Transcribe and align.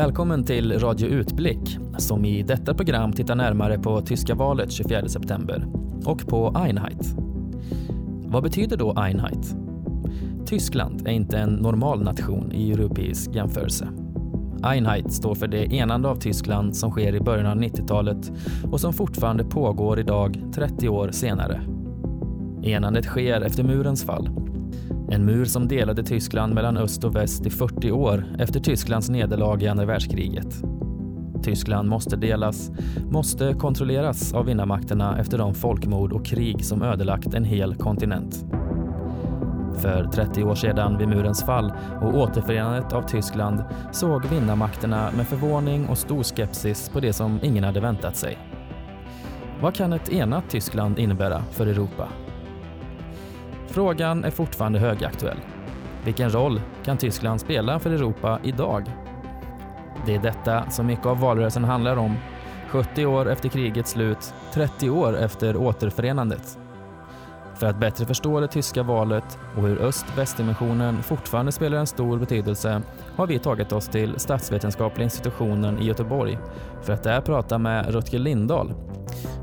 Välkommen 0.00 0.44
till 0.44 0.78
Radio 0.78 1.08
Utblick 1.08 1.78
som 1.98 2.24
i 2.24 2.42
detta 2.42 2.74
program 2.74 3.12
tittar 3.12 3.34
närmare 3.34 3.78
på 3.78 4.00
tyska 4.00 4.34
valet 4.34 4.72
24 4.72 5.08
september 5.08 5.66
och 6.04 6.26
på 6.26 6.52
Einheit. 6.56 7.14
Vad 8.24 8.42
betyder 8.42 8.76
då 8.76 8.92
Einheit? 8.92 9.56
Tyskland 10.46 11.08
är 11.08 11.12
inte 11.12 11.38
en 11.38 11.50
normal 11.50 12.02
nation 12.02 12.52
i 12.52 12.72
europeisk 12.72 13.34
jämförelse. 13.34 13.88
Einheit 14.62 15.12
står 15.12 15.34
för 15.34 15.48
det 15.48 15.74
enande 15.74 16.08
av 16.08 16.16
Tyskland 16.16 16.76
som 16.76 16.90
sker 16.90 17.14
i 17.14 17.20
början 17.20 17.46
av 17.46 17.56
90-talet 17.56 18.32
och 18.72 18.80
som 18.80 18.92
fortfarande 18.92 19.44
pågår 19.44 20.00
idag 20.00 20.42
30 20.54 20.88
år 20.88 21.10
senare. 21.10 21.60
Enandet 22.62 23.04
sker 23.04 23.40
efter 23.40 23.64
murens 23.64 24.04
fall. 24.04 24.39
En 25.12 25.24
mur 25.24 25.44
som 25.44 25.68
delade 25.68 26.02
Tyskland 26.02 26.54
mellan 26.54 26.76
öst 26.76 27.04
och 27.04 27.16
väst 27.16 27.46
i 27.46 27.50
40 27.50 27.90
år 27.90 28.24
efter 28.38 28.60
Tysklands 28.60 29.08
nederlag 29.08 29.62
i 29.62 29.68
andra 29.68 29.84
världskriget. 29.84 30.62
Tyskland 31.42 31.88
måste 31.88 32.16
delas, 32.16 32.70
måste 33.10 33.54
kontrolleras 33.54 34.32
av 34.34 34.46
vinnarmakterna 34.46 35.18
efter 35.18 35.38
de 35.38 35.54
folkmord 35.54 36.12
och 36.12 36.26
krig 36.26 36.64
som 36.64 36.82
ödelagt 36.82 37.34
en 37.34 37.44
hel 37.44 37.74
kontinent. 37.74 38.44
För 39.76 40.04
30 40.04 40.44
år 40.44 40.54
sedan 40.54 40.98
vid 40.98 41.08
murens 41.08 41.44
fall 41.44 41.72
och 42.02 42.14
återförenandet 42.14 42.92
av 42.92 43.02
Tyskland 43.02 43.64
såg 43.92 44.26
vinnarmakterna 44.26 45.10
med 45.16 45.26
förvåning 45.26 45.88
och 45.88 45.98
stor 45.98 46.22
skepsis 46.22 46.88
på 46.88 47.00
det 47.00 47.12
som 47.12 47.38
ingen 47.42 47.64
hade 47.64 47.80
väntat 47.80 48.16
sig. 48.16 48.38
Vad 49.60 49.74
kan 49.74 49.92
ett 49.92 50.12
enat 50.12 50.50
Tyskland 50.50 50.98
innebära 50.98 51.42
för 51.50 51.66
Europa? 51.66 52.08
Frågan 53.70 54.24
är 54.24 54.30
fortfarande 54.30 54.78
högaktuell. 54.78 55.36
Vilken 56.04 56.30
roll 56.30 56.60
kan 56.84 56.96
Tyskland 56.96 57.40
spela 57.40 57.78
för 57.78 57.90
Europa 57.90 58.38
idag? 58.42 58.84
Det 60.06 60.14
är 60.14 60.18
detta 60.18 60.70
som 60.70 60.86
mycket 60.86 61.06
av 61.06 61.20
valrörelsen 61.20 61.64
handlar 61.64 61.96
om. 61.96 62.16
70 62.68 63.06
år 63.06 63.30
efter 63.30 63.48
krigets 63.48 63.90
slut, 63.90 64.34
30 64.52 64.90
år 64.90 65.18
efter 65.18 65.56
återförenandet. 65.56 66.58
För 67.54 67.66
att 67.66 67.80
bättre 67.80 68.06
förstå 68.06 68.40
det 68.40 68.48
tyska 68.48 68.82
valet 68.82 69.38
och 69.56 69.62
hur 69.62 69.82
öst-västdimensionen 69.82 71.02
fortfarande 71.02 71.52
spelar 71.52 71.78
en 71.78 71.86
stor 71.86 72.18
betydelse 72.18 72.82
har 73.16 73.26
vi 73.26 73.38
tagit 73.38 73.72
oss 73.72 73.88
till 73.88 74.14
statsvetenskapliga 74.18 75.04
institutionen 75.04 75.78
i 75.78 75.84
Göteborg 75.84 76.38
för 76.82 76.92
att 76.92 77.02
där 77.02 77.20
prata 77.20 77.58
med 77.58 77.94
Rutger 77.94 78.18
Lindahl. 78.18 78.74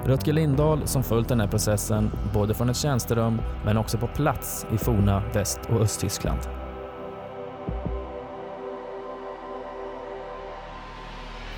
Rutger 0.05 0.33
Lindahl 0.33 0.87
som 0.87 1.03
följt 1.03 1.29
den 1.29 1.39
här 1.39 1.47
processen 1.47 2.11
både 2.33 2.53
från 2.53 2.69
ett 2.69 2.77
tjänsterum 2.77 3.41
men 3.65 3.77
också 3.77 3.97
på 3.97 4.07
plats 4.07 4.65
i 4.73 4.77
forna 4.77 5.23
Väst 5.33 5.59
och 5.69 5.81
Östtyskland. 5.81 6.39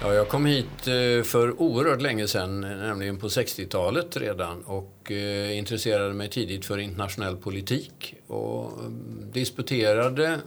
Ja, 0.02 0.14
jag 0.14 0.28
kom 0.28 0.45
hit 0.45 0.88
eh, 0.88 1.23
för 1.23 1.62
oerhört 1.62 2.02
länge 2.02 2.28
sedan, 2.28 2.62
nämligen 2.62 3.17
på 3.17 3.28
60-talet 3.28 4.17
redan 4.17 4.62
och 4.62 5.12
eh, 5.12 5.58
intresserade 5.58 6.14
mig 6.14 6.30
tidigt 6.30 6.66
för 6.66 6.78
internationell 6.78 7.38
politik 7.38 8.16
och 8.28 8.80
mm, 8.80 9.31
disputerade 9.31 10.40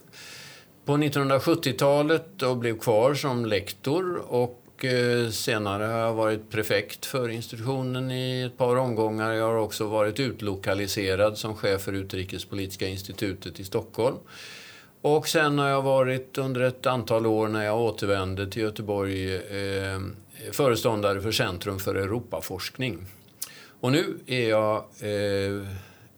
på 0.85 0.93
1970-talet 0.93 2.43
och 2.43 2.57
blev 2.57 2.79
kvar 2.79 3.15
som 3.15 3.47
lektor 3.47 4.17
och 4.29 4.62
Eh, 4.85 5.31
senare 5.31 5.85
har 5.85 5.99
jag 5.99 6.15
varit 6.15 6.51
prefekt 6.51 7.07
för 7.07 7.29
institutionen 7.29 8.11
i 8.11 8.43
ett 8.43 8.59
par 8.59 8.77
omgångar. 8.77 9.33
Jag 9.33 9.45
har 9.45 9.57
också 9.57 9.87
varit 9.87 10.21
utlokaliserad 10.21 11.39
som 11.39 11.57
chef 11.57 11.83
för 11.83 11.93
Utrikespolitiska 11.93 12.89
institutet 12.89 13.61
i 13.61 13.65
Stockholm. 13.65 14.17
Och 15.01 15.29
sen 15.29 15.59
har 15.59 15.69
jag 15.69 15.83
varit 15.83 16.39
under 16.39 16.61
ett 16.61 16.87
antal 16.87 17.27
år 17.27 17.49
när 17.49 17.65
jag 17.65 17.81
återvände 17.81 18.51
till 18.51 18.63
Göteborg 18.63 19.35
eh, 19.35 20.01
föreståndare 20.53 21.21
för 21.21 21.33
Centrum 21.33 21.79
för 21.79 21.95
Europaforskning. 21.95 23.07
Och 23.81 23.93
nu 23.93 24.19
är 24.27 24.49
jag 24.49 24.77
eh, 25.01 25.67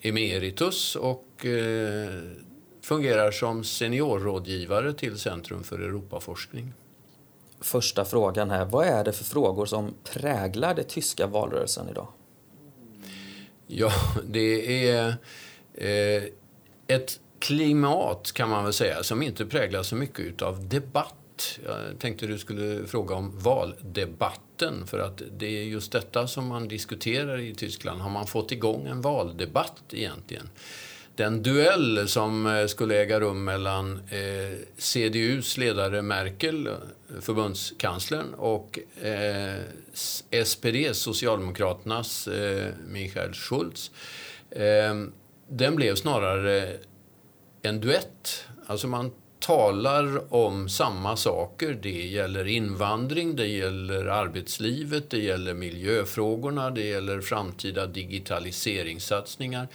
emeritus 0.03 0.97
och 0.97 1.47
eh, 1.47 2.09
fungerar 2.83 3.31
som 3.31 3.65
seniorrådgivare 3.65 4.93
till 4.93 5.19
Centrum 5.19 5.65
för 5.65 5.79
Europaforskning. 5.79 6.73
Första 7.65 8.05
frågan 8.05 8.51
här, 8.51 8.65
vad 8.65 8.87
är 8.87 9.05
det 9.05 9.13
för 9.13 9.25
frågor 9.25 9.67
som 9.67 9.95
präglar 10.13 10.75
den 10.75 10.85
tyska 10.85 11.27
valrörelsen 11.27 11.89
idag? 11.89 12.09
Ja, 13.67 13.93
det 14.25 14.89
är 14.89 15.15
eh, 15.75 16.23
ett 16.87 17.21
klimat 17.39 18.33
kan 18.33 18.51
man 18.51 18.65
väl 18.65 18.73
säga 18.73 19.03
som 19.03 19.23
inte 19.23 19.47
präglas 19.47 19.89
så 19.89 19.97
mycket 19.97 20.43
av 20.43 20.69
debatt. 20.69 21.59
Jag 21.65 21.99
tänkte 21.99 22.27
du 22.27 22.39
skulle 22.39 22.87
fråga 22.87 23.15
om 23.15 23.39
valdebatten 23.39 24.87
för 24.87 24.99
att 24.99 25.23
det 25.39 25.47
är 25.47 25.65
just 25.65 25.93
detta 25.93 26.27
som 26.27 26.47
man 26.47 26.69
diskuterar 26.69 27.39
i 27.39 27.55
Tyskland. 27.55 28.01
Har 28.01 28.11
man 28.11 28.27
fått 28.27 28.53
igång 28.53 28.87
en 28.87 29.01
valdebatt 29.01 29.83
egentligen? 29.91 30.49
Den 31.17 31.43
duell 31.43 32.09
som 32.09 32.47
eh, 32.47 32.67
skulle 32.67 32.97
äga 32.97 33.21
rum 33.21 33.45
mellan 33.45 34.01
eh, 34.11 34.59
CDUs 34.79 35.57
ledare 35.57 36.03
Merkel, 36.03 36.67
eh, 36.67 36.73
förbundskanslern, 37.21 38.35
och 38.35 38.79
eh, 39.03 39.61
SPD, 40.45 40.97
Socialdemokraternas 40.97 42.29
eh, 42.29 42.69
Michael 42.89 43.33
Schulz, 43.35 43.91
eh, 44.51 44.95
den 45.49 45.77
blev 45.77 45.95
snarare 45.95 46.77
en 47.63 47.81
duett. 47.81 48.47
Alltså 48.67 48.87
man 48.89 49.13
talar 49.39 50.35
om 50.35 50.69
samma 50.69 51.17
saker. 51.17 51.79
Det 51.83 52.07
gäller 52.07 52.47
invandring, 52.47 53.37
det 53.37 53.47
gäller 53.47 54.07
arbetslivet, 54.07 55.11
det 55.11 55.19
gäller 55.19 55.55
miljöfrågorna, 55.55 56.71
det 56.71 56.85
gäller 56.85 57.21
framtida 57.21 57.87
digitaliseringssatsningar. 57.87 59.69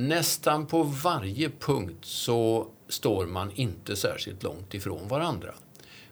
Nästan 0.00 0.66
på 0.66 0.82
varje 0.82 1.50
punkt 1.50 2.04
så 2.04 2.68
står 2.88 3.26
man 3.26 3.50
inte 3.54 3.96
särskilt 3.96 4.42
långt 4.42 4.74
ifrån 4.74 5.08
varandra. 5.08 5.54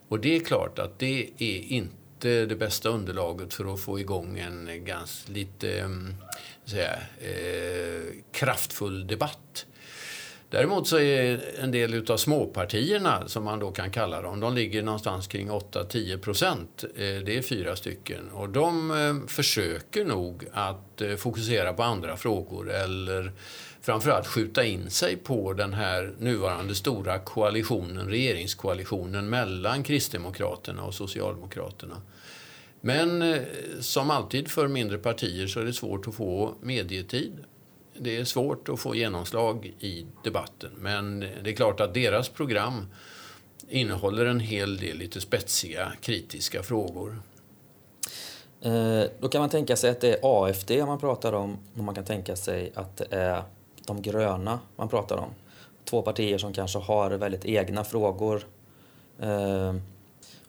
Och 0.08 0.20
det 0.20 0.36
är 0.36 0.40
klart 0.40 0.78
att 0.78 0.98
det 0.98 1.30
är 1.38 1.60
inte 1.60 2.46
det 2.46 2.56
bästa 2.56 2.88
underlaget 2.88 3.54
för 3.54 3.74
att 3.74 3.80
få 3.80 4.00
igång 4.00 4.38
en 4.38 4.84
ganska 4.84 5.32
lite 5.32 5.80
mm, 5.80 6.14
säga, 6.64 6.92
eh, 7.20 8.14
kraftfull 8.32 9.06
debatt. 9.06 9.66
Däremot 10.50 10.88
så 10.88 10.98
är 10.98 11.40
en 11.60 11.70
del 11.70 12.10
av 12.10 12.16
småpartierna, 12.16 13.28
som 13.28 13.44
man 13.44 13.58
då 13.58 13.70
kan 13.70 13.90
kalla 13.90 14.22
dem, 14.22 14.40
de 14.40 14.54
ligger 14.54 14.82
någonstans 14.82 15.26
kring 15.26 15.50
8-10 15.50 16.18
procent. 16.18 16.84
Eh, 16.84 16.98
det 16.98 17.38
är 17.38 17.42
fyra 17.42 17.76
stycken. 17.76 18.30
Och 18.30 18.48
de 18.48 18.90
eh, 18.90 19.28
försöker 19.28 20.04
nog 20.04 20.46
att 20.52 21.00
eh, 21.00 21.16
fokusera 21.16 21.72
på 21.72 21.82
andra 21.82 22.16
frågor 22.16 22.70
eller 22.70 23.32
framförallt 23.86 24.26
skjuta 24.26 24.64
in 24.64 24.90
sig 24.90 25.16
på 25.16 25.52
den 25.52 25.74
här 25.74 26.14
nuvarande 26.18 26.74
stora 26.74 27.18
koalitionen, 27.18 28.08
regeringskoalitionen 28.08 29.28
mellan 29.28 29.82
Kristdemokraterna 29.82 30.84
och 30.84 30.94
Socialdemokraterna. 30.94 32.02
Men 32.80 33.22
eh, 33.22 33.40
som 33.80 34.10
alltid 34.10 34.48
för 34.48 34.68
mindre 34.68 34.98
partier 34.98 35.46
så 35.46 35.60
är 35.60 35.64
det 35.64 35.72
svårt 35.72 36.08
att 36.08 36.14
få 36.14 36.54
medietid 36.60 37.44
det 37.98 38.16
är 38.16 38.24
svårt 38.24 38.68
att 38.68 38.80
få 38.80 38.94
genomslag 38.94 39.74
i 39.80 40.06
debatten. 40.24 40.70
Men 40.76 41.22
eh, 41.22 41.28
det 41.42 41.50
är 41.50 41.54
klart 41.54 41.80
att 41.80 41.94
deras 41.94 42.28
program 42.28 42.86
innehåller 43.68 44.26
en 44.26 44.40
hel 44.40 44.76
del 44.76 44.98
lite 44.98 45.20
spetsiga, 45.20 45.92
kritiska 46.00 46.62
frågor. 46.62 47.22
Eh, 48.60 49.02
då 49.20 49.28
kan 49.28 49.40
man 49.40 49.50
tänka 49.50 49.76
sig 49.76 49.90
att 49.90 50.00
det 50.00 50.12
är 50.12 50.18
AFD 50.22 50.70
man 50.86 50.98
pratar 50.98 51.32
om 51.32 51.58
och 51.76 51.84
man 51.84 51.94
kan 51.94 52.04
tänka 52.04 52.36
sig 52.36 52.72
att 52.74 52.96
det 52.96 53.06
är 53.10 53.42
de 53.86 54.02
gröna 54.02 54.60
man 54.76 54.88
pratar 54.88 55.16
om. 55.16 55.30
Två 55.84 56.02
partier 56.02 56.38
som 56.38 56.52
kanske 56.52 56.78
har 56.78 57.10
väldigt 57.10 57.44
egna 57.44 57.84
frågor. 57.84 58.42
Eh, 59.20 59.74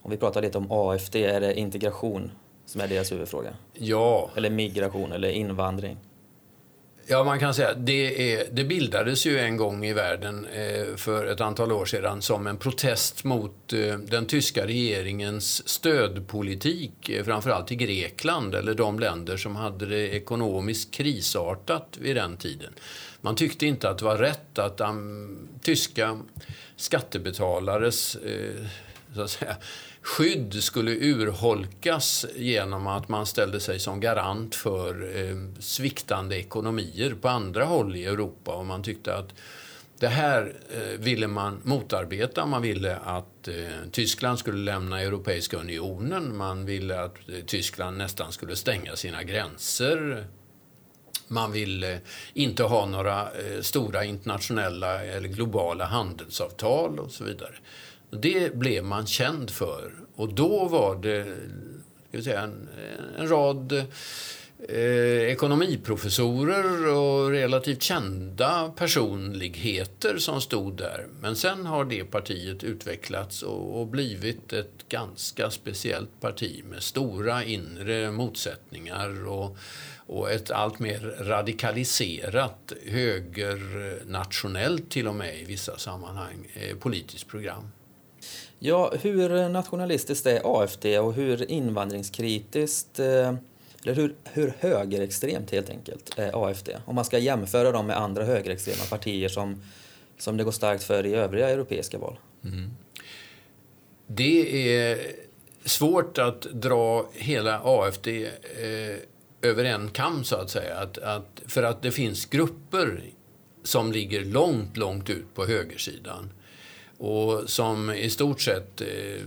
om 0.00 0.10
vi 0.10 0.16
pratar 0.16 0.42
lite 0.42 0.58
om 0.58 0.66
AFD, 0.70 1.16
är 1.16 1.40
det 1.40 1.58
integration 1.58 2.30
som 2.66 2.80
är 2.80 2.88
deras 2.88 3.12
huvudfråga? 3.12 3.50
Ja. 3.72 4.30
Eller 4.36 4.50
migration 4.50 5.12
eller 5.12 5.28
invandring? 5.28 5.96
Ja, 7.10 7.24
man 7.24 7.38
kan 7.38 7.54
säga 7.54 7.74
det, 7.74 8.32
är, 8.32 8.46
det 8.52 8.64
bildades 8.64 9.26
ju 9.26 9.38
en 9.38 9.56
gång 9.56 9.84
i 9.84 9.92
världen 9.92 10.46
eh, 10.46 10.96
för 10.96 11.26
ett 11.26 11.40
antal 11.40 11.72
år 11.72 11.84
sedan 11.84 12.22
som 12.22 12.46
en 12.46 12.56
protest 12.56 13.24
mot 13.24 13.72
eh, 13.72 13.98
den 13.98 14.26
tyska 14.26 14.66
regeringens 14.66 15.68
stödpolitik, 15.68 17.08
eh, 17.08 17.24
framförallt 17.24 17.72
i 17.72 17.76
Grekland 17.76 18.54
eller 18.54 18.74
de 18.74 18.98
länder 18.98 19.36
som 19.36 19.56
hade 19.56 19.86
det 19.86 20.08
ekonomiskt 20.08 20.94
krisartat 20.94 21.98
vid 22.00 22.16
den 22.16 22.36
tiden. 22.36 22.72
Man 23.20 23.36
tyckte 23.36 23.66
inte 23.66 23.90
att 23.90 23.98
det 23.98 24.04
var 24.04 24.16
rätt 24.18 24.58
att 24.58 24.80
um, 24.80 25.48
tyska 25.62 26.18
skattebetalares 26.76 28.16
eh, 28.16 28.66
så 29.14 29.22
att 29.22 29.30
säga, 29.30 29.56
skydd 30.02 30.62
skulle 30.62 30.90
urholkas 30.90 32.26
genom 32.36 32.86
att 32.86 33.08
man 33.08 33.26
ställde 33.26 33.60
sig 33.60 33.78
som 33.78 34.00
garant 34.00 34.54
för 34.54 35.16
eh, 35.16 35.36
sviktande 35.60 36.36
ekonomier 36.36 37.14
på 37.20 37.28
andra 37.28 37.64
håll 37.64 37.96
i 37.96 38.04
Europa. 38.04 38.52
Och 38.52 38.66
man 38.66 38.82
tyckte 38.82 39.14
att 39.14 39.34
Det 40.00 40.08
här 40.08 40.54
eh, 40.70 40.98
ville 41.00 41.26
man 41.26 41.60
motarbeta. 41.64 42.46
Man 42.46 42.62
ville 42.62 42.96
att 42.96 43.48
eh, 43.48 43.54
Tyskland 43.92 44.38
skulle 44.38 44.58
lämna 44.58 45.00
Europeiska 45.00 45.56
unionen. 45.56 46.36
Man 46.36 46.64
ville 46.66 47.00
att 47.00 47.28
eh, 47.28 47.34
Tyskland 47.46 47.98
nästan 47.98 48.32
skulle 48.32 48.56
stänga 48.56 48.96
sina 48.96 49.22
gränser. 49.22 50.24
Man 51.28 51.52
ville 51.52 51.92
eh, 51.92 52.00
inte 52.34 52.62
ha 52.62 52.86
några 52.86 53.20
eh, 53.22 53.60
stora 53.60 54.04
internationella 54.04 55.04
eller 55.04 55.28
globala 55.28 55.84
handelsavtal 55.84 56.98
och 56.98 57.10
så 57.10 57.24
vidare. 57.24 57.54
Det 58.10 58.54
blev 58.54 58.84
man 58.84 59.06
känd 59.06 59.50
för. 59.50 59.92
Och 60.16 60.34
då 60.34 60.64
var 60.64 60.96
det 60.96 61.26
ska 62.08 62.22
säga, 62.22 62.40
en, 62.40 62.68
en 63.18 63.28
rad 63.28 63.72
eh, 64.68 65.22
ekonomiprofessorer 65.32 66.88
och 66.88 67.30
relativt 67.30 67.82
kända 67.82 68.72
personligheter 68.76 70.18
som 70.18 70.40
stod 70.40 70.76
där. 70.76 71.06
Men 71.20 71.36
sen 71.36 71.66
har 71.66 71.84
det 71.84 72.04
partiet 72.04 72.64
utvecklats 72.64 73.42
och, 73.42 73.80
och 73.80 73.86
blivit 73.86 74.52
ett 74.52 74.88
ganska 74.88 75.50
speciellt 75.50 76.20
parti 76.20 76.64
med 76.70 76.82
stora 76.82 77.44
inre 77.44 78.10
motsättningar 78.10 79.28
och, 79.28 79.56
och 80.08 80.30
ett 80.30 80.50
allt 80.50 80.78
mer 80.78 81.16
radikaliserat 81.20 82.72
högernationellt 82.86 84.90
till 84.90 85.08
och 85.08 85.14
med 85.14 85.40
i 85.40 85.44
vissa 85.44 85.78
sammanhang 85.78 86.48
eh, 86.54 86.76
politiskt 86.76 87.28
program. 87.28 87.72
Ja, 88.58 88.92
hur 89.00 89.48
nationalistiskt 89.48 90.26
är 90.26 90.40
AFD 90.44 90.86
och 90.86 91.14
hur 91.14 91.50
invandringskritiskt 91.50 92.98
eh, 92.98 93.34
eller 93.82 93.94
hur, 93.94 94.14
hur 94.24 94.54
högerextremt 94.58 95.50
helt 95.50 95.70
enkelt 95.70 96.18
är 96.18 96.48
AFD? 96.48 96.68
Om 96.84 96.94
man 96.94 97.04
ska 97.04 97.18
jämföra 97.18 97.72
dem 97.72 97.86
med 97.86 97.96
andra 97.96 98.24
högerextrema 98.24 98.84
partier 98.90 99.28
som, 99.28 99.62
som 100.18 100.36
det 100.36 100.44
går 100.44 100.52
starkt 100.52 100.84
för 100.84 101.06
i 101.06 101.14
övriga 101.14 101.48
europeiska 101.48 101.98
val. 101.98 102.18
Mm. 102.44 102.70
Det 104.06 104.72
är 104.72 104.98
svårt 105.64 106.18
att 106.18 106.42
dra 106.42 107.08
hela 107.12 107.60
AFD 107.64 108.08
eh, 108.08 108.26
över 109.42 109.64
en 109.64 109.90
kam 109.90 110.24
så 110.24 110.36
att 110.36 110.50
säga. 110.50 110.76
Att, 110.76 110.98
att, 110.98 111.42
för 111.46 111.62
att 111.62 111.82
det 111.82 111.90
finns 111.90 112.26
grupper 112.26 113.02
som 113.64 113.92
ligger 113.92 114.24
långt, 114.24 114.76
långt 114.76 115.10
ut 115.10 115.34
på 115.34 115.46
högersidan 115.46 116.30
och 116.98 117.50
som 117.50 117.90
i 117.90 118.10
stort 118.10 118.40
sett 118.40 118.80
eh, 118.80 119.22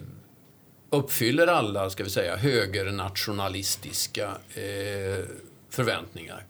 uppfyller 0.90 1.48
alla 1.48 1.90
ska 1.90 2.04
vi 2.04 2.10
säga, 2.10 2.36
högernationalistiska 2.36 4.26
eh, 4.54 5.26
förväntningar. 5.70 6.46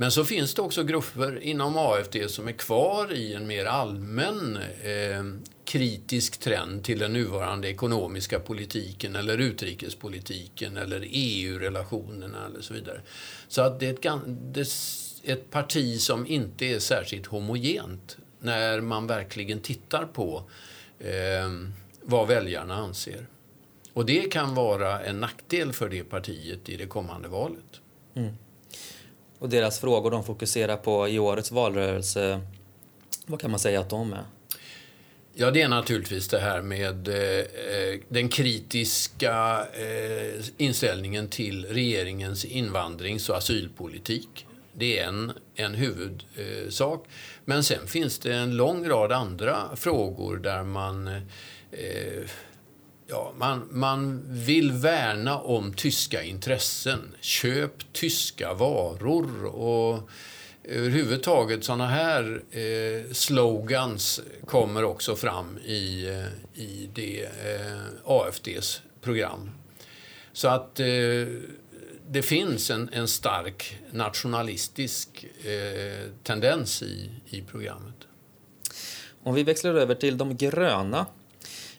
Men 0.00 0.10
så 0.10 0.24
finns 0.24 0.54
det 0.54 0.62
också 0.62 0.84
grupper 0.84 1.40
inom 1.42 1.76
AFD 1.76 2.16
som 2.28 2.48
är 2.48 2.52
kvar 2.52 3.12
i 3.12 3.34
en 3.34 3.46
mer 3.46 3.64
allmän 3.64 4.58
eh, 4.82 5.24
kritisk 5.64 6.40
trend 6.40 6.84
till 6.84 6.98
den 6.98 7.12
nuvarande 7.12 7.68
ekonomiska 7.68 8.40
politiken 8.40 9.16
eller 9.16 9.38
utrikespolitiken 9.38 10.76
eller 10.76 11.04
EU-relationerna 11.10 12.46
eller 12.46 12.60
så 12.60 12.74
vidare. 12.74 13.00
Så 13.48 13.62
att 13.62 13.80
det 13.80 13.86
är 13.86 13.90
ett, 13.90 14.22
det 14.54 14.60
är 14.60 15.32
ett 15.32 15.50
parti 15.50 16.00
som 16.00 16.26
inte 16.26 16.66
är 16.66 16.78
särskilt 16.78 17.26
homogent 17.26 18.16
när 18.40 18.80
man 18.80 19.06
verkligen 19.06 19.60
tittar 19.60 20.04
på 20.04 20.50
eh, 20.98 21.50
vad 22.02 22.28
väljarna 22.28 22.74
anser. 22.74 23.26
Och 23.92 24.06
det 24.06 24.32
kan 24.32 24.54
vara 24.54 25.00
en 25.00 25.20
nackdel 25.20 25.72
för 25.72 25.88
det 25.88 26.04
partiet 26.04 26.68
i 26.68 26.76
det 26.76 26.86
kommande 26.86 27.28
valet. 27.28 27.80
Mm. 28.14 28.34
Och 29.38 29.48
deras 29.48 29.80
frågor 29.80 30.10
de 30.10 30.24
fokuserar 30.24 30.76
på 30.76 31.08
i 31.08 31.18
årets 31.18 31.52
valrörelse, 31.52 32.40
vad 33.26 33.40
kan 33.40 33.50
man 33.50 33.60
säga 33.60 33.80
att 33.80 33.90
de 33.90 34.12
är? 34.12 34.24
Ja, 35.34 35.50
det 35.50 35.62
är 35.62 35.68
naturligtvis 35.68 36.28
det 36.28 36.38
här 36.38 36.62
med 36.62 37.08
eh, 37.08 37.38
eh 37.38 38.00
den 38.08 38.28
kritiska 38.28 39.66
eh, 39.72 40.44
inställningen 40.56 41.28
till 41.28 41.64
regeringens 41.66 42.44
invandrings 42.44 43.28
och 43.28 43.36
asylpolitik. 43.36 44.46
Det 44.72 44.98
är 44.98 45.08
en, 45.08 45.32
en 45.54 45.74
huvudsak. 45.74 47.04
Eh, 47.04 47.10
Men 47.44 47.64
sen 47.64 47.86
finns 47.86 48.18
det 48.18 48.34
en 48.34 48.56
lång 48.56 48.88
rad 48.88 49.12
andra 49.12 49.76
frågor 49.76 50.36
där 50.36 50.62
man 50.62 51.08
eh, 51.08 52.24
Ja, 53.10 53.32
man, 53.36 53.68
man 53.70 54.22
vill 54.28 54.72
värna 54.72 55.38
om 55.38 55.72
tyska 55.72 56.22
intressen. 56.22 57.14
Köp 57.20 57.92
tyska 57.92 58.54
varor. 58.54 59.44
och 59.44 60.10
Överhuvudtaget 60.64 61.64
såna 61.64 61.86
här 61.86 62.42
eh, 62.50 63.12
slogans 63.12 64.20
kommer 64.46 64.84
också 64.84 65.16
fram 65.16 65.58
i, 65.58 66.08
eh, 66.08 66.62
i 66.62 66.90
det, 66.94 67.22
eh, 67.22 67.82
AFDs 68.04 68.82
program. 69.00 69.50
Så 70.32 70.48
att 70.48 70.80
eh, 70.80 70.86
det 72.08 72.22
finns 72.22 72.70
en, 72.70 72.88
en 72.92 73.08
stark 73.08 73.78
nationalistisk 73.90 75.26
eh, 75.44 76.10
tendens 76.22 76.82
i, 76.82 77.10
i 77.26 77.42
programmet. 77.42 77.94
Om 79.22 79.34
vi 79.34 79.42
växlar 79.42 79.74
över 79.74 79.94
till 79.94 80.18
de 80.18 80.36
gröna 80.36 81.06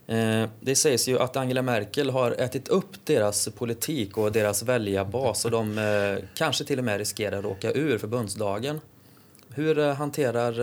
Eh, 0.09 0.50
det 0.59 0.75
sägs 0.75 1.07
ju 1.07 1.19
att 1.19 1.35
Angela 1.35 1.61
Merkel 1.61 2.09
har 2.09 2.31
ätit 2.31 2.67
upp 2.67 3.06
deras 3.06 3.50
politik 3.50 4.17
och 4.17 4.31
deras 4.31 4.63
väljarbas 4.63 5.45
och 5.45 5.51
de 5.51 5.77
eh, 5.77 6.25
kanske 6.35 6.63
till 6.63 6.79
och 6.79 6.85
med 6.85 6.97
riskerar 6.97 7.39
att 7.39 7.45
åka 7.45 7.71
ur 7.71 7.97
förbundsdagen. 7.97 8.81
Hur 9.50 9.79
eh, 9.79 9.94
hanterar, 9.94 10.53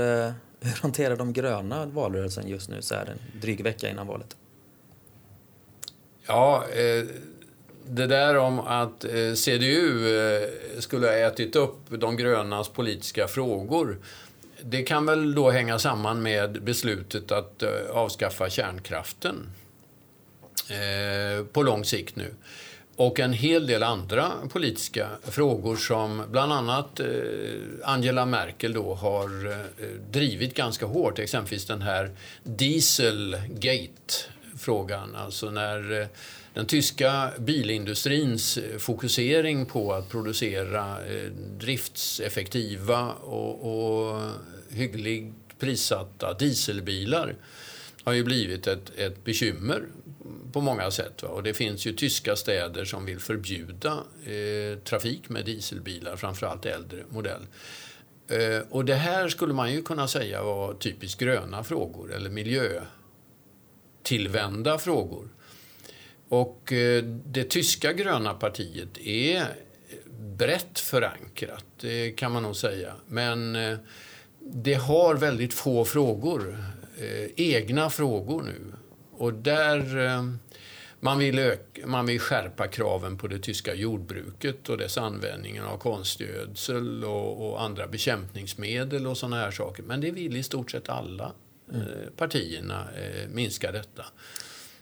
hur 0.60 0.82
hanterar 0.82 1.16
de 1.16 1.32
gröna 1.32 1.86
valrörelsen 1.86 2.48
just 2.48 2.70
nu 2.70 2.82
så 2.82 2.94
här 2.94 3.06
en 3.06 3.40
dryg 3.40 3.62
vecka 3.62 3.90
innan 3.90 4.06
valet? 4.06 4.36
Ja, 6.26 6.64
det 7.88 8.06
där 8.06 8.36
om 8.36 8.60
att 8.60 9.04
CDU 9.34 10.00
skulle 10.78 11.06
ha 11.06 11.14
ätit 11.14 11.56
upp 11.56 11.78
de 11.88 12.16
grönas 12.16 12.68
politiska 12.68 13.28
frågor 13.28 13.98
det 14.68 14.82
kan 14.82 15.06
väl 15.06 15.34
då 15.34 15.50
hänga 15.50 15.78
samman 15.78 16.22
med 16.22 16.62
beslutet 16.62 17.32
att 17.32 17.62
eh, 17.62 17.70
avskaffa 17.92 18.50
kärnkraften 18.50 19.50
eh, 20.70 21.44
på 21.44 21.62
lång 21.62 21.84
sikt 21.84 22.16
nu. 22.16 22.34
Och 22.96 23.20
en 23.20 23.32
hel 23.32 23.66
del 23.66 23.82
andra 23.82 24.32
politiska 24.52 25.08
frågor 25.22 25.76
som 25.76 26.22
bland 26.30 26.52
annat 26.52 27.00
eh, 27.00 27.06
Angela 27.84 28.26
Merkel 28.26 28.72
då 28.72 28.94
har 28.94 29.56
drivit 30.12 30.54
ganska 30.54 30.86
hårt. 30.86 31.18
Exempelvis 31.18 31.66
den 31.66 31.82
här 31.82 32.10
Dieselgate-frågan. 32.42 35.16
Alltså 35.16 35.50
när 35.50 36.08
den 36.54 36.66
tyska 36.66 37.30
bilindustrins 37.38 38.58
fokusering 38.78 39.66
på 39.66 39.92
att 39.92 40.08
producera 40.08 40.96
driftseffektiva 41.58 43.12
och, 43.12 44.14
och 44.14 44.22
hyggligt 44.76 45.34
prissatta 45.58 46.34
dieselbilar 46.34 47.36
har 48.04 48.12
ju 48.12 48.24
blivit 48.24 48.66
ett, 48.66 48.92
ett 48.96 49.24
bekymmer 49.24 49.82
på 50.52 50.60
många 50.60 50.90
sätt. 50.90 51.22
Va? 51.22 51.28
Och 51.28 51.42
det 51.42 51.54
finns 51.54 51.86
ju 51.86 51.92
tyska 51.92 52.36
städer 52.36 52.84
som 52.84 53.04
vill 53.04 53.20
förbjuda 53.20 53.92
eh, 54.26 54.78
trafik 54.78 55.28
med 55.28 55.44
dieselbilar, 55.44 56.16
framförallt 56.16 56.66
äldre 56.66 57.04
modell. 57.08 57.46
Eh, 58.28 58.60
och 58.70 58.84
det 58.84 58.94
här 58.94 59.28
skulle 59.28 59.54
man 59.54 59.72
ju 59.72 59.82
kunna 59.82 60.08
säga 60.08 60.42
var 60.42 60.74
typiskt 60.74 61.20
gröna 61.20 61.64
frågor 61.64 62.14
eller 62.14 62.30
miljötillvända 62.30 64.78
frågor. 64.78 65.28
Och 66.28 66.72
eh, 66.72 67.04
det 67.04 67.44
tyska 67.44 67.92
gröna 67.92 68.34
partiet 68.34 68.98
är 68.98 69.46
brett 70.36 70.78
förankrat, 70.78 71.64
det 71.80 72.10
kan 72.10 72.32
man 72.32 72.42
nog 72.42 72.56
säga. 72.56 72.92
Men 73.06 73.56
eh, 73.56 73.78
det 74.52 74.74
har 74.74 75.14
väldigt 75.14 75.54
få 75.54 75.84
frågor, 75.84 76.58
eh, 76.98 77.30
egna 77.36 77.90
frågor 77.90 78.42
nu. 78.42 78.72
Och 79.10 79.32
där 79.32 80.06
eh, 80.06 80.22
man, 81.00 81.18
vill 81.18 81.38
öka, 81.38 81.86
man 81.86 82.06
vill 82.06 82.20
skärpa 82.20 82.66
kraven 82.66 83.18
på 83.18 83.26
det 83.26 83.38
tyska 83.38 83.74
jordbruket 83.74 84.68
och 84.68 84.78
dess 84.78 84.98
användning 84.98 85.60
av 85.60 85.78
konstgödsel 85.78 87.04
och, 87.04 87.48
och, 87.48 87.62
andra 87.62 87.86
bekämpningsmedel 87.86 89.06
och 89.06 89.18
sådana 89.18 89.36
här 89.36 89.50
saker. 89.50 89.82
Men 89.82 90.00
det 90.00 90.10
vill 90.10 90.36
i 90.36 90.42
stort 90.42 90.70
sett 90.70 90.88
alla 90.88 91.32
eh, 91.72 92.10
partierna 92.16 92.88
eh, 92.96 93.28
minska 93.28 93.72
detta. 93.72 94.04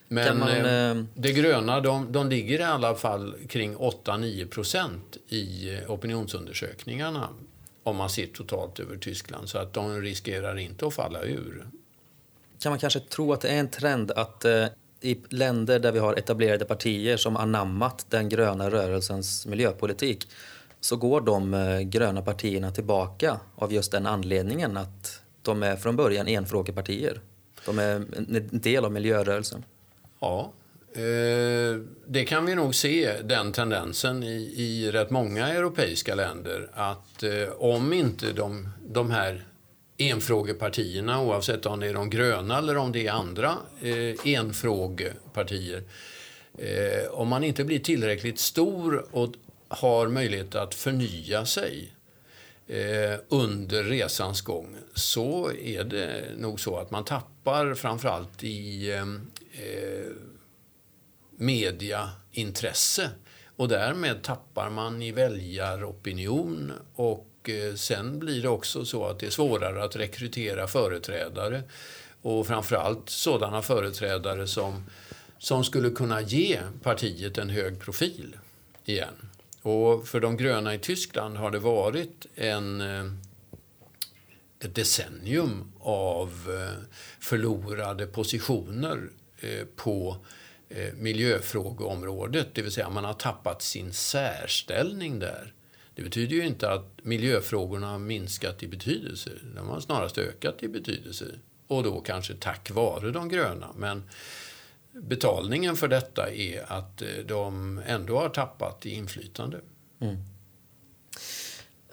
Men 0.09 0.39
man, 0.39 0.49
eh, 0.49 0.91
eh, 0.91 1.05
det 1.15 1.33
gröna, 1.33 1.81
de, 1.81 2.13
de 2.13 2.29
ligger 2.29 2.61
i 2.61 2.63
alla 2.63 2.95
fall 2.95 3.35
kring 3.49 3.77
8-9 3.77 4.49
procent 4.49 5.17
i 5.29 5.71
opinionsundersökningarna 5.89 7.29
om 7.85 7.97
man 7.97 8.11
ser 8.11 8.27
totalt 8.27 8.81
över 8.81 8.97
Tyskland. 8.97 9.49
Så 9.49 9.59
att 9.59 9.73
de 9.73 10.01
riskerar 10.01 10.59
inte 10.59 10.87
att 10.87 10.95
falla 10.95 11.23
ur. 11.23 11.67
Kan 12.59 12.73
man 12.73 12.79
kanske 12.79 13.01
tro 13.01 13.33
att 13.33 13.41
det 13.41 13.49
är 13.49 13.61
en 13.61 13.69
trend 13.69 14.11
att 14.11 14.45
eh, 14.45 14.67
i 15.01 15.21
länder 15.29 15.79
där 15.79 15.93
vi 15.93 15.99
har 15.99 16.15
etablerade 16.15 16.65
partier 16.65 17.17
som 17.17 17.37
anammat 17.37 18.07
den 18.11 18.29
gröna 18.29 18.71
rörelsens 18.71 19.47
miljöpolitik 19.47 20.29
så 20.81 20.97
går 20.97 21.21
de 21.21 21.55
eh, 21.55 21.81
gröna 21.81 22.23
partierna 22.23 22.71
tillbaka 22.71 23.41
av 23.57 23.73
just 23.73 23.93
den 23.93 24.07
anledningen 24.07 24.77
att 24.77 25.23
de 25.43 25.63
är 25.63 25.77
från 25.77 25.97
början 25.97 26.29
enfrågepartier. 26.29 27.21
De 27.67 27.79
är 27.79 27.95
en 28.17 28.49
del 28.51 28.85
av 28.85 28.93
miljörörelsen. 28.93 29.65
Ja, 30.21 30.53
eh, 30.95 31.81
det 32.07 32.25
kan 32.25 32.47
vi 32.47 32.55
nog 32.55 32.75
se, 32.75 33.23
den 33.23 33.53
tendensen, 33.53 34.23
i, 34.23 34.55
i 34.57 34.91
rätt 34.91 35.11
många 35.11 35.49
europeiska 35.49 36.15
länder. 36.15 36.71
Att 36.73 37.23
eh, 37.23 37.49
om 37.59 37.93
inte 37.93 38.33
de, 38.33 38.69
de 38.87 39.11
här 39.11 39.45
enfrågepartierna, 39.99 41.21
oavsett 41.21 41.67
om 41.67 41.81
det 41.81 41.87
är 41.87 41.95
de 41.95 42.11
gröna 42.11 42.59
eller 42.59 42.77
om 42.77 42.93
det 42.93 43.07
är 43.07 43.13
andra 43.13 43.57
eh, 43.83 44.35
enfrågepartier, 44.35 45.83
eh, 46.59 47.11
om 47.11 47.29
man 47.29 47.45
inte 47.45 47.65
blir 47.65 47.79
tillräckligt 47.79 48.39
stor 48.39 49.07
och 49.11 49.35
har 49.69 50.09
möjlighet 50.09 50.55
att 50.55 50.75
förnya 50.75 51.47
sig 51.47 51.93
eh, 52.67 53.19
under 53.29 53.83
resans 53.83 54.41
gång 54.41 54.77
så 54.95 55.53
är 55.53 55.85
det 55.85 56.25
nog 56.37 56.61
så 56.61 56.77
att 56.77 56.91
man 56.91 57.05
tappar 57.05 57.75
framförallt 57.75 58.45
i 58.45 58.93
eh, 58.93 59.07
mediaintresse 61.37 63.11
och 63.57 63.69
därmed 63.69 64.23
tappar 64.23 64.71
man 64.71 65.03
i 65.03 65.13
väljaropinion 65.13 66.73
och 66.95 67.51
eh, 67.51 67.75
sen 67.75 68.19
blir 68.19 68.43
det 68.43 68.49
också 68.49 68.85
så 68.85 69.07
att 69.07 69.19
det 69.19 69.27
är 69.27 69.31
svårare 69.31 69.85
att 69.85 69.97
rekrytera 69.97 70.67
företrädare 70.67 71.63
och 72.23 72.47
framförallt 72.47 73.09
sådana 73.09 73.63
företrädare 73.63 74.47
som, 74.47 74.85
som 75.39 75.65
skulle 75.65 75.91
kunna 75.91 76.21
ge 76.21 76.61
partiet 76.83 77.39
en 77.39 77.51
hög 77.51 77.81
profil 77.81 78.37
igen. 78.85 79.29
Och 79.63 80.09
för 80.09 80.21
de 80.21 80.37
gröna 80.37 80.75
i 80.75 80.79
Tyskland 80.79 81.37
har 81.37 81.51
det 81.51 81.59
varit 81.59 82.27
en, 82.35 82.81
eh, 82.81 83.05
ett 84.61 84.75
decennium 84.75 85.73
av 85.81 86.31
eh, 86.49 86.85
förlorade 87.21 88.07
positioner 88.07 89.09
på 89.77 90.17
Eh, 90.77 90.93
miljöfrågeområdet. 90.95 92.55
Det 92.55 92.63
vill 92.63 92.73
säga 92.73 92.91
man 92.91 93.05
har 93.05 93.15
tappat 93.15 93.63
sin 93.63 93.93
särställning 93.93 95.19
där. 95.19 95.55
Det 95.95 96.03
betyder 96.03 96.37
ju 96.37 96.47
inte 96.47 96.71
att 96.71 96.99
miljöfrågorna 97.03 97.87
har 97.87 97.99
minskat 97.99 98.63
i 98.63 98.69
betydelse. 98.69 99.31
De 99.55 99.69
har 99.69 99.81
snarast 99.81 100.19
ökat 100.19 100.63
i 100.63 100.69
betydelse. 100.69 101.25
Och 101.67 101.83
då 101.83 102.01
kanske 102.01 102.35
tack 102.35 102.71
vare 102.71 103.11
de 103.11 103.29
gröna. 103.29 103.69
Men 103.77 104.03
betalningen 104.93 105.77
för 105.77 105.89
detta 105.89 106.31
är 106.31 106.73
att 106.73 107.03
eh, 107.03 107.09
de 107.27 107.81
ändå 107.87 108.19
har 108.19 108.29
tappat 108.29 108.87
i 108.87 108.91
inflytande. 108.91 109.61
Mm. 110.01 110.17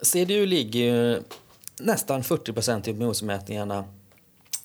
CDU 0.02 0.46
ligger 0.46 0.80
ju 0.80 1.22
nästan 1.80 2.24
40 2.24 2.52
procent 2.52 2.88
i 2.88 2.90
opinionsmätningarna 2.90 3.84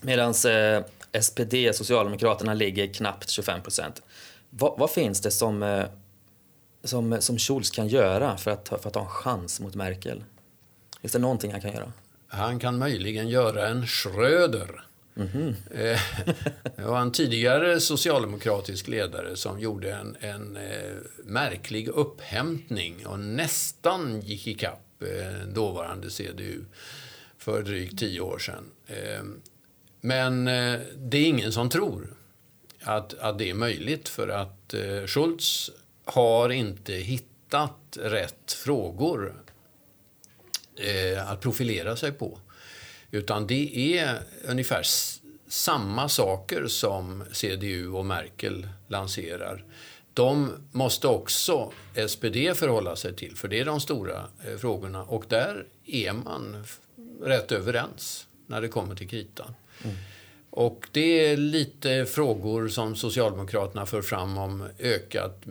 medan 0.02 0.30
eh, 0.30 0.84
SPD, 1.22 1.54
Socialdemokraterna, 1.74 2.54
ligger 2.54 2.94
knappt 2.94 3.30
25 3.30 3.62
procent. 3.62 4.02
Vad, 4.50 4.80
vad, 4.80 4.92
finns 4.92 5.22
det 5.22 5.32
som, 5.32 5.64
eh, 5.64 5.86
som, 6.84 7.22
som 7.22 7.38
Schulz 7.38 7.70
kan 7.70 7.88
göra 7.88 8.38
för 8.38 8.52
att, 8.52 8.68
för 8.68 8.88
att 8.88 8.96
ha 8.96 9.02
en 9.02 9.10
chans 9.10 9.60
mot 9.60 9.76
Merkel? 9.76 10.24
Finns 11.02 11.14
det 11.14 11.20
någonting 11.20 11.52
han 11.52 11.62
kan 11.62 11.74
göra? 11.74 11.92
Han 12.28 12.60
kan 12.60 12.78
möjligen 12.78 13.30
göra 13.30 13.68
en 13.68 13.88
Schröder. 13.88 14.84
Mm 15.16 15.30
-hmm. 15.30 15.56
det 16.76 16.84
var 16.84 17.00
en 17.02 17.12
tidigare 17.12 17.80
socialdemokratisk 17.80 18.88
ledare 18.88 19.36
som 19.36 19.60
gjorde 19.60 19.94
en, 19.94 20.18
en 20.20 20.58
eh, 20.58 20.96
märklig 21.24 21.88
upphämtning 21.88 23.08
och 23.08 23.20
nästan 23.20 24.22
gick 24.22 24.48
ikapp 24.48 25.02
eh, 25.02 25.48
dåvarande 25.48 26.10
CDU 26.10 26.62
för 27.38 27.64
drygt 27.64 28.00
tio 28.00 28.22
år 28.22 28.40
sedan. 28.40 28.64
Men 30.02 30.46
det 30.96 31.18
är 31.18 31.26
ingen 31.26 31.52
som 31.52 31.70
tror 31.70 32.17
att, 32.88 33.14
att 33.14 33.38
det 33.38 33.50
är 33.50 33.54
möjligt 33.54 34.10
för 34.10 34.28
att 34.28 34.74
eh, 34.74 35.06
Schultz 35.06 35.72
har 36.06 36.50
inte 36.50 36.94
hittat 36.94 37.98
rätt 38.02 38.52
frågor 38.54 39.44
eh, 40.76 41.32
att 41.32 41.42
profilera 41.42 41.96
sig 41.96 42.12
på. 42.12 42.40
Utan 43.12 43.48
det 43.48 43.98
är 43.98 44.20
ungefär 44.48 44.84
samma 45.48 46.10
saker 46.10 46.68
som 46.68 47.24
CDU 47.32 47.88
och 47.88 48.06
Merkel 48.06 48.68
lanserar. 48.88 49.66
De 50.14 50.52
måste 50.72 51.08
också 51.08 51.72
SPD 52.08 52.36
förhålla 52.56 52.96
sig 52.96 53.16
till, 53.16 53.36
för 53.36 53.48
det 53.48 53.60
är 53.60 53.66
de 53.66 53.80
stora 53.80 54.28
eh, 54.46 54.58
frågorna. 54.58 55.04
Och 55.04 55.26
där 55.28 55.66
är 55.86 56.14
man 56.14 56.66
rätt 57.22 57.52
överens 57.52 58.28
när 58.48 58.62
det 58.62 58.68
kommer 58.68 58.96
till 58.96 59.10
kritan. 59.10 59.56
Mm. 59.84 59.96
Och 60.58 60.88
det 60.92 61.26
är 61.26 61.38
lite 61.38 62.06
frågor 62.06 62.68
som 62.68 62.96
Socialdemokraterna 62.96 63.86
för 63.86 64.02
fram 64.02 64.38
om 64.38 64.64
ökat 64.80 65.46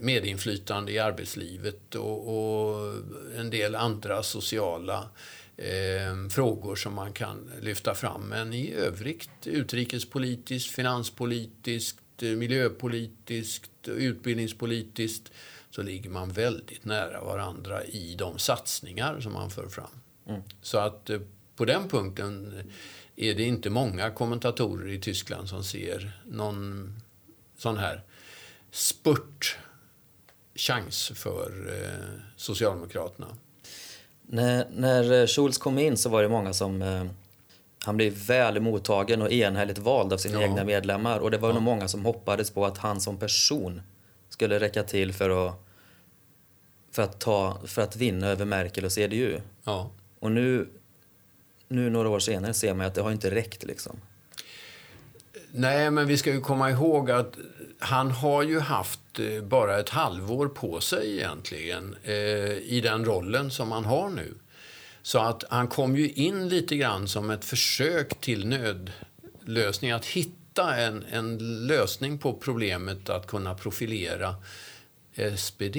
medinflytande 0.00 0.92
i 0.92 0.98
arbetslivet 0.98 1.94
och, 1.94 2.28
och 2.28 2.94
en 3.38 3.50
del 3.50 3.74
andra 3.74 4.22
sociala 4.22 5.10
eh, 5.56 6.28
frågor 6.30 6.76
som 6.76 6.94
man 6.94 7.12
kan 7.12 7.50
lyfta 7.60 7.94
fram. 7.94 8.22
Men 8.22 8.52
i 8.52 8.72
övrigt 8.72 9.46
utrikespolitiskt, 9.46 10.74
finanspolitiskt, 10.74 12.22
miljöpolitiskt, 12.22 13.88
utbildningspolitiskt 13.88 15.32
så 15.70 15.82
ligger 15.82 16.10
man 16.10 16.28
väldigt 16.28 16.84
nära 16.84 17.24
varandra 17.24 17.84
i 17.84 18.14
de 18.18 18.38
satsningar 18.38 19.20
som 19.20 19.32
man 19.32 19.50
för 19.50 19.68
fram. 19.68 20.00
Mm. 20.28 20.42
Så 20.62 20.78
att 20.78 21.10
eh, 21.10 21.20
på 21.56 21.64
den 21.64 21.88
punkten 21.88 22.54
är 23.20 23.34
det 23.34 23.42
inte 23.42 23.70
många 23.70 24.10
kommentatorer 24.10 24.88
i 24.92 24.98
Tyskland 25.00 25.48
som 25.48 25.64
ser 25.64 26.12
någon 26.28 26.92
sån 27.56 27.76
här 27.76 28.02
spurtchans 28.70 29.52
för 31.14 31.50
eh, 31.68 32.08
Socialdemokraterna. 32.36 33.26
När, 34.22 34.66
när 34.74 35.26
Schulz 35.26 35.58
kom 35.58 35.78
in 35.78 35.96
så 35.96 36.08
var 36.08 36.22
det 36.22 36.28
många 36.28 36.52
som 36.52 36.82
eh, 36.82 37.04
han 37.84 37.96
blev 37.96 38.12
väl 38.12 38.60
mottagen 38.60 39.22
och 39.22 39.32
enhälligt 39.32 39.78
vald 39.78 40.12
av 40.12 40.18
sina 40.18 40.40
ja. 40.40 40.46
egna 40.46 40.64
medlemmar. 40.64 41.18
Och 41.18 41.30
det 41.30 41.38
var 41.38 41.48
ja. 41.48 41.54
nog 41.54 41.62
många 41.62 41.88
som 41.88 42.04
hoppades 42.04 42.50
på 42.50 42.66
att 42.66 42.78
han 42.78 43.00
som 43.00 43.18
person 43.18 43.82
skulle 44.28 44.60
räcka 44.60 44.82
till 44.82 45.12
för 45.12 45.48
att, 45.48 45.54
för 46.92 47.02
att, 47.02 47.20
ta, 47.20 47.60
för 47.64 47.82
att 47.82 47.96
vinna 47.96 48.26
över 48.26 48.44
Merkel 48.44 48.84
och 48.84 48.92
CDU. 48.92 49.40
Ja. 49.64 49.90
Och 50.18 50.32
nu, 50.32 50.68
nu 51.70 51.90
några 51.90 52.08
år 52.08 52.18
senare 52.18 52.54
ser 52.54 52.74
man 52.74 52.86
att 52.86 52.94
det 52.94 53.02
har 53.02 53.12
inte 53.12 53.30
räckt. 53.30 53.62
Liksom. 53.62 54.00
Nej, 55.52 55.90
men 55.90 56.06
vi 56.06 56.16
ska 56.16 56.32
ju 56.32 56.40
komma 56.40 56.70
ihåg 56.70 57.10
att 57.10 57.34
han 57.78 58.10
har 58.10 58.42
ju 58.42 58.60
haft 58.60 59.18
eh, 59.18 59.42
bara 59.42 59.80
ett 59.80 59.88
halvår 59.88 60.48
på 60.48 60.80
sig 60.80 61.16
egentligen 61.16 61.96
eh, 62.02 62.14
i 62.52 62.80
den 62.82 63.04
rollen 63.04 63.50
som 63.50 63.72
han 63.72 63.84
har 63.84 64.10
nu. 64.10 64.34
Så 65.02 65.18
att 65.18 65.44
han 65.50 65.68
kom 65.68 65.96
ju 65.96 66.10
in 66.10 66.48
lite 66.48 66.76
grann 66.76 67.08
som 67.08 67.30
ett 67.30 67.44
försök 67.44 68.20
till 68.20 68.46
nödlösning, 68.46 69.90
att 69.90 70.06
hitta 70.06 70.76
en, 70.76 71.04
en 71.10 71.38
lösning 71.66 72.18
på 72.18 72.34
problemet 72.34 73.10
att 73.10 73.26
kunna 73.26 73.54
profilera 73.54 74.34
eh, 75.14 75.34
SPD. 75.34 75.76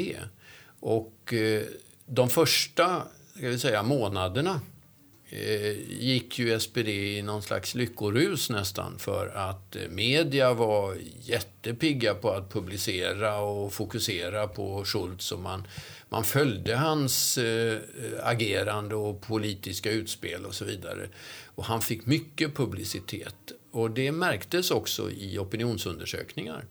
Och 0.80 1.34
eh, 1.34 1.64
de 2.06 2.30
första 2.30 3.04
ska 3.36 3.48
vi 3.48 3.60
säga, 3.60 3.84
månaderna 3.84 4.62
Eh, 5.34 5.78
gick 5.90 6.40
ju 6.40 6.60
SPD 6.60 6.88
i 6.88 7.22
någon 7.22 7.42
slags 7.42 7.76
lyckorus 7.76 8.50
nästan 8.50 9.00
för 9.00 9.28
att 9.28 9.76
eh, 9.76 9.88
media 9.90 10.54
var 10.54 10.98
jättepigga 11.22 12.14
på 12.14 12.30
att 12.30 12.54
publicera 12.54 13.40
och 13.40 13.74
fokusera 13.74 14.48
på 14.48 14.86
Schultz 14.86 15.32
och 15.32 15.40
man, 15.40 15.68
man 16.10 16.24
följde 16.24 16.76
hans 16.76 17.38
eh, 17.38 17.80
agerande 18.24 18.96
och 18.96 19.22
politiska 19.22 19.92
utspel 19.92 20.46
och 20.46 20.56
så 20.56 20.66
vidare. 20.66 21.10
Och 21.46 21.66
han 21.66 21.82
fick 21.82 22.06
mycket 22.06 22.56
publicitet 22.56 23.52
och 23.72 23.92
det 23.92 24.12
märktes 24.12 24.72
också 24.72 25.12
i 25.12 25.38
opinionsundersökningar. 25.38 26.66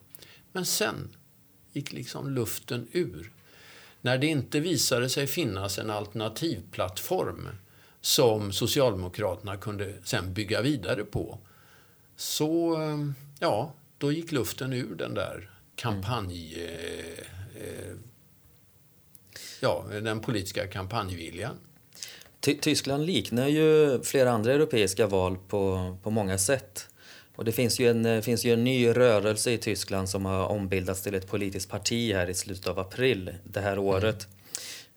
Men 0.53 0.67
sen 0.67 1.17
gick 1.73 1.93
liksom 1.93 2.31
luften 2.31 2.89
ur. 2.93 3.33
När 4.01 4.19
det 4.19 4.27
inte 4.27 4.61
visade 4.61 5.09
sig 5.09 5.27
finnas 5.27 5.79
en 5.79 5.91
alternativplattform 5.91 7.49
som 8.01 8.53
Socialdemokraterna 8.53 9.57
kunde 9.57 9.95
sen 10.05 10.35
bygga 10.35 10.63
vidare 10.63 11.05
på. 11.05 11.39
Så, 12.17 12.83
eh, 12.83 12.99
ja, 13.41 13.73
då 13.99 14.13
gick 14.13 14.33
luften 14.33 14.73
ur 14.73 14.95
den 14.95 15.15
där 15.15 15.51
kampanj... 15.77 16.55
Eh, 16.55 17.63
eh, 17.63 17.95
ja, 19.61 19.85
den 20.03 20.21
politiska 20.21 20.67
kampanjviljan. 20.67 21.57
Tyskland 22.41 23.07
liknar 23.07 23.49
ju 23.49 24.01
flera 24.03 24.31
andra 24.31 24.53
europeiska 24.53 25.07
val 25.07 25.39
på, 25.49 25.97
på 26.03 26.11
många 26.11 26.39
sätt. 26.39 26.87
Och 27.37 27.45
det 27.45 27.53
finns 27.53 27.81
ju, 27.81 27.91
en, 27.91 28.23
finns 28.23 28.45
ju 28.45 28.53
en 28.53 28.65
ny 28.65 28.89
rörelse 28.89 29.51
i 29.51 29.59
Tyskland 29.59 30.09
som 30.09 30.25
har 30.25 30.47
ombildats 30.47 31.03
till 31.03 31.15
ett 31.15 31.27
politiskt 31.27 31.71
parti 31.71 32.15
här 32.15 32.31
i 32.31 32.35
slutet 32.35 32.67
av 32.67 32.79
april 32.79 33.35
det 33.45 33.61
här 33.61 33.79
året. 33.79 34.29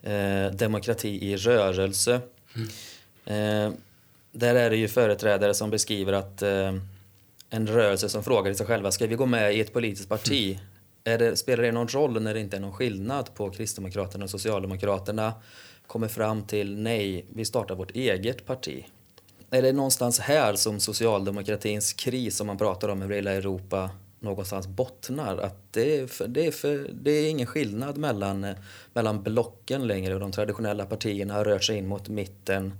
Mm. 0.04 0.46
Eh, 0.46 0.52
demokrati 0.52 1.32
i 1.32 1.38
rörelse. 1.38 2.22
Mm. 2.56 2.68
Eh, 3.26 3.72
Där 4.32 4.56
är 4.56 4.70
det 4.70 4.78
ju 4.78 4.88
företrädare 4.88 5.54
som 5.54 5.70
beskriver 5.70 6.14
att 6.14 6.42
eh, 6.42 6.74
en 7.50 7.68
rörelse 7.68 8.10
som 8.10 8.24
frågar 8.24 8.54
sig 8.54 8.66
själva, 8.66 8.92
ska 8.92 9.08
vi 9.08 9.16
gå 9.16 9.26
med 9.26 9.56
i 9.56 9.60
ett 9.60 9.74
politiskt 9.74 10.10
parti? 10.10 10.60
Mm. 11.04 11.20
Det, 11.20 11.36
spelar 11.36 11.64
det 11.64 11.72
någon 11.72 11.88
roll 11.88 12.22
när 12.22 12.34
det 12.34 12.40
inte 12.40 12.58
är 12.58 12.62
någon 12.62 12.74
skillnad 12.74 13.34
på 13.36 13.50
Kristdemokraterna 13.50 14.24
och 14.24 14.30
Socialdemokraterna 14.30 15.34
kommer 15.88 16.08
fram 16.08 16.44
till 16.44 16.78
nej, 16.78 17.26
vi 17.34 17.46
startar 17.46 17.76
vårt 17.76 17.92
eget 17.92 18.46
parti? 18.46 18.86
Är 19.50 19.62
det 19.62 19.74
någonstans 19.74 20.20
här 20.20 20.56
som 20.56 20.80
socialdemokratins 20.80 21.94
kris 21.94 22.38
som 22.38 22.48
man 22.48 22.58
pratar 22.58 22.90
om 22.90 23.02
över 23.02 23.16
hela 23.16 23.32
Europa 23.32 23.90
någonstans 24.20 24.68
bottnar? 24.68 25.38
Att 25.38 25.74
det 25.74 26.00
är, 26.00 26.08
för, 26.08 26.28
det 26.28 26.48
är, 26.48 26.52
för, 26.52 26.90
det 26.94 27.12
är 27.12 27.30
ingen 27.30 27.48
skillnad 27.48 27.98
mellan, 27.98 28.48
mellan 28.94 29.24
blocken 29.24 29.88
längre 29.88 30.14
och 30.14 30.20
de 30.20 30.32
traditionella 30.32 30.86
partierna 30.86 31.34
har 31.34 31.46
rört 31.46 31.64
sig 31.64 31.78
in 31.78 31.88
mot 31.88 32.10
mitten. 32.10 32.74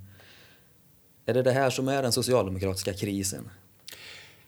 Är 1.26 1.34
det 1.34 1.42
det 1.42 1.52
här 1.52 1.70
som 1.70 1.88
är 1.88 2.02
den 2.02 2.12
socialdemokratiska 2.12 2.92
krisen? 2.92 3.50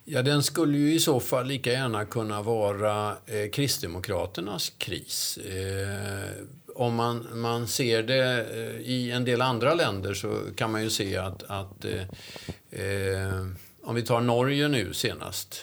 Ja, 0.04 0.22
den 0.22 0.42
skulle 0.42 0.78
ju 0.78 0.94
i 0.94 1.00
så 1.00 1.20
fall 1.20 1.46
lika 1.46 1.72
gärna 1.72 2.04
kunna 2.04 2.42
vara 2.42 3.16
eh, 3.26 3.50
Kristdemokraternas 3.52 4.72
kris. 4.78 5.38
Eh, 5.38 6.30
om 6.74 6.94
man, 6.94 7.26
man 7.32 7.66
ser 7.66 8.02
det 8.02 8.46
eh, 8.54 8.80
i 8.80 9.10
en 9.10 9.24
del 9.24 9.42
andra 9.42 9.74
länder 9.74 10.14
så 10.14 10.40
kan 10.56 10.72
man 10.72 10.82
ju 10.82 10.90
se 10.90 11.16
att, 11.16 11.42
att 11.42 11.84
eh, 11.84 12.02
eh, 12.80 13.46
om 13.82 13.94
vi 13.94 14.02
tar 14.02 14.20
Norge 14.20 14.68
nu 14.68 14.94
senast 14.94 15.60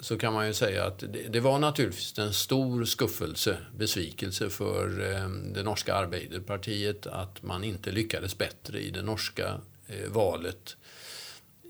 så 0.00 0.18
kan 0.18 0.32
man 0.32 0.46
ju 0.46 0.54
säga 0.54 0.84
att 0.84 0.98
det, 0.98 1.28
det 1.28 1.40
var 1.40 1.58
naturligtvis 1.58 2.18
en 2.18 2.32
stor 2.32 2.84
skuffelse, 2.84 3.56
besvikelse 3.76 4.50
för 4.50 5.12
eh, 5.12 5.28
det 5.54 5.62
norska 5.62 5.94
Arbeiderpartiet 5.94 7.06
att 7.06 7.42
man 7.42 7.64
inte 7.64 7.90
lyckades 7.90 8.38
bättre 8.38 8.80
i 8.80 8.90
det 8.90 9.02
norska 9.02 9.60
Eh, 9.88 10.08
valet 10.08 10.76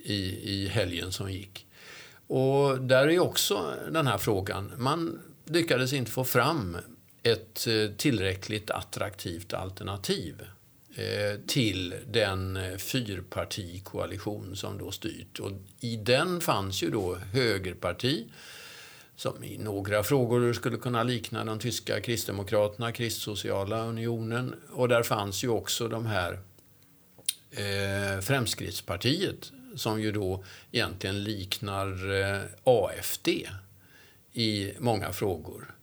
i, 0.05 0.53
i 0.53 0.69
helgen 0.69 1.13
som 1.13 1.33
gick. 1.33 1.67
Och 2.27 2.81
där 2.81 3.09
är 3.09 3.19
också 3.19 3.75
den 3.91 4.07
här 4.07 4.19
frågan. 4.19 4.73
Man 4.79 5.21
lyckades 5.45 5.93
inte 5.93 6.11
få 6.11 6.25
fram 6.25 6.77
ett 7.23 7.67
eh, 7.67 7.91
tillräckligt 7.97 8.71
attraktivt 8.71 9.53
alternativ 9.53 10.43
eh, 10.95 11.41
till 11.47 11.95
den 12.07 12.59
fyrpartikoalition 12.79 14.57
som 14.57 14.79
då 14.79 14.91
styrt. 14.91 15.39
Och 15.41 15.53
I 15.81 15.97
den 15.97 16.41
fanns 16.41 16.83
ju 16.83 16.91
då 16.91 17.15
högerparti 17.15 18.25
som 19.17 19.45
i 19.45 19.59
några 19.59 20.03
frågor 20.03 20.53
skulle 20.53 20.77
kunna 20.77 21.03
likna 21.03 21.45
de 21.45 21.59
tyska 21.59 22.01
kristdemokraterna, 22.01 22.93
Kristsociala 22.93 23.85
unionen. 23.85 24.55
Och 24.71 24.89
där 24.89 25.03
fanns 25.03 25.45
ju 25.45 25.49
också 25.49 25.89
de 25.89 26.07
här 26.07 26.39
eh, 27.51 28.21
Fremskrittspartiet 28.21 29.53
som 29.77 30.01
ju 30.03 30.13
då 30.13 30.45
egentligen 30.73 31.25
liknar 31.25 32.15
eh, 32.21 32.43
AFD 32.65 33.29
i 34.33 34.73
många 34.79 35.13
frågor. 35.13 35.75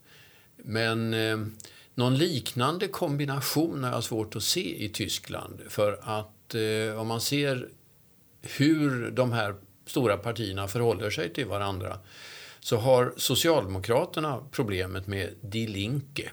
Men 0.58 1.14
eh, 1.14 1.38
någon 1.96 2.18
liknande 2.18 2.88
kombination 2.88 3.84
har 3.84 3.92
jag 3.92 4.04
svårt 4.04 4.36
att 4.36 4.44
se 4.44 4.86
i 4.86 4.90
Tyskland. 4.90 5.62
För 5.70 6.00
att 6.02 6.56
eh, 6.56 7.00
om 7.02 7.08
man 7.08 7.22
ser 7.22 7.70
hur 8.42 9.12
de 9.12 9.32
här 9.32 9.56
stora 9.86 10.18
partierna 10.18 10.68
förhåller 10.68 11.10
sig 11.10 11.34
till 11.34 11.46
varandra 11.46 12.00
så 12.60 12.78
har 12.78 13.14
Socialdemokraterna 13.18 14.44
problemet 14.52 15.08
med 15.08 15.34
Die 15.42 15.68
Linke. 15.68 16.32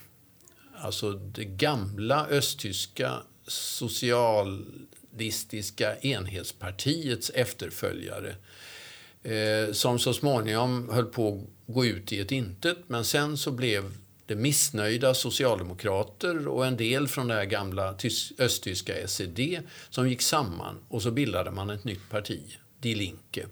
Alltså 0.77 1.13
det 1.13 1.45
gamla 1.45 2.27
östtyska 2.27 3.13
social 3.47 4.67
socialistiska 5.11 5.97
enhetspartiets 5.97 7.31
efterföljare 7.35 8.35
eh, 9.23 9.73
som 9.73 9.99
så 9.99 10.13
småningom 10.13 10.89
höll 10.93 11.07
på 11.07 11.35
att 11.69 11.75
gå 11.75 11.85
ut 11.85 12.13
i 12.13 12.21
ett 12.21 12.33
intet 12.33 12.79
men 12.87 13.05
sen 13.05 13.37
så 13.37 13.51
blev 13.51 13.93
det 14.27 14.37
missnöjda 14.37 15.15
socialdemokrater 15.15 16.49
och 16.49 16.67
en 16.67 16.77
del 16.77 17.09
från 17.09 17.29
det 17.29 17.35
här 17.35 17.45
gamla 17.45 17.95
östtyska 18.39 19.09
SED 19.09 19.63
som 19.91 20.09
gick 20.09 20.23
samman 20.23 20.79
och 20.89 21.03
så 21.03 21.11
bildade 21.11 21.51
man 21.51 21.71
ett 21.71 21.85
nytt 21.85 22.11
parti, 22.11 22.41
Die 22.81 22.95
Linke. 22.95 23.47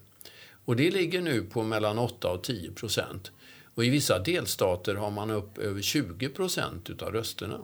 Och 0.64 0.76
det 0.76 0.90
ligger 0.90 1.20
nu 1.20 1.42
på 1.42 1.62
mellan 1.62 1.98
8 1.98 2.28
och 2.28 2.44
10 2.44 2.72
procent. 2.72 3.32
Och 3.74 3.84
i 3.84 3.90
vissa 3.90 4.18
delstater 4.18 4.94
har 4.94 5.10
man 5.10 5.30
upp 5.30 5.58
över 5.58 5.82
20 5.82 6.28
procent 6.28 6.90
utav 6.90 7.12
rösterna. 7.12 7.60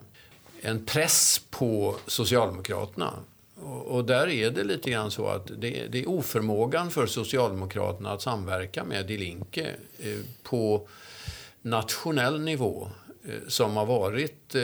En 0.61 0.85
press 0.85 1.41
på 1.49 1.95
Socialdemokraterna. 2.07 3.13
Och, 3.63 4.05
där 4.05 4.27
är 4.27 4.51
det 4.51 4.63
lite 4.63 4.91
grann 4.91 5.11
så 5.11 5.27
att 5.27 5.47
det, 5.47 5.87
det 5.87 5.99
är 5.99 6.09
oförmågan 6.09 6.91
för 6.91 7.05
Socialdemokraterna 7.05 8.11
att 8.11 8.21
samverka 8.21 8.83
med 8.83 9.05
Die 9.05 9.17
Linke 9.17 9.75
eh, 9.99 10.19
på 10.43 10.87
nationell 11.61 12.41
nivå 12.41 12.89
Eh, 13.27 13.47
som 13.47 13.77
har 13.77 13.85
varit... 13.85 14.55
Eh, 14.55 14.61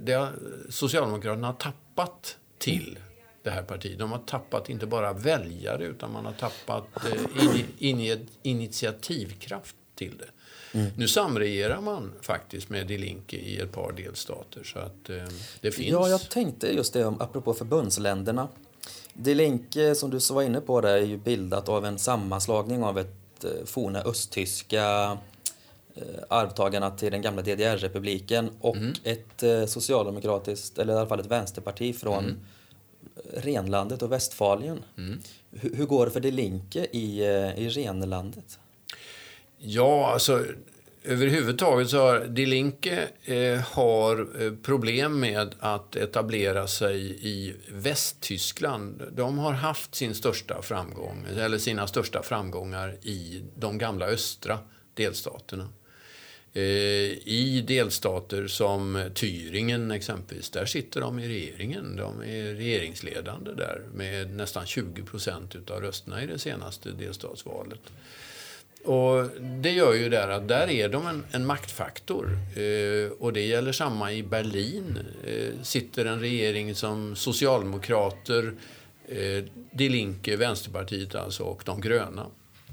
det 0.00 0.12
har, 0.12 0.32
Socialdemokraterna 0.68 1.46
har 1.46 1.54
tappat 1.54 2.36
till 2.58 2.98
det 3.42 3.50
här 3.50 3.62
partiet. 3.62 3.98
De 3.98 4.12
har 4.12 4.18
tappat 4.18 4.68
inte 4.68 4.86
bara 4.86 5.12
väljare 5.12 5.84
utan 5.84 6.12
man 6.12 6.24
har 6.24 6.32
tappat 6.32 6.84
eh, 7.04 7.44
in, 7.78 8.00
in, 8.00 8.28
initiativkraft 8.42 9.76
till 9.94 10.18
det. 10.18 10.28
Mm. 10.74 10.90
Nu 10.96 11.08
samregerar 11.08 11.80
man 11.80 12.12
faktiskt 12.20 12.68
med 12.68 12.86
Die 12.86 12.98
Linke 12.98 13.36
i 13.36 13.60
ett 13.60 13.72
par 13.72 13.92
delstater. 13.92 14.64
Så 14.64 14.78
att 14.78 15.04
det 15.60 15.70
finns. 15.70 15.88
Ja, 15.88 16.08
jag 16.08 16.30
tänkte 16.30 16.74
just 16.74 16.92
det 16.92 17.06
apropå 17.06 17.54
förbundsländerna. 17.54 18.48
Die 19.14 19.34
Linke, 19.34 19.94
som 19.94 20.10
du 20.10 20.18
var 20.30 20.42
inne 20.42 20.60
på, 20.60 20.80
där, 20.80 20.96
är 20.96 21.06
ju 21.06 21.16
bildat 21.16 21.68
av 21.68 21.86
en 21.86 21.98
sammanslagning 21.98 22.82
av 22.82 22.98
ett 22.98 23.44
forna 23.64 24.02
östtyska 24.02 25.18
Eh, 25.94 26.22
arvtagarna 26.28 26.90
till 26.90 27.12
den 27.12 27.22
gamla 27.22 27.42
DDR-republiken 27.42 28.50
och 28.60 28.76
mm. 28.76 28.92
ett 29.04 29.42
eh, 29.42 29.66
socialdemokratiskt, 29.66 30.78
eller 30.78 30.92
i 30.92 30.96
alla 30.96 31.08
fall 31.08 31.20
ett 31.20 31.26
vänsterparti 31.26 31.96
från 31.96 32.24
mm. 32.24 32.40
renlandet 33.34 34.02
och 34.02 34.12
Västfalien. 34.12 34.84
Mm. 34.98 35.20
Hur, 35.50 35.74
hur, 35.74 35.86
går 35.86 36.06
det 36.06 36.12
för 36.12 36.20
De 36.20 36.30
Linke 36.30 36.86
i, 36.92 37.20
eh, 37.20 37.58
i 37.58 37.68
renlandet? 37.68 38.58
Ja, 39.62 40.12
alltså 40.12 40.44
överhuvudtaget 41.04 41.90
så 41.90 41.98
har 41.98 42.26
Die 42.26 42.46
Linke 42.46 43.08
eh, 43.24 43.60
har 43.60 44.42
eh, 44.42 44.52
problem 44.52 45.20
med 45.20 45.54
att 45.58 45.96
etablera 45.96 46.66
sig 46.66 47.18
i 47.28 47.54
Västtyskland. 47.68 49.02
De 49.12 49.38
har 49.38 49.52
haft 49.52 49.94
sin 49.94 50.14
största 50.14 50.62
framgång, 50.62 51.26
eller 51.36 51.58
sina 51.58 51.86
största 51.86 52.22
framgångar 52.22 52.96
i 53.02 53.42
de 53.56 53.78
gamla 53.78 54.06
östra 54.06 54.58
delstaterna. 54.94 55.68
Eh, 56.52 56.62
I 56.62 57.64
delstater 57.68 58.46
som 58.46 58.96
Thüringen 58.96 59.94
exempelvis, 59.94 60.50
där 60.50 60.66
sitter 60.66 61.00
de 61.00 61.18
i 61.18 61.28
regeringen. 61.28 61.96
De 61.96 62.22
är 62.22 62.54
regeringsledande 62.54 63.54
där 63.54 63.82
med 63.94 64.30
nästan 64.30 64.66
20 64.66 65.02
procent 65.02 65.70
av 65.70 65.80
rösterna 65.80 66.22
i 66.22 66.26
det 66.26 66.38
senaste 66.38 66.90
delstatsvalet. 66.90 67.80
Och 68.84 69.26
det 69.40 69.70
gör 69.70 69.94
ju 69.94 70.08
där 70.08 70.28
att 70.28 70.48
där 70.48 70.70
är 70.70 70.88
de 70.88 71.06
en, 71.06 71.24
en 71.30 71.46
maktfaktor. 71.46 72.38
Eh, 72.56 73.12
och 73.18 73.32
det 73.32 73.42
gäller 73.42 73.72
samma 73.72 74.12
i 74.12 74.22
Berlin. 74.22 74.98
Eh, 75.26 75.62
sitter 75.62 76.04
en 76.04 76.20
regering 76.20 76.74
som 76.74 77.16
Socialdemokrater, 77.16 78.54
eh, 79.08 79.44
Die 79.72 79.88
Linke, 79.88 80.36
Vänsterpartiet 80.36 81.14
alltså, 81.14 81.42
och 81.42 81.62
de 81.66 81.80
gröna 81.80 82.26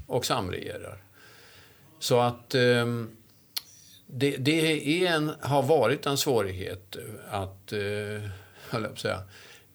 och 0.06 0.26
samregerar. 0.26 1.02
Så 1.98 2.20
att 2.20 2.54
eh, 2.54 2.86
det, 4.06 4.36
det 4.36 5.06
en, 5.06 5.32
har 5.40 5.62
varit 5.62 6.06
en 6.06 6.16
svårighet 6.16 6.96
att 7.30 7.72
eh, 7.72 8.92
säga, 8.96 9.22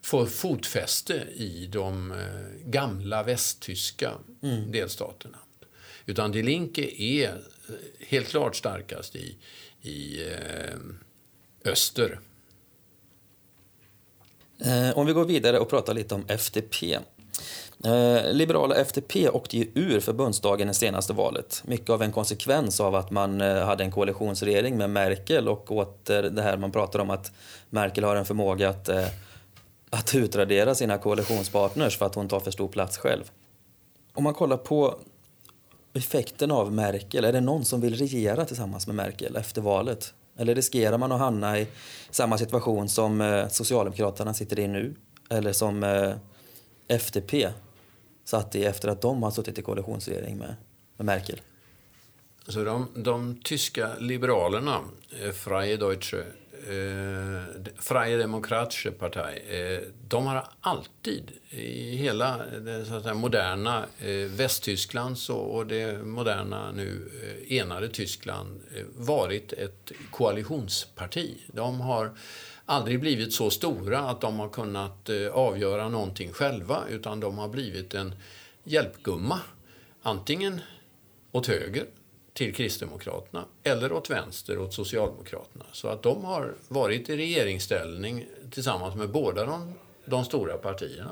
få 0.01 0.25
fotfäste 0.25 1.13
i 1.35 1.69
de 1.71 2.11
eh, 2.11 2.17
gamla 2.65 3.23
västtyska 3.23 4.11
mm. 4.43 4.71
delstaterna. 4.71 5.37
Utan 6.05 6.31
Die 6.31 6.43
Linke 6.43 7.01
är 7.01 7.29
eh, 7.29 7.35
helt 7.99 8.27
klart 8.27 8.55
starkast 8.55 9.15
i, 9.15 9.37
i 9.81 10.27
eh, 10.27 11.71
öster. 11.71 12.19
Eh, 14.65 14.97
om 14.97 15.05
vi 15.05 15.13
går 15.13 15.25
vidare 15.25 15.59
och 15.59 15.69
pratar 15.69 15.93
lite 15.93 16.15
om 16.15 16.25
FDP. 16.27 16.97
Eh, 17.85 18.33
liberala 18.33 18.75
FDP 18.75 19.29
åkte 19.29 19.57
ju 19.57 19.71
ur 19.75 19.99
förbundsdagen 19.99 20.69
i 20.69 20.73
senaste 20.73 21.13
valet. 21.13 21.63
Mycket 21.65 21.89
av 21.89 22.01
en 22.01 22.11
konsekvens 22.11 22.79
av 22.79 22.95
att 22.95 23.11
man 23.11 23.41
eh, 23.41 23.65
hade 23.65 23.83
en 23.83 23.91
koalitionsregering 23.91 24.77
med 24.77 24.89
Merkel 24.89 25.47
och 25.47 25.71
åter 25.71 26.23
det 26.23 26.41
här 26.41 26.57
man 26.57 26.71
pratar 26.71 26.99
om 26.99 27.09
att 27.09 27.31
Merkel 27.69 28.03
har 28.03 28.15
en 28.15 28.25
förmåga 28.25 28.69
att, 28.69 28.89
eh, 28.89 29.07
att 29.89 30.15
utradera 30.15 30.75
sina 30.75 30.97
koalitionspartners 30.97 31.97
för 31.97 32.05
att 32.05 32.15
hon 32.15 32.27
tar 32.27 32.39
för 32.39 32.51
stor 32.51 32.67
plats 32.67 32.97
själv. 32.97 33.23
Om 34.13 34.23
man 34.23 34.33
kollar 34.33 34.57
på 34.57 34.99
effekten 35.93 36.51
av 36.51 36.73
Merkel, 36.73 37.25
är 37.25 37.33
det 37.33 37.41
någon 37.41 37.65
som 37.65 37.81
vill 37.81 37.95
regera 37.95 38.45
tillsammans 38.45 38.87
med 38.87 38.95
Merkel 38.95 39.35
efter 39.35 39.61
valet? 39.61 40.13
Eller 40.37 40.55
riskerar 40.55 40.97
man 40.97 41.11
att 41.11 41.19
hamna 41.19 41.59
i 41.59 41.67
samma 42.09 42.37
situation 42.37 42.89
som 42.89 43.21
eh, 43.21 43.47
Socialdemokraterna 43.47 44.33
sitter 44.33 44.59
i 44.59 44.67
nu? 44.67 44.95
Eller 45.29 45.53
som 45.53 45.83
eh, 45.83 46.13
FDP 46.87 47.33
satt 48.25 48.55
i 48.55 48.65
efter 48.65 48.89
att 48.89 49.01
de 49.01 49.23
har 49.23 49.31
suttit 49.31 49.59
i 49.59 49.61
koalitionsregering 49.61 50.37
med, 50.37 50.55
med 50.97 51.05
Merkel? 51.05 51.41
Så 52.47 52.63
de, 52.63 52.87
de 52.95 53.39
tyska 53.43 53.89
liberalerna, 53.99 54.79
eh, 55.21 55.31
Freie 55.31 55.77
Deutsche, 55.77 56.23
eh, 56.69 57.71
Freie 57.77 58.17
Demokratische 58.17 58.91
Partei, 58.91 59.41
eh, 59.47 59.79
de 60.07 60.27
har 60.27 60.47
alltid 60.61 61.31
i 61.49 61.95
hela 61.95 62.37
det 62.37 62.85
så 62.85 62.95
att 62.95 63.03
säga, 63.03 63.13
moderna 63.13 63.85
eh, 63.99 64.09
Västtyskland 64.09 65.17
och, 65.29 65.55
och 65.55 65.67
det 65.67 66.05
moderna 66.05 66.71
nu 66.71 67.11
eh, 67.23 67.57
enade 67.57 67.89
Tyskland 67.89 68.61
eh, 68.75 68.83
varit 68.95 69.53
ett 69.53 69.91
koalitionsparti. 70.11 71.37
De 71.47 71.81
har 71.81 72.11
aldrig 72.65 72.99
blivit 72.99 73.33
så 73.33 73.49
stora 73.49 73.99
att 73.99 74.21
de 74.21 74.39
har 74.39 74.49
kunnat 74.49 75.09
eh, 75.09 75.27
avgöra 75.27 75.89
någonting 75.89 76.33
själva 76.33 76.83
utan 76.89 77.19
de 77.19 77.37
har 77.37 77.47
blivit 77.47 77.93
en 77.93 78.15
hjälpgumma. 78.63 79.39
Antingen 80.01 80.61
åt 81.31 81.47
höger 81.47 81.85
till 82.33 82.53
Kristdemokraterna 82.53 83.45
eller 83.63 83.91
åt 83.91 84.09
vänster 84.09 84.57
åt 84.57 84.73
Socialdemokraterna. 84.73 85.65
Så 85.71 85.87
att 85.87 86.03
de 86.03 86.23
har 86.23 86.53
varit 86.67 87.09
i 87.09 87.17
regeringsställning 87.17 88.25
tillsammans 88.51 88.95
med 88.95 89.09
båda 89.09 89.45
de, 89.45 89.73
de 90.05 90.25
stora 90.25 90.57
partierna. 90.57 91.11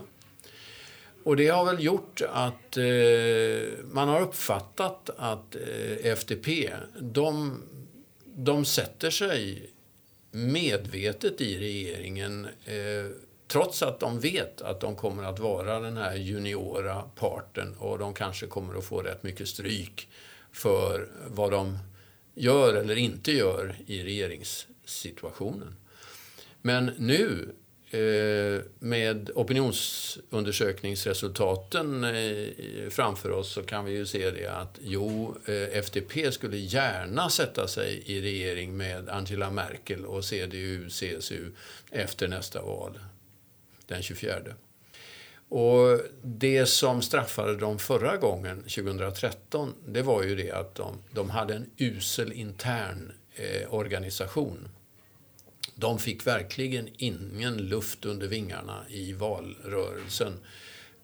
Och 1.23 1.35
det 1.35 1.47
har 1.47 1.65
väl 1.65 1.83
gjort 1.83 2.21
att 2.29 2.77
eh, 2.77 3.83
man 3.83 4.07
har 4.07 4.21
uppfattat 4.21 5.09
att 5.17 5.55
eh, 5.55 6.11
FDP, 6.11 6.69
de, 6.99 7.61
de 8.25 8.65
sätter 8.65 9.09
sig 9.09 9.69
medvetet 10.31 11.41
i 11.41 11.59
regeringen 11.59 12.47
eh, 12.65 13.11
trots 13.47 13.83
att 13.83 13.99
de 13.99 14.19
vet 14.19 14.61
att 14.61 14.79
de 14.79 14.95
kommer 14.95 15.23
att 15.23 15.39
vara 15.39 15.79
den 15.79 15.97
här 15.97 16.15
juniora 16.15 17.03
parten 17.15 17.75
och 17.79 17.99
de 17.99 18.13
kanske 18.13 18.47
kommer 18.47 18.77
att 18.77 18.85
få 18.85 19.01
rätt 19.01 19.23
mycket 19.23 19.47
stryk 19.47 20.07
för 20.51 21.09
vad 21.27 21.51
de 21.51 21.77
gör 22.35 22.73
eller 22.73 22.95
inte 22.95 23.31
gör 23.31 23.75
i 23.85 24.03
regeringssituationen. 24.03 25.75
Men 26.61 26.85
nu 26.85 27.55
eh, 27.91 28.61
med 28.79 29.31
opinionsundersökningsresultaten 29.35 32.03
eh, 32.03 32.47
framför 32.89 33.31
oss 33.31 33.51
så 33.51 33.63
kan 33.63 33.85
vi 33.85 33.91
ju 33.91 34.05
se 34.05 34.31
det 34.31 34.47
att 34.47 34.79
jo, 34.81 35.35
eh, 35.45 35.77
FDP 35.77 36.31
skulle 36.31 36.57
gärna 36.57 37.29
sätta 37.29 37.67
sig 37.67 38.03
i 38.05 38.21
regering 38.21 38.77
med 38.77 39.09
Angela 39.09 39.51
Merkel 39.51 40.05
och 40.05 40.25
CDU, 40.25 40.89
CSU 40.89 41.51
efter 41.91 42.27
nästa 42.27 42.61
val 42.61 42.99
den 43.87 44.01
24. 44.01 44.35
Och 45.51 45.99
det 46.23 46.65
som 46.65 47.01
straffade 47.01 47.55
dem 47.55 47.79
förra 47.79 48.17
gången, 48.17 48.57
2013, 48.57 49.73
det 49.87 50.01
var 50.01 50.23
ju 50.23 50.35
det 50.35 50.51
att 50.51 50.75
de, 50.75 50.97
de 51.11 51.29
hade 51.29 51.53
en 51.55 51.69
usel 51.77 52.31
intern 52.31 53.11
eh, 53.35 53.73
organisation. 53.73 54.69
De 55.75 55.99
fick 55.99 56.27
verkligen 56.27 56.89
ingen 56.97 57.57
luft 57.57 58.05
under 58.05 58.27
vingarna 58.27 58.85
i 58.89 59.13
valrörelsen. 59.13 60.33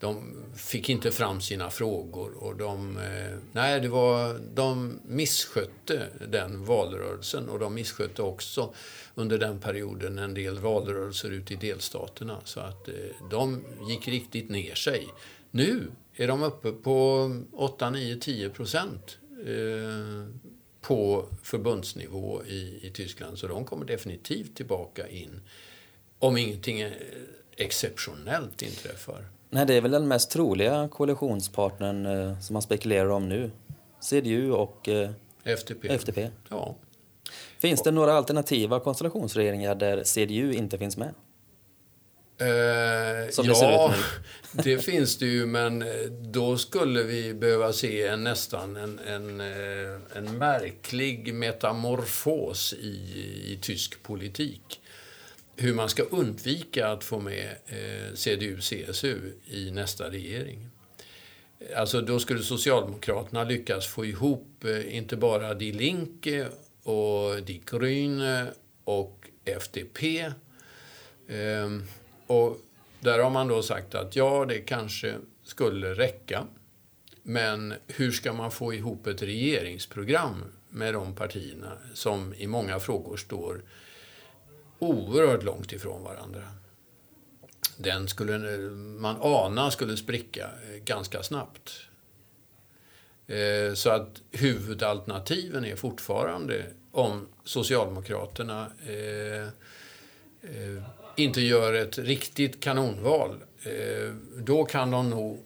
De 0.00 0.44
fick 0.56 0.88
inte 0.88 1.10
fram 1.10 1.40
sina 1.40 1.70
frågor 1.70 2.34
och 2.34 2.56
de, 2.56 2.96
eh, 2.96 3.38
nej, 3.52 3.80
det 3.80 3.88
var, 3.88 4.38
de 4.54 5.00
misskötte 5.04 6.08
den 6.28 6.64
valrörelsen 6.64 7.48
och 7.48 7.58
de 7.58 7.74
misskötte 7.74 8.22
också 8.22 8.74
under 9.14 9.38
den 9.38 9.60
perioden 9.60 10.18
en 10.18 10.34
del 10.34 10.58
valrörelser 10.58 11.30
ute 11.30 11.54
i 11.54 11.56
delstaterna. 11.56 12.40
Så 12.44 12.60
att 12.60 12.88
eh, 12.88 12.94
de 13.30 13.64
gick 13.88 14.08
riktigt 14.08 14.50
ner 14.50 14.74
sig. 14.74 15.08
Nu 15.50 15.90
är 16.14 16.28
de 16.28 16.42
uppe 16.42 16.72
på 16.72 17.30
8, 17.52 17.90
9, 17.90 18.16
10 18.16 18.50
procent 18.50 19.18
eh, 19.46 20.34
på 20.80 21.28
förbundsnivå 21.42 22.42
i, 22.44 22.80
i 22.82 22.90
Tyskland. 22.94 23.38
Så 23.38 23.46
de 23.46 23.64
kommer 23.64 23.86
definitivt 23.86 24.56
tillbaka 24.56 25.08
in 25.08 25.40
om 26.18 26.36
ingenting 26.36 26.92
exceptionellt 27.56 28.62
inträffar. 28.62 29.24
Nej, 29.50 29.66
det 29.66 29.74
är 29.74 29.80
väl 29.80 29.90
den 29.90 30.08
mest 30.08 30.30
troliga 30.30 30.88
koalitionspartnern 30.92 32.06
eh, 32.06 32.40
som 32.40 32.52
man 32.52 32.62
spekulerar 32.62 33.08
om 33.08 33.28
nu. 33.28 33.50
CDU 34.00 34.52
och 34.52 34.88
eh, 34.88 35.10
FDP. 35.44 35.84
FDP. 35.84 36.18
Ja. 36.48 36.76
Finns 37.58 37.82
det 37.82 37.90
några 37.90 38.12
alternativa 38.12 38.80
konstellationsregeringar 38.80 39.74
där 39.74 40.04
CDU 40.04 40.52
inte 40.52 40.78
finns 40.78 40.96
med? 40.96 41.14
Eh, 42.40 43.30
Som 43.30 43.46
ja, 43.46 43.52
det 43.52 43.54
ser 43.54 43.84
ut 43.84 43.96
nu. 44.52 44.62
det 44.62 44.78
finns 44.78 45.18
det 45.18 45.26
ju, 45.26 45.46
men 45.46 45.82
eh, 45.82 45.88
då 46.10 46.56
skulle 46.56 47.02
vi 47.02 47.34
behöva 47.34 47.72
se 47.72 48.06
en, 48.06 48.24
nästan 48.24 48.76
en, 48.76 48.98
en, 48.98 49.40
eh, 49.40 50.16
en 50.16 50.38
märklig 50.38 51.34
metamorfos 51.34 52.72
i, 52.72 52.86
i 53.46 53.58
tysk 53.62 54.02
politik. 54.02 54.80
Hur 55.60 55.74
man 55.74 55.88
ska 55.88 56.02
undvika 56.02 56.88
att 56.88 57.04
få 57.04 57.20
med 57.20 57.56
eh, 57.66 58.14
CDU-CSU 58.14 59.32
i 59.46 59.70
nästa 59.70 60.10
regering. 60.10 60.68
Alltså 61.76 62.00
då 62.00 62.18
skulle 62.20 62.42
Socialdemokraterna 62.42 63.44
lyckas 63.44 63.86
få 63.86 64.04
ihop 64.04 64.64
eh, 64.64 64.96
inte 64.96 65.16
bara 65.16 65.54
Die 65.54 65.72
Linke 65.72 66.48
och 66.82 67.42
Die 67.42 67.62
Grüne 67.66 68.46
och 68.84 69.28
FDP. 69.44 70.20
Eh, 71.28 71.70
och 72.26 72.58
där 73.00 73.18
har 73.18 73.30
man 73.30 73.48
då 73.48 73.62
sagt 73.62 73.94
att 73.94 74.16
ja, 74.16 74.44
det 74.48 74.58
kanske 74.58 75.14
skulle 75.44 75.94
räcka. 75.94 76.46
Men 77.22 77.74
hur 77.86 78.12
ska 78.12 78.32
man 78.32 78.50
få 78.50 78.74
ihop 78.74 79.06
ett 79.06 79.22
regeringsprogram 79.22 80.44
med 80.68 80.94
de 80.94 81.14
partierna 81.14 81.72
som 81.94 82.34
i 82.34 82.46
många 82.46 82.80
frågor 82.80 83.16
står 83.16 83.62
oerhört 84.78 85.42
långt 85.42 85.72
ifrån 85.72 86.02
varandra? 86.02 86.42
Den 87.78 88.08
skulle 88.08 88.38
man 88.70 89.16
ana 89.20 89.70
skulle 89.70 89.96
spricka 89.96 90.44
eh, 90.44 90.82
ganska 90.84 91.22
snabbt. 91.22 91.70
Eh, 93.26 93.74
så 93.74 93.90
att 93.90 94.22
huvudalternativen 94.30 95.64
är 95.64 95.76
fortfarande 95.76 96.66
om 96.92 97.28
Socialdemokraterna 97.44 98.70
eh, 98.86 99.48
inte 101.16 101.40
gör 101.40 101.72
ett 101.72 101.98
riktigt 101.98 102.60
kanonval. 102.60 103.36
Då 104.36 104.64
kan 104.64 104.90
de 104.90 105.10
nog 105.10 105.44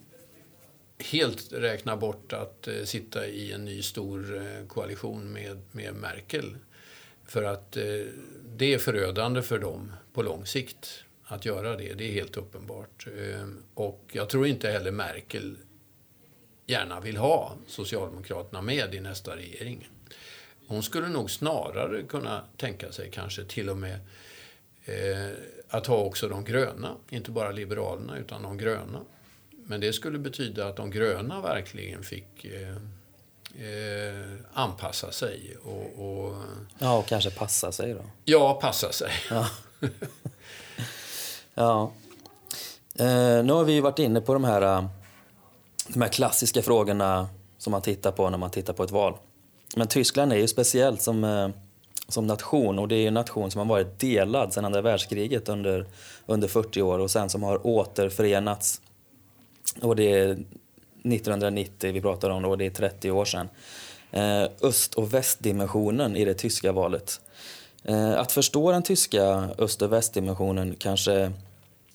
helt 0.99 1.53
räkna 1.53 1.97
bort 1.97 2.33
att 2.33 2.69
sitta 2.85 3.27
i 3.27 3.53
en 3.53 3.65
ny 3.65 3.83
stor 3.83 4.43
koalition 4.69 5.33
med, 5.33 5.61
med 5.73 5.95
Merkel. 5.95 6.57
För 7.33 7.43
att 7.43 7.77
eh, 7.77 7.85
det 8.57 8.75
är 8.75 8.79
förödande 8.79 9.43
för 9.43 9.59
dem 9.59 9.93
på 10.13 10.23
lång 10.23 10.47
sikt 10.47 11.05
att 11.25 11.45
göra 11.45 11.77
det. 11.77 11.95
Det 11.95 12.09
är 12.09 12.13
helt 12.13 12.37
uppenbart. 12.37 13.07
Eh, 13.07 13.49
och 13.75 14.11
jag 14.13 14.29
tror 14.29 14.47
inte 14.47 14.71
heller 14.71 14.91
Merkel 14.91 15.57
gärna 16.67 17.01
vill 17.01 17.17
ha 17.17 17.57
Socialdemokraterna 17.67 18.63
med 18.63 18.95
i 18.95 19.01
nästa 19.01 19.37
regering. 19.37 19.89
Hon 20.67 20.83
skulle 20.83 21.09
nog 21.09 21.31
snarare 21.31 22.03
kunna 22.03 22.45
tänka 22.57 22.93
sig 22.93 23.11
kanske 23.11 23.45
till 23.45 23.71
och 23.71 23.79
med 23.79 23.99
eh, 24.85 25.37
att 25.69 25.87
ha 25.87 25.97
också 25.97 26.29
de 26.29 26.45
gröna, 26.45 26.97
inte 27.11 27.31
bara 27.31 27.51
Liberalerna 27.51 28.19
utan 28.19 28.43
de 28.43 28.59
gröna. 28.59 29.01
Men 29.51 29.81
det 29.81 29.93
skulle 29.93 30.19
betyda 30.19 30.67
att 30.67 30.77
de 30.77 30.91
gröna 30.91 31.41
verkligen 31.41 32.03
fick 32.03 32.45
eh, 32.45 32.77
eh, 33.55 34.39
anpassa 34.55 35.13
sig 35.13 35.57
och, 35.65 36.05
och, 36.09 36.35
Ja, 36.79 36.99
och 36.99 37.07
kanske 37.07 37.31
passa 37.31 37.73
sig 37.73 37.95
då. 37.95 38.01
ja, 38.25 38.59
passa 38.63 38.93
sig. 38.93 39.11
Ja. 39.31 39.47
ja. 41.55 41.93
Eh, 42.99 43.45
nu 43.45 43.53
har 43.53 43.65
vi 43.65 43.73
ju 43.73 43.81
varit 43.81 43.99
inne 43.99 44.21
på 44.21 44.33
de 44.35 44.45
här, 44.45 44.63
eh, 44.63 44.85
de 45.89 46.03
här 46.03 46.09
klassiska 46.09 46.63
frågorna 46.63 47.29
som 47.59 47.71
man 47.71 47.83
tittar 47.83 48.13
på 48.13 48.31
när 48.31 48.39
man 48.39 48.51
tittar 48.51 48.73
på 48.73 48.83
ett 48.83 48.91
val. 48.91 49.17
Men 49.77 49.87
Tyskland 49.87 50.33
är 50.33 50.37
ju 50.37 50.49
speciellt 50.49 51.03
som, 51.03 51.25
eh, 51.25 51.49
som 52.09 52.27
nation 52.27 52.79
och 52.79 52.89
det 52.89 52.95
är 52.95 53.01
ju 53.01 53.07
en 53.07 53.15
nation 53.15 53.51
som 53.51 53.59
har 53.59 53.67
varit 53.67 53.99
delad 53.99 54.53
sedan 54.53 54.65
andra 54.65 54.81
världskriget 54.81 55.49
under, 55.49 55.87
under 56.27 56.49
40 56.49 56.83
år 56.83 56.99
och 56.99 57.11
sen 57.11 57.31
som 57.31 57.43
har 57.43 57.67
återförenats. 57.67 58.81
Och 59.81 59.97
det 59.97 60.13
är 60.13 60.39
1990 61.05 61.93
vi 61.93 62.01
pratar 62.01 62.31
om 62.31 62.43
då, 62.43 62.57
det 62.57 62.67
är 62.67 62.71
30 62.71 63.11
år 63.11 63.25
sedan. 63.25 63.49
Eh, 64.11 64.45
öst 64.63 64.95
och 64.95 65.15
västdimensionen 65.15 66.17
i 66.17 66.25
det 66.25 66.35
tyska 66.35 66.73
valet. 66.73 67.21
Eh, 67.85 68.19
att 68.19 68.33
förstå 68.33 68.73
den 68.73 68.83
tyska 68.83 69.49
öst 69.59 69.83
och 69.83 69.93
västdimensionen 69.93 70.75
kanske, 70.79 71.33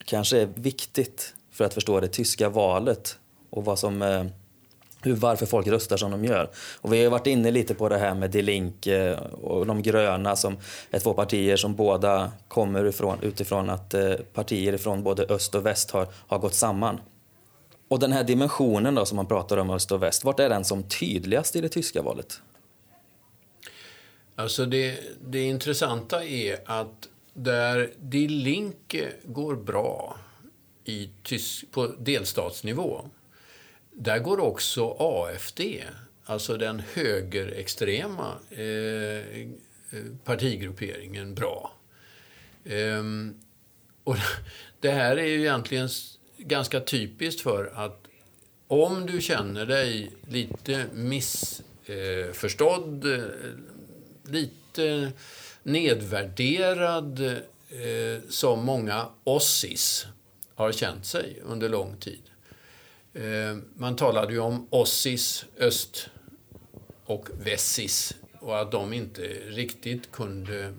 kanske 0.05 0.41
är 0.41 0.49
viktigt 0.55 1.33
för 1.51 1.65
att 1.65 1.73
förstå 1.73 1.99
det 1.99 2.07
tyska 2.07 2.49
valet 2.49 3.17
och 3.49 3.65
vad 3.65 3.79
som, 3.79 4.01
eh, 4.01 4.25
hur, 5.01 5.15
varför 5.15 5.45
folk 5.45 5.67
röstar 5.67 5.97
som 5.97 6.11
de 6.11 6.25
gör. 6.25 6.49
Och 6.81 6.93
vi 6.93 7.03
har 7.03 7.11
varit 7.11 7.27
inne 7.27 7.51
lite 7.51 7.73
på 7.73 7.89
det 7.89 7.97
här 7.97 8.13
med 8.13 8.31
Die 8.31 8.41
Linke 8.41 9.17
och 9.41 9.65
de 9.65 9.81
gröna 9.81 10.35
som 10.35 10.57
är 10.91 10.99
två 10.99 11.13
partier 11.13 11.57
som 11.57 11.75
båda 11.75 12.31
kommer 12.47 12.85
ifrån, 12.85 13.17
utifrån 13.21 13.69
att 13.69 13.93
eh, 13.93 14.13
partier 14.33 14.77
från 14.77 15.03
både 15.03 15.23
öst 15.23 15.55
och 15.55 15.65
väst 15.65 15.91
har, 15.91 16.07
har 16.13 16.39
gått 16.39 16.53
samman. 16.53 16.99
Och 17.87 17.99
den 17.99 18.11
här 18.11 18.23
dimensionen 18.23 18.95
då 18.95 19.05
som 19.05 19.15
man 19.15 19.25
pratar 19.25 19.57
om 19.57 19.69
öst 19.69 19.91
och 19.91 20.03
väst, 20.03 20.23
vart 20.23 20.39
är 20.39 20.49
den 20.49 20.65
som 20.65 20.83
tydligast 20.83 21.55
i 21.55 21.61
det 21.61 21.69
tyska 21.69 22.01
valet? 22.01 22.41
Alltså 24.35 24.65
det, 24.65 24.99
det 25.21 25.41
intressanta 25.41 26.25
är 26.25 26.57
att 26.65 27.09
där 27.33 27.91
Die 27.99 28.27
Linke 28.27 29.11
går 29.23 29.55
bra 29.55 30.17
i 30.83 31.09
tysk, 31.23 31.71
på 31.71 31.87
delstatsnivå, 31.87 33.09
där 33.91 34.19
går 34.19 34.39
också 34.39 34.95
AFD, 34.99 35.61
alltså 36.25 36.57
den 36.57 36.81
högerextrema 36.93 38.33
eh, 38.49 39.47
partigrupperingen, 40.23 41.35
bra. 41.35 41.71
Ehm, 42.65 43.35
och 44.03 44.15
det 44.79 44.91
här 44.91 45.17
är 45.17 45.25
ju 45.25 45.39
egentligen 45.39 45.89
ganska 46.37 46.79
typiskt 46.79 47.41
för 47.41 47.71
att 47.75 48.07
om 48.67 49.05
du 49.05 49.21
känner 49.21 49.65
dig 49.65 50.11
lite 50.27 50.85
missförstådd, 50.93 53.05
eh, 53.05 53.21
lite 54.23 55.11
nedvärderad 55.63 57.19
eh, 57.19 57.37
som 58.29 58.65
många 58.65 59.07
ossis 59.23 60.05
har 60.55 60.71
känt 60.71 61.05
sig 61.05 61.41
under 61.45 61.69
lång 61.69 61.97
tid. 61.97 62.21
Eh, 63.13 63.57
man 63.75 63.95
talade 63.95 64.33
ju 64.33 64.39
om 64.39 64.67
ossis, 64.69 65.45
öst 65.59 66.09
och 67.05 67.29
vessis 67.39 68.15
och 68.39 68.59
att 68.59 68.71
de 68.71 68.93
inte 68.93 69.21
riktigt 69.47 70.11
kunde 70.11 70.73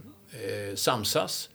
samsas. 0.74 1.50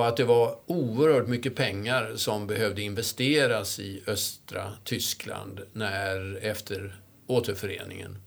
Och 0.00 0.08
att 0.08 0.16
det 0.16 0.24
var 0.24 0.58
oerhört 0.66 1.26
mycket 1.26 1.56
pengar 1.56 2.12
som 2.16 2.46
behövde 2.46 2.82
investeras 2.82 3.78
i 3.78 4.02
östra 4.06 4.72
Tyskland 4.84 5.60
när, 5.72 6.38
efter 6.42 7.00
återföreningen. 7.26 8.18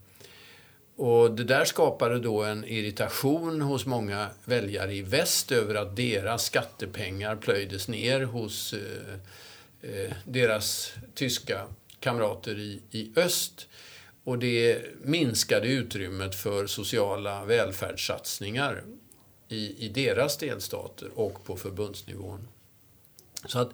Och 0.95 1.31
det 1.31 1.43
där 1.43 1.65
skapade 1.65 2.19
då 2.19 2.43
en 2.43 2.65
irritation 2.65 3.61
hos 3.61 3.85
många 3.85 4.29
väljare 4.45 4.93
i 4.93 5.01
väst 5.01 5.51
över 5.51 5.75
att 5.75 5.95
deras 5.95 6.45
skattepengar 6.45 7.35
plöjdes 7.35 7.87
ner 7.87 8.21
hos 8.21 8.73
eh, 8.73 9.89
eh, 9.91 10.13
deras 10.25 10.93
tyska 11.15 11.67
kamrater 11.99 12.59
i, 12.59 12.81
i 12.91 13.11
öst. 13.15 13.67
Och 14.23 14.39
det 14.39 14.81
minskade 15.01 15.67
utrymmet 15.67 16.35
för 16.35 16.67
sociala 16.67 17.45
välfärdssatsningar 17.45 18.83
i, 19.53 19.75
i 19.85 19.89
deras 19.89 20.37
delstater 20.37 21.09
och 21.15 21.43
på 21.43 21.57
förbundsnivån. 21.57 22.47
Så 23.45 23.59
att 23.59 23.71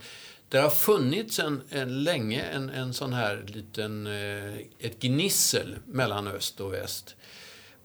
det 0.50 0.58
har 0.58 0.70
funnits 0.70 1.39
en, 1.39 1.62
en 1.70 2.04
länge 2.04 2.42
en, 2.42 2.70
en 2.70 2.94
sån 2.94 3.13
här 3.13 3.44
liten, 3.48 4.08
eh, 4.08 4.58
ett 4.80 5.00
gnissel 5.00 5.76
mellan 5.86 6.28
öst 6.28 6.60
och 6.60 6.74
väst. 6.74 7.15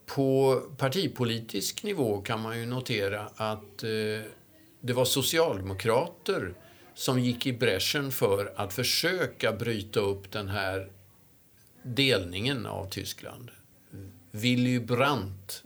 På 0.05 0.61
partipolitisk 0.77 1.83
nivå 1.83 2.21
kan 2.21 2.41
man 2.41 2.59
ju 2.59 2.65
notera 2.65 3.29
att 3.35 3.83
eh, 3.83 4.29
det 4.81 4.93
var 4.93 5.05
socialdemokrater 5.05 6.53
som 6.93 7.19
gick 7.19 7.45
i 7.45 7.53
bräschen 7.53 8.11
för 8.11 8.53
att 8.55 8.73
försöka 8.73 9.51
bryta 9.51 9.99
upp 9.99 10.31
den 10.31 10.47
här 10.47 10.91
delningen 11.83 12.65
av 12.65 12.89
Tyskland. 12.89 13.51
Willy 14.31 14.79
Brandt, 14.79 15.63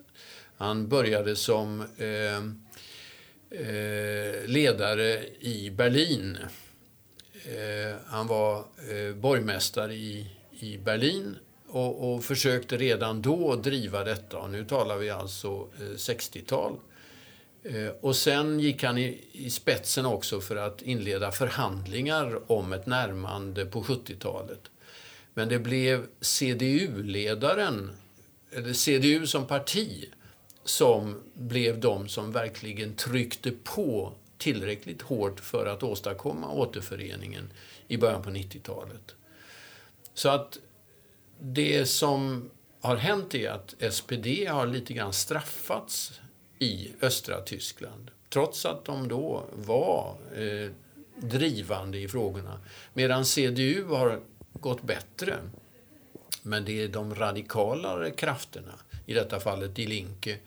han 0.60 0.88
började 0.88 1.36
som 1.36 1.82
eh, 1.98 2.38
eh, 3.60 4.46
ledare 4.46 5.26
i 5.40 5.70
Berlin 5.70 6.38
Eh, 7.46 7.96
han 8.06 8.28
var 8.28 8.58
eh, 8.58 9.16
borgmästare 9.16 9.94
i, 9.94 10.28
i 10.60 10.78
Berlin 10.78 11.36
och, 11.68 12.14
och, 12.14 12.24
försökte 12.24 12.78
redan 12.78 13.22
då 13.22 13.56
driva 13.56 14.04
detta. 14.04 14.38
Och 14.38 14.50
nu 14.50 14.66
talar 14.66 14.98
vi 14.98 15.10
alltså 15.10 15.68
eh, 15.80 15.84
60-tal. 15.84 16.80
Eh, 17.64 17.88
och 18.02 18.16
sen 18.16 18.60
gick 18.60 18.84
han 18.84 18.98
i, 18.98 19.22
i, 19.32 19.50
spetsen 19.50 20.06
också 20.06 20.42
för 20.42 20.56
att 20.56 20.82
inleda 20.82 21.32
förhandlingar 21.32 22.52
om 22.52 22.74
ett 22.74 22.86
närmande 22.86 23.66
på 23.66 23.84
70-talet. 23.84 24.62
Men 25.34 25.50
det 25.50 25.60
blev 25.60 26.06
CDU-ledaren, 26.22 27.92
eller 28.52 28.74
CDU 28.74 29.28
som 29.28 29.48
parti, 29.48 30.10
som 30.70 31.16
blev 31.34 31.80
de 31.80 32.08
som 32.08 32.32
verkligen 32.32 32.96
tryckte 32.96 33.52
på 33.52 34.14
tillräckligt 34.38 35.02
hårt 35.02 35.40
för 35.40 35.66
att 35.66 35.84
åstadkomma 35.84 36.52
återföreningen 36.52 37.54
i 37.88 37.98
början 37.98 38.24
på 38.24 38.30
90-talet. 38.30 39.16
Så 40.14 40.30
att 40.30 40.58
det 41.40 41.86
som 41.86 42.50
har 42.82 42.96
hänt 42.96 43.36
är 43.36 43.50
att 43.50 43.94
SPD 43.94 44.28
har 44.48 44.68
lite 44.68 44.94
grann 44.94 45.14
straffats 45.14 46.20
i 46.60 46.92
östra 47.02 47.42
Tyskland. 47.42 48.12
Trots 48.30 48.66
att 48.66 48.86
de 48.86 49.08
då 49.08 49.44
var 49.54 50.16
eh, 50.36 50.70
drivande 51.16 51.98
i 51.98 52.08
frågorna. 52.08 52.60
Medan 52.94 53.26
CDU 53.26 53.84
har 53.84 54.20
gått 54.54 54.84
bättre. 54.84 55.36
Men 56.42 56.66
det 56.66 56.84
är 56.84 56.88
de 56.88 57.16
radikalare 57.16 58.12
krafterna, 58.12 58.74
i 59.06 59.14
detta 59.14 59.40
fallet 59.40 59.76
Die 59.76 59.88
Linke 59.88 60.38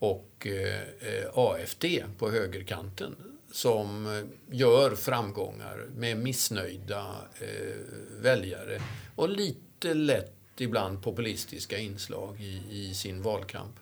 och 0.00 0.46
eh, 0.46 1.28
AFD 1.34 1.84
på 2.18 2.30
högerkanten, 2.30 3.16
som 3.52 4.22
gör 4.50 4.94
framgångar 4.94 5.86
med 5.96 6.16
missnöjda 6.16 7.06
eh, 7.40 7.76
väljare 8.20 8.80
och 9.16 9.28
lite 9.28 9.94
lätt 9.94 10.32
ibland 10.56 11.02
populistiska 11.02 11.78
inslag 11.78 12.40
i, 12.40 12.62
i 12.70 12.94
sin 12.94 13.22
valkamp. 13.22 13.74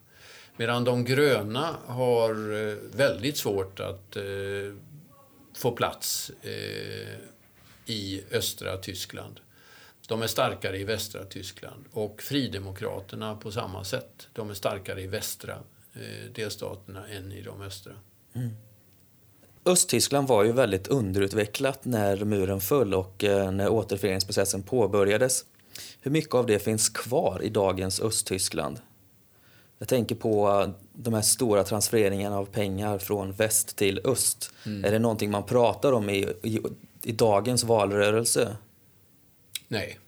Medan 0.57 0.85
de 0.85 1.05
gröna 1.05 1.77
har 1.87 2.31
eh, 2.31 2.77
väldigt 2.93 3.37
svårt 3.37 3.81
att 3.81 4.17
eh, 4.17 4.23
få 5.55 5.73
plats 5.73 6.31
eh, 6.43 7.19
i 7.87 8.25
östra 8.33 8.77
Tyskland. 8.77 9.41
De 10.09 10.23
är 10.23 10.27
starkare 10.27 10.79
i 10.79 10.85
västra 10.85 11.25
Tyskland. 11.25 11.85
Och 11.93 12.23
Fridemokraterna 12.23 13.37
på 13.37 13.51
samma 13.51 13.85
sätt. 13.85 14.29
De 14.33 14.51
är 14.51 14.55
starkare 14.55 15.03
i 15.03 15.07
västra 15.07 15.59
delstaterna 16.35 17.09
än 17.09 17.33
i 17.33 17.43
de 17.43 17.63
östra. 17.63 17.93
Mm. 18.35 18.51
Östtyskland 19.65 20.29
var 20.29 20.45
ju 20.45 20.53
väldigt 20.53 20.89
underutvecklat 20.89 21.85
när 21.85 22.25
muren 22.25 22.61
föll 22.61 22.95
och 22.95 23.25
eh, 23.25 23.51
när 23.51 23.69
återföreningsprocessen 23.69 24.63
påbörjades. 24.63 25.45
Hur 26.01 26.11
mycket 26.11 26.35
av 26.35 26.47
det 26.47 26.59
finns 26.59 26.89
kvar 26.89 27.41
i 27.43 27.49
dagens 27.49 28.01
Östtyskland? 28.01 28.81
Jag 29.79 29.89
tänker 29.89 30.15
på 30.15 30.67
de 30.93 31.15
här 31.15 31.23
stora 31.23 31.65
transfereringarna 31.65 32.39
av 32.39 32.45
pengar 32.45 32.99
från 32.99 33.33
väst 33.33 33.77
till 33.77 34.01
öst. 34.05 34.53
Mm. 34.67 34.85
Är 34.85 34.91
det 34.91 34.99
någonting 34.99 35.31
man 35.31 35.43
pratar 35.43 35.93
om 35.93 36.11
i, 36.11 36.29
i, 36.43 36.61
i 37.03 37.13
dagens 37.13 37.65
valrörelse? 37.65 38.57
Nej. 39.69 39.99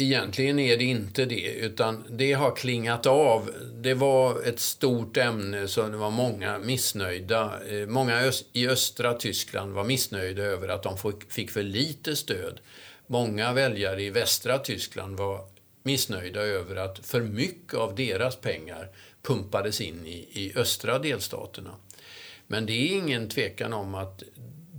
Egentligen 0.00 0.58
är 0.58 0.76
det 0.76 0.84
inte 0.84 1.24
det, 1.24 1.52
utan 1.54 2.04
det 2.10 2.32
har 2.32 2.56
klingat 2.56 3.06
av. 3.06 3.50
Det 3.74 3.94
var 3.94 4.42
ett 4.42 4.60
stort 4.60 5.16
ämne, 5.16 5.68
så 5.68 5.82
det 5.88 5.96
var 5.96 6.10
många 6.10 6.58
missnöjda. 6.58 7.52
Eh, 7.68 7.86
många 7.86 8.32
i 8.52 8.68
östra 8.68 9.14
Tyskland 9.14 9.72
var 9.72 9.84
missnöjda 9.84 10.42
över 10.42 10.68
att 10.68 10.82
de 10.82 10.96
fick 11.28 11.50
för 11.50 11.62
lite 11.62 12.16
stöd. 12.16 12.60
Många 13.06 13.52
väljare 13.52 14.02
i 14.02 14.10
västra 14.10 14.58
Tyskland 14.58 15.16
var 15.16 15.40
missnöjda 15.82 16.40
över 16.40 16.76
att 16.76 16.98
för 16.98 17.20
mycket 17.20 17.74
av 17.74 17.94
deras 17.94 18.36
pengar 18.36 18.88
pumpades 19.22 19.80
in 19.80 20.06
i, 20.06 20.28
i 20.32 20.52
östra 20.56 20.98
delstaterna. 20.98 21.74
Men 22.46 22.66
det 22.66 22.72
är 22.72 22.96
ingen 22.98 23.28
tvekan 23.28 23.72
om 23.72 23.94
att 23.94 24.22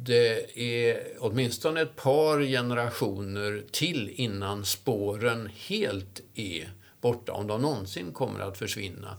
det 0.04 0.60
är 0.60 1.08
åtminstone 1.20 1.82
ett 1.82 1.96
par 1.96 2.42
generationer 2.42 3.64
till 3.72 4.10
innan 4.10 4.66
spåren 4.66 5.50
helt 5.68 6.22
är 6.36 6.74
borta, 7.02 7.34
om 7.34 7.48
de 7.48 7.62
någonsin 7.62 8.12
kommer 8.14 8.40
att 8.40 8.58
försvinna 8.58 9.18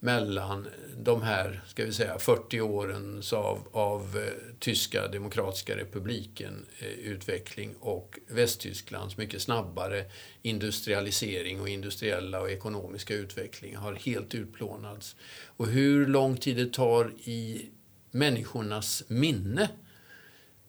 mellan 0.00 0.68
de 0.96 1.22
här 1.22 1.60
ska 1.66 1.84
vi 1.84 1.92
säga, 1.92 2.18
40 2.18 2.60
åren 2.60 3.22
av, 3.32 3.58
av 3.72 4.16
eh, 4.16 4.54
Tyska 4.58 5.08
demokratiska 5.08 5.76
republiken 5.76 6.66
eh, 6.78 6.86
utveckling 6.86 7.74
och 7.80 8.18
Västtysklands 8.28 9.16
mycket 9.16 9.42
snabbare 9.42 10.04
industrialisering 10.42 11.60
och 11.60 11.68
industriella 11.68 12.40
och 12.40 12.50
ekonomiska 12.50 13.14
utveckling 13.14 13.76
har 13.76 13.94
helt 13.94 14.34
utplånats. 14.34 15.16
Och 15.44 15.66
hur 15.66 16.06
lång 16.06 16.36
tid 16.36 16.56
det 16.56 16.72
tar 16.72 17.12
i 17.24 17.66
människornas 18.10 19.04
minne 19.08 19.68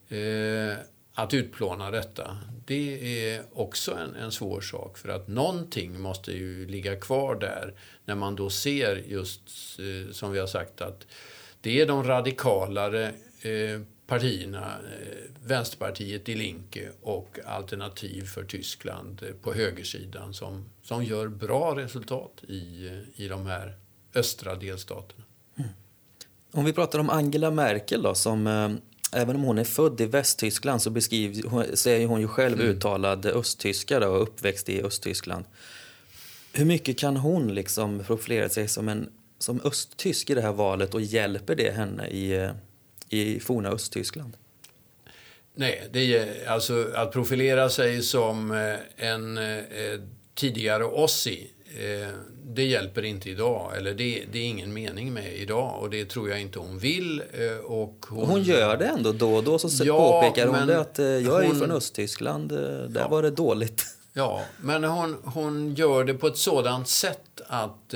Eh, 0.09 0.77
att 1.13 1.33
utplåna 1.33 1.91
detta, 1.91 2.37
det 2.65 3.31
är 3.31 3.43
också 3.53 3.95
en, 3.95 4.15
en 4.15 4.31
svår 4.31 4.61
sak. 4.61 4.97
För 4.97 5.09
att 5.09 5.27
någonting 5.27 6.01
måste 6.01 6.31
ju 6.31 6.67
ligga 6.67 6.95
kvar 6.95 7.35
där 7.35 7.73
när 8.05 8.15
man 8.15 8.35
då 8.35 8.49
ser 8.49 8.95
just, 8.95 9.41
eh, 9.79 10.11
som 10.11 10.31
vi 10.31 10.39
har 10.39 10.47
sagt, 10.47 10.81
att 10.81 11.07
det 11.61 11.81
är 11.81 11.87
de 11.87 12.03
radikalare 12.03 13.05
eh, 13.41 13.81
partierna, 14.07 14.65
eh, 14.67 15.31
Vänsterpartiet 15.45 16.25
Die 16.25 16.35
Linke 16.35 16.89
och 17.01 17.39
Alternativ 17.45 18.25
för 18.25 18.43
Tyskland 18.43 19.23
eh, 19.23 19.29
på 19.41 19.53
högersidan 19.53 20.33
som, 20.33 20.65
som 20.83 21.03
gör 21.03 21.27
bra 21.27 21.75
resultat 21.75 22.43
i, 22.47 22.89
i 23.15 23.27
de 23.27 23.45
här 23.45 23.77
östra 24.15 24.55
delstaterna. 24.55 25.23
Mm. 25.57 25.69
Om 26.51 26.65
vi 26.65 26.73
pratar 26.73 26.99
om 26.99 27.09
Angela 27.09 27.51
Merkel 27.51 28.01
då, 28.01 28.15
som 28.15 28.47
eh, 28.47 28.69
även 29.11 29.35
om 29.35 29.41
hon 29.41 29.57
är 29.57 29.63
född 29.63 30.01
i 30.01 30.05
Västtyskland 30.05 30.81
så, 30.81 30.89
beskriv, 30.89 31.41
så 31.73 31.89
är 31.89 32.05
hon 32.05 32.21
ju 32.21 32.27
själv 32.27 32.61
mm. 32.61 32.71
uttalad 32.71 33.25
östtyska 33.25 34.09
och 34.09 34.21
uppväxt 34.21 34.69
i 34.69 34.81
Östtyskland. 34.81 35.45
Hur 36.53 36.65
mycket 36.65 36.97
kan 36.97 37.17
hon 37.17 37.53
liksom 37.53 38.03
profilera 38.07 38.49
sig 38.49 38.67
som 38.67 38.89
en 38.89 39.09
som 39.39 39.61
östtysk 39.63 40.29
i 40.29 40.33
det 40.33 40.41
här 40.41 40.51
valet 40.51 40.93
och 40.93 41.01
hjälper 41.01 41.55
det 41.55 41.71
henne 41.71 42.07
i, 42.07 42.49
i 43.09 43.39
forna 43.39 43.69
Östtyskland? 43.69 44.37
Nej, 45.55 45.89
det 45.91 46.17
är, 46.17 46.47
alltså 46.47 46.91
att 46.95 47.11
profilera 47.11 47.69
sig 47.69 48.01
som 48.01 48.51
eh, 48.51 49.07
en 49.09 49.37
eh, 49.37 49.63
tidigare 50.35 50.83
Ossi, 50.83 51.51
eh, 51.77 52.09
det 52.53 52.63
hjälper 52.63 53.05
inte 53.05 53.29
idag. 53.29 53.77
Eller 53.77 53.93
det, 53.93 54.23
det, 54.31 54.39
är 54.39 54.43
ingen 54.43 54.73
mening 54.73 55.13
med 55.13 55.37
idag 55.37 55.79
och 55.81 55.89
det 55.89 56.05
tror 56.05 56.29
jag 56.29 56.41
inte 56.41 56.59
hon 56.59 56.79
vill. 56.79 57.23
Eh, 57.33 57.65
och 57.65 58.05
hon, 58.09 58.29
hon 58.29 58.43
gör 58.43 58.77
det 58.77 58.85
ändå 58.85 59.11
då 59.11 59.33
och 59.33 59.43
då 59.43 59.59
så 59.59 59.85
ja, 59.85 60.21
påpekar 60.21 60.47
hon 60.47 60.67
det 60.67 60.79
att 60.79 60.99
eh, 60.99 61.05
jag 61.05 61.43
är 61.43 61.47
hon, 61.47 61.59
från 61.59 61.71
Östtyskland, 61.71 62.51
eh, 62.51 62.57
där 62.57 63.01
ja. 63.01 63.07
var 63.07 63.21
det 63.21 63.31
dåligt. 63.31 63.85
Ja, 64.13 64.41
men 64.61 64.83
hon, 64.83 65.17
hon 65.23 65.75
gör 65.75 66.03
det 66.03 66.13
på 66.13 66.27
ett 66.27 66.37
sådant 66.37 66.87
sätt 66.87 67.41
att 67.47 67.93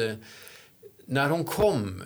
när 1.06 1.30
hon 1.30 1.44
kom, 1.44 2.04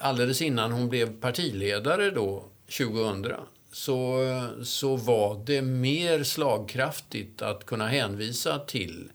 alldeles 0.00 0.42
innan 0.42 0.72
hon 0.72 0.88
blev 0.88 1.20
partiledare 1.20 2.10
då, 2.10 2.44
2000, 2.78 3.26
så, 3.72 4.20
så 4.64 4.96
var 4.96 5.42
det 5.46 5.62
mer 5.62 6.24
slagkraftigt 6.24 7.42
att 7.42 7.66
kunna 7.66 7.86
hänvisa 7.86 8.58
till 8.58 9.10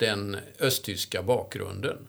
den 0.00 0.36
östtyska 0.58 1.22
bakgrunden. 1.22 2.08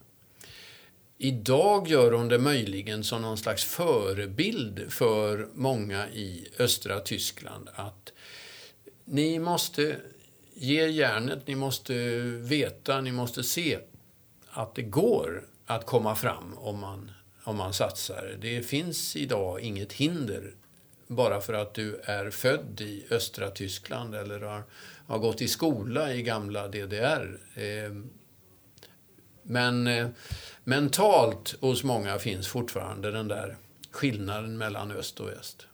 Idag 1.17 1.87
gör 1.87 2.11
hon 2.11 2.27
det 2.27 2.39
möjligen 2.39 3.03
som 3.03 3.21
någon 3.21 3.37
slags 3.37 3.63
förebild 3.63 4.91
för 4.91 5.47
många 5.53 6.09
i 6.09 6.47
östra 6.59 6.99
Tyskland 6.99 7.69
att 7.75 8.13
ni 9.05 9.39
måste 9.39 9.95
ge 10.53 10.87
järnet, 10.87 11.47
ni 11.47 11.55
måste 11.55 11.93
veta, 12.39 13.01
ni 13.01 13.11
måste 13.11 13.43
se 13.43 13.79
att 14.49 14.75
det 14.75 14.81
går 14.81 15.47
att 15.65 15.85
komma 15.85 16.15
fram 16.15 16.57
om 16.57 16.79
man, 16.79 17.11
om 17.43 17.57
man 17.57 17.73
satsar. 17.73 18.37
Det 18.41 18.61
finns 18.61 19.15
idag 19.15 19.61
inget 19.61 19.93
hinder 19.93 20.53
bara 21.07 21.41
för 21.41 21.53
att 21.53 21.73
du 21.73 22.01
är 22.03 22.29
född 22.29 22.81
i 22.81 23.05
östra 23.09 23.49
Tyskland 23.49 24.15
eller 24.15 24.39
har, 24.39 24.63
har 25.11 25.19
gått 25.19 25.41
i 25.41 25.47
skola 25.47 26.13
i 26.13 26.21
gamla 26.21 26.67
DDR. 26.67 27.39
Ehm, 27.55 28.09
men 29.43 29.87
eh, 29.87 30.07
mentalt 30.63 31.55
hos 31.59 31.83
många 31.83 32.19
finns 32.19 32.47
fortfarande 32.47 33.11
den 33.11 33.27
där 33.27 33.57
skillnaden 33.91 34.57
mellan 34.57 34.91
öst 34.91 35.19
och 35.19 35.27
väst. 35.27 35.65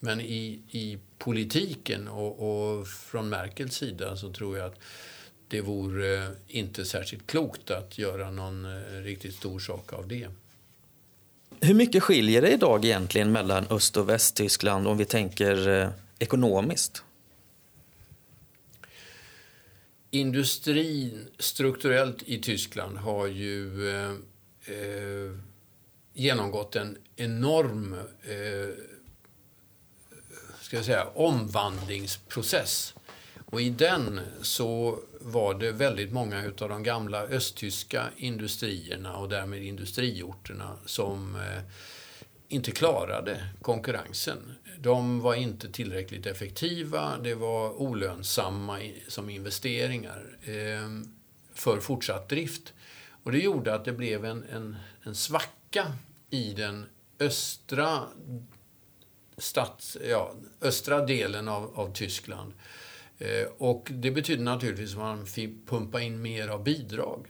Men 0.00 0.20
i, 0.20 0.60
i 0.70 0.98
politiken 1.18 2.08
och, 2.08 2.78
och 2.78 2.88
från 2.88 3.28
Merkels 3.28 3.74
sida 3.74 4.16
så 4.16 4.32
tror 4.32 4.58
jag 4.58 4.66
att 4.66 4.78
det 5.48 5.60
vore 5.60 6.24
eh, 6.24 6.30
inte 6.48 6.84
särskilt 6.84 7.26
klokt 7.26 7.70
att 7.70 7.98
göra 7.98 8.30
någon 8.30 8.64
eh, 8.64 9.02
riktigt 9.02 9.34
stor 9.34 9.58
sak 9.58 9.92
av 9.92 10.08
det. 10.08 10.28
Hur 11.60 11.74
mycket 11.74 12.02
skiljer 12.02 12.42
det 12.42 12.52
idag 12.52 12.84
egentligen 12.84 13.32
mellan 13.32 13.66
Öst 13.70 13.96
och 13.96 14.08
Västtyskland 14.08 14.88
om 14.88 14.98
vi 14.98 15.04
tänker 15.04 15.90
ekonomiskt? 16.18 17.02
Industrin 20.20 21.28
strukturellt 21.38 22.22
i 22.22 22.38
Tyskland 22.38 22.96
har 22.96 23.26
ju 23.26 23.88
eh, 23.90 24.10
eh, 24.66 25.38
genomgått 26.14 26.76
en 26.76 26.98
enorm 27.16 27.92
eh, 28.22 28.74
ska 30.60 30.76
jag 30.76 30.84
säga, 30.84 31.04
omvandlingsprocess. 31.04 32.94
Och 33.46 33.60
i 33.60 33.70
den 33.70 34.20
så 34.42 34.98
var 35.20 35.54
det 35.54 35.72
väldigt 35.72 36.12
många 36.12 36.44
av 36.60 36.68
de 36.68 36.82
gamla 36.82 37.22
östtyska 37.22 38.06
industrierna 38.16 39.16
och 39.16 39.28
därmed 39.28 39.62
industriorterna 39.62 40.76
som 40.86 41.36
eh, 41.36 41.62
inte 42.48 42.70
klarade 42.70 43.48
konkurrensen. 43.62 44.54
De 44.78 45.20
var 45.20 45.34
inte 45.34 45.72
tillräckligt 45.72 46.26
effektiva, 46.26 47.18
det 47.18 47.34
var 47.34 47.82
olönsamma 47.82 48.78
som 49.08 49.30
investeringar 49.30 50.38
ehm, 50.44 51.14
för 51.54 51.80
fortsatt 51.80 52.28
drift. 52.28 52.72
Och 53.22 53.32
det 53.32 53.38
gjorde 53.38 53.74
att 53.74 53.84
det 53.84 53.92
blev 53.92 54.24
en, 54.24 54.44
en, 54.52 54.76
en 55.02 55.14
svacka 55.14 55.92
i 56.30 56.52
den 56.52 56.86
östra, 57.18 58.02
stats, 59.38 59.96
ja, 60.10 60.34
östra 60.60 61.06
delen 61.06 61.48
av, 61.48 61.72
av 61.74 61.92
Tyskland 61.92 62.52
eh, 63.18 63.46
och 63.58 63.88
det 63.90 64.10
betyder 64.10 64.44
naturligtvis 64.44 64.92
att 64.92 64.98
man 64.98 65.26
fick 65.26 65.66
pumpa 65.66 66.00
in 66.00 66.22
mer 66.22 66.48
av 66.48 66.64
bidrag. 66.64 67.26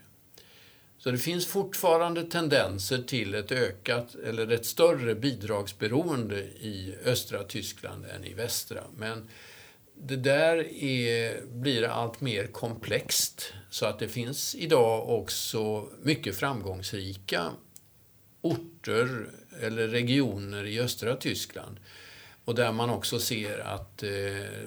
Så 1.07 1.12
det 1.12 1.19
finns 1.19 1.47
fortfarande 1.47 2.23
tendenser 2.23 2.99
till 2.99 3.35
ett 3.35 3.53
ökat 3.53 4.14
eller 4.14 4.53
ett 4.53 4.66
större 4.66 5.14
bidragsberoende 5.14 6.38
i 6.45 6.95
östra 7.05 7.45
Tyskland 7.45 8.05
än 8.07 8.25
i 8.25 8.35
västra. 8.35 8.81
Men 8.97 9.29
det 9.95 10.16
där 10.16 10.57
är, 10.85 11.47
blir 11.47 11.83
allt 11.83 12.21
mer 12.21 12.47
komplext 12.47 13.53
så 13.71 13.87
att 13.87 13.99
det 13.99 14.09
finns 14.09 14.55
idag 14.55 15.09
också 15.09 15.88
mycket 16.03 16.37
framgångsrika 16.37 17.51
orter 18.40 19.31
eller 19.61 19.88
regioner 19.88 20.64
i 20.64 20.81
östra 20.81 21.16
Tyskland 21.16 21.77
och 22.45 22.55
där 22.55 22.73
man 22.73 22.90
också 22.90 23.19
ser 23.19 23.59
att 23.59 24.03
eh, 24.03 24.11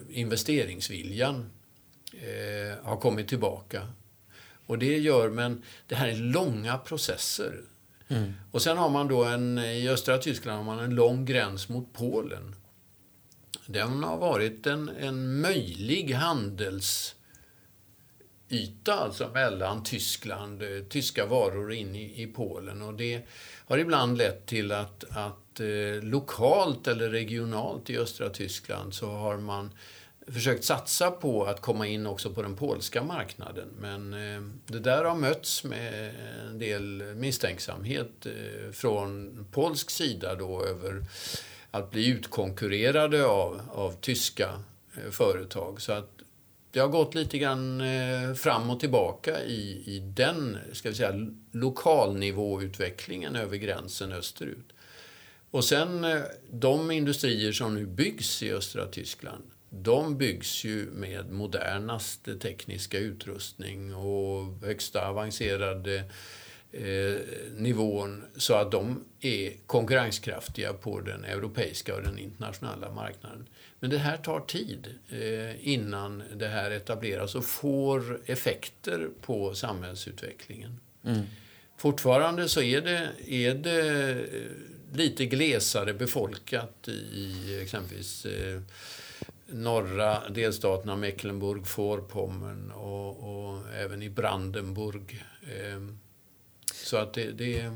investeringsviljan 0.09 1.49
eh, 2.13 2.85
har 2.85 2.97
kommit 2.97 3.27
tillbaka. 3.27 3.87
Och 4.69 4.77
det 4.77 4.97
gör, 4.97 5.29
men 5.29 5.63
det 5.87 5.95
här 5.95 6.07
är 6.07 6.15
långa 6.15 6.77
processer. 6.77 7.61
Mm. 8.07 8.33
Och 8.51 8.61
sen 8.61 8.77
har 8.77 8.89
man 8.89 9.07
då 9.07 9.23
en, 9.23 9.57
i 9.57 9.89
östra 9.89 10.17
Tyskland 10.17 10.57
har 10.57 10.63
man 10.75 10.79
en 10.79 10.95
lång 10.95 11.25
gräns 11.25 11.69
mot 11.69 11.93
Polen. 11.93 12.55
Den 13.65 14.03
har 14.03 14.17
varit 14.17 14.67
en, 14.67 14.89
en 14.89 15.41
möjlig 15.41 16.11
handelsyta 16.11 17.13
alltså 18.87 19.29
mellan 19.33 19.83
Tyskland, 19.83 20.61
eh, 20.61 20.83
tyska 20.89 21.25
varor 21.25 21.73
in 21.73 21.95
i, 21.95 22.23
i 22.23 22.27
Polen. 22.27 22.81
Och 22.81 22.93
det 22.93 23.27
har 23.65 23.77
ibland 23.77 24.17
lett 24.17 24.45
till 24.45 24.71
att, 24.71 25.03
att 25.09 25.59
eh, 25.59 26.03
lokalt 26.03 26.87
eller 26.87 27.09
regionalt 27.09 27.89
i 27.89 27.97
östra 27.97 28.29
Tyskland 28.29 28.93
så 28.93 29.11
har 29.11 29.37
man 29.37 29.71
försökt 30.33 30.63
satsa 30.63 31.11
på 31.11 31.45
att 31.45 31.61
komma 31.61 31.87
in 31.87 32.07
också 32.07 32.33
på 32.33 32.41
den 32.41 32.55
polska 32.55 33.03
marknaden. 33.03 33.67
Men 33.79 34.13
eh, 34.13 34.41
det 34.65 34.79
där 34.79 35.03
har 35.03 35.15
mötts 35.15 35.63
med 35.63 36.15
en 36.49 36.59
del 36.59 37.03
misstänksamhet 37.15 38.25
eh, 38.25 38.71
från 38.71 39.45
polsk 39.51 39.89
sida 39.89 40.35
då 40.35 40.65
över 40.65 41.03
att 41.71 41.91
bli 41.91 42.07
utkonkurrerade 42.07 43.25
av, 43.25 43.61
av 43.73 43.91
tyska 44.01 44.63
eh, 44.95 45.11
företag. 45.11 45.81
Så 45.81 45.91
att 45.91 46.09
det 46.71 46.79
har 46.79 46.87
gått 46.87 47.15
lite 47.15 47.37
grann 47.37 47.83
fram 48.35 48.69
och 48.69 48.79
tillbaka 48.79 49.43
i, 49.43 49.83
i 49.85 49.99
den 49.99 50.57
ska 50.73 50.89
vi 50.89 50.95
säga, 50.95 51.13
lokalnivåutvecklingen 51.51 53.35
över 53.35 53.57
gränsen 53.57 54.11
österut. 54.11 54.73
Och 55.51 55.65
sen 55.65 56.05
de 56.51 56.91
industrier 56.91 57.51
som 57.51 57.75
nu 57.75 57.85
byggs 57.85 58.43
i 58.43 58.53
östra 58.53 58.85
Tyskland 58.85 59.43
de 59.69 60.17
byggs 60.17 60.63
ju 60.63 60.85
med 60.85 61.31
modernaste 61.31 62.35
tekniska 62.35 62.99
utrustning 62.99 63.95
och 63.95 64.67
högsta 64.67 65.07
avancerade 65.07 66.03
eh, 66.71 67.15
nivån 67.55 68.23
så 68.35 68.53
att 68.53 68.71
de 68.71 69.05
är 69.19 69.53
konkurrenskraftiga 69.65 70.73
på 70.73 70.99
den 70.99 71.25
europeiska 71.25 71.95
och 71.95 72.03
den 72.03 72.19
internationella 72.19 72.91
marknaden. 72.91 73.47
Men 73.79 73.89
det 73.89 73.97
här 73.97 74.17
tar 74.17 74.39
tid 74.39 74.87
eh, 75.09 75.67
innan 75.67 76.23
det 76.35 76.47
här 76.47 76.71
etableras 76.71 77.35
och 77.35 77.45
får 77.45 78.21
effekter 78.25 79.09
på 79.21 79.55
samhällsutvecklingen. 79.55 80.79
Mm. 81.05 81.21
Fortfarande 81.77 82.49
så 82.49 82.61
är 82.61 82.81
det, 82.81 83.09
är 83.27 83.53
det 83.53 84.25
lite 84.93 85.25
glesare 85.25 85.93
befolkat 85.93 86.87
i 86.87 87.59
exempelvis 87.61 88.25
eh, 88.25 88.61
norra 89.51 90.29
delstaterna 90.29 90.95
Mecklenburg-Vorpommern 90.95 92.71
och, 92.71 93.09
och, 93.09 93.59
även 93.73 94.01
i 94.01 94.09
Brandenburg. 94.09 95.25
Eh, 95.41 95.81
så 96.73 96.97
att 96.97 97.13
det, 97.13 97.31
det 97.31 97.71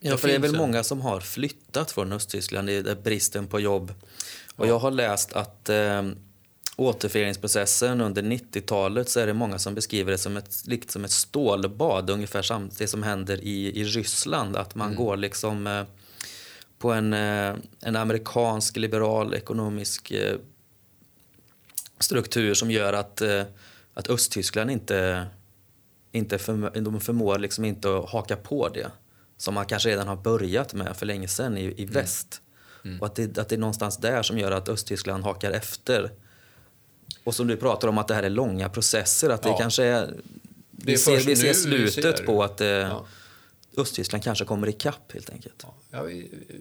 Ja, 0.00 0.16
för 0.16 0.28
det 0.28 0.34
är 0.34 0.38
väl 0.38 0.56
många 0.56 0.82
som 0.82 1.00
har 1.00 1.20
flyttat 1.20 1.90
från 1.90 2.12
Östtyskland 2.12 2.70
i 2.70 2.96
bristen 3.02 3.46
på 3.46 3.60
jobb. 3.60 3.94
Och 4.56 4.66
jag 4.66 4.78
har 4.78 4.90
läst 4.90 5.32
att 5.32 5.68
eh, 5.68 6.02
återföreningsprocessen 6.76 8.00
under 8.00 8.22
90-talet 8.22 9.08
så 9.08 9.20
är 9.20 9.26
det 9.26 9.34
många 9.34 9.58
som 9.58 9.74
beskriver 9.74 10.12
det 10.12 10.18
som 10.18 10.36
ett, 10.36 10.62
liksom 10.66 11.04
ett 11.04 11.10
stålbad, 11.10 12.10
ungefär 12.10 12.42
som 12.42 12.70
det 12.78 12.86
som 12.86 13.02
händer 13.02 13.44
i, 13.44 13.80
i 13.80 13.84
Ryssland. 13.84 14.56
Att 14.56 14.74
man 14.74 14.86
mm. 14.86 14.98
går 14.98 15.16
liksom 15.16 15.66
eh, 15.66 15.84
på 16.78 16.92
en, 16.92 17.12
eh, 17.12 17.54
en 17.80 17.96
amerikansk 17.96 18.76
liberal 18.76 19.34
ekonomisk 19.34 20.10
eh, 20.10 20.36
struktur 22.04 22.54
som 22.54 22.70
gör 22.70 22.92
att, 22.92 23.20
eh, 23.20 23.42
att 23.94 24.10
Östtyskland 24.10 24.70
inte, 24.70 25.26
inte 26.12 26.38
förmår, 26.38 26.70
de 26.70 27.00
förmår 27.00 27.38
liksom 27.38 27.64
inte 27.64 27.98
att 27.98 28.10
haka 28.10 28.36
på 28.36 28.68
det 28.68 28.90
som 29.36 29.54
man 29.54 29.66
kanske 29.66 29.88
redan 29.88 30.08
har 30.08 30.16
börjat 30.16 30.74
med 30.74 30.96
för 30.96 31.06
länge 31.06 31.28
sedan 31.28 31.58
i, 31.58 31.64
i 31.64 31.82
mm. 31.82 31.94
väst. 31.94 32.40
Mm. 32.84 33.00
Och 33.00 33.06
att 33.06 33.14
det, 33.14 33.38
att 33.38 33.48
det 33.48 33.54
är 33.54 33.58
någonstans 33.58 33.96
där 33.96 34.22
som 34.22 34.38
gör 34.38 34.50
att 34.50 34.68
Östtyskland 34.68 35.24
hakar 35.24 35.50
efter. 35.50 36.10
Och 37.24 37.34
som 37.34 37.46
du 37.46 37.56
pratar 37.56 37.88
om 37.88 37.98
att 37.98 38.08
det 38.08 38.14
här 38.14 38.22
är 38.22 38.30
långa 38.30 38.68
processer, 38.68 39.30
att 39.30 39.44
ja. 39.44 39.52
det 39.52 39.58
kanske 39.58 39.84
är... 39.84 40.14
Vi, 40.70 40.92
är 40.92 40.96
ser, 40.96 41.16
vi 41.16 41.36
ser 41.36 41.52
slutet 41.52 41.96
vi 41.96 42.16
ser. 42.16 42.24
på 42.24 42.42
att 42.42 42.60
eh, 42.60 42.66
ja. 42.68 43.06
Östtyskland 43.76 44.24
kanske 44.24 44.44
kommer 44.44 44.68
ikapp 44.68 45.12
helt 45.12 45.30
enkelt. 45.30 45.64
Ja, 45.90 46.08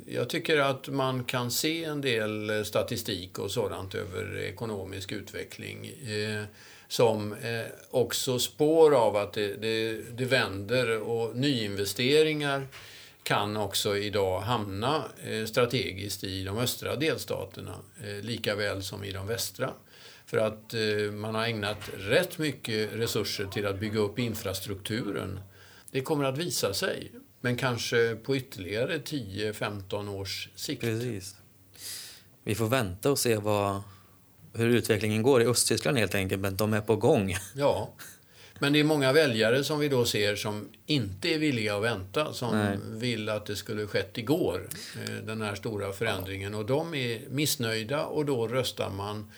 jag 0.08 0.30
tycker 0.30 0.58
att 0.58 0.88
man 0.88 1.24
kan 1.24 1.52
se 1.52 1.84
en 1.84 2.02
del 2.02 2.66
statistik 2.66 3.40
och 3.40 3.52
sådant 3.52 3.96
över 3.96 4.38
ekonomisk 4.38 5.12
utveckling 5.12 5.86
eh, 5.88 6.44
som 6.88 7.34
eh, 7.34 7.66
också 7.90 8.40
spår 8.40 8.96
av 8.96 9.16
att 9.16 9.34
det, 9.34 9.54
det, 9.62 10.02
det 10.18 10.26
vänder 10.26 11.02
och 11.02 11.36
nyinvesteringar 11.36 12.68
kan 13.24 13.58
också 13.58 13.98
idag 13.98 14.40
hamna 14.40 15.04
eh, 15.24 15.46
strategiskt 15.46 16.24
i 16.24 16.44
de 16.44 16.58
östra 16.58 16.96
delstaterna 16.96 17.76
eh, 18.04 18.24
lika 18.24 18.56
väl 18.56 18.84
som 18.84 19.04
i 19.04 19.12
de 19.12 19.28
västra. 19.28 19.74
För 20.26 20.38
att 20.38 20.74
eh, 20.74 21.12
man 21.12 21.36
har 21.36 21.46
ägnat 21.46 21.90
rätt 21.98 22.38
mycket 22.38 22.94
resurser 22.94 23.46
till 23.46 23.66
att 23.66 23.80
bygga 23.80 24.00
upp 24.00 24.20
infrastrukturen. 24.20 25.40
Det 25.94 26.02
kommer 26.02 26.24
att 26.24 26.38
visa 26.38 26.74
sig, 26.74 27.12
men 27.42 27.56
kanske 27.56 28.16
på 28.16 28.36
ytterligare 28.36 28.98
10-15 28.98 30.10
års 30.10 30.50
sikt. 30.56 30.82
Precis. 30.82 31.36
Vi 32.44 32.56
får 32.56 32.68
vänta 32.68 33.12
och 33.12 33.20
se 33.20 33.36
vad, 33.36 33.82
hur 34.54 34.70
utvecklingen 34.70 35.22
går 35.22 35.42
i 35.42 35.46
Östtyskland 35.46 35.98
helt 35.98 36.16
enkelt, 36.16 36.42
men 36.42 36.56
de 36.56 36.74
är 36.74 36.82
på 36.82 36.96
gång. 36.96 37.36
Ja, 37.56 37.94
men 38.60 38.74
det 38.74 38.80
är 38.80 38.84
många 38.84 39.14
väljare 39.14 39.64
som 39.64 39.80
vi 39.80 39.90
då 39.90 40.06
ser 40.06 40.36
som 40.36 40.70
inte 40.86 41.30
är 41.30 41.38
villiga 41.38 41.76
att 41.76 41.84
vänta, 41.84 42.34
som 42.34 42.58
Nej. 42.58 42.78
vill 42.92 43.30
att 43.30 43.46
det 43.46 43.56
skulle 43.56 43.88
skett 43.88 44.18
igår, 44.18 44.70
eh, 45.04 45.26
den 45.26 45.42
här 45.42 45.56
stora 45.56 45.94
förändringen. 45.94 46.56
Och 46.56 46.66
de 46.66 46.94
är 46.94 47.22
missnöjda 47.30 48.06
och 48.06 48.26
då 48.26 48.48
röstar 48.48 48.90
man 48.90 49.32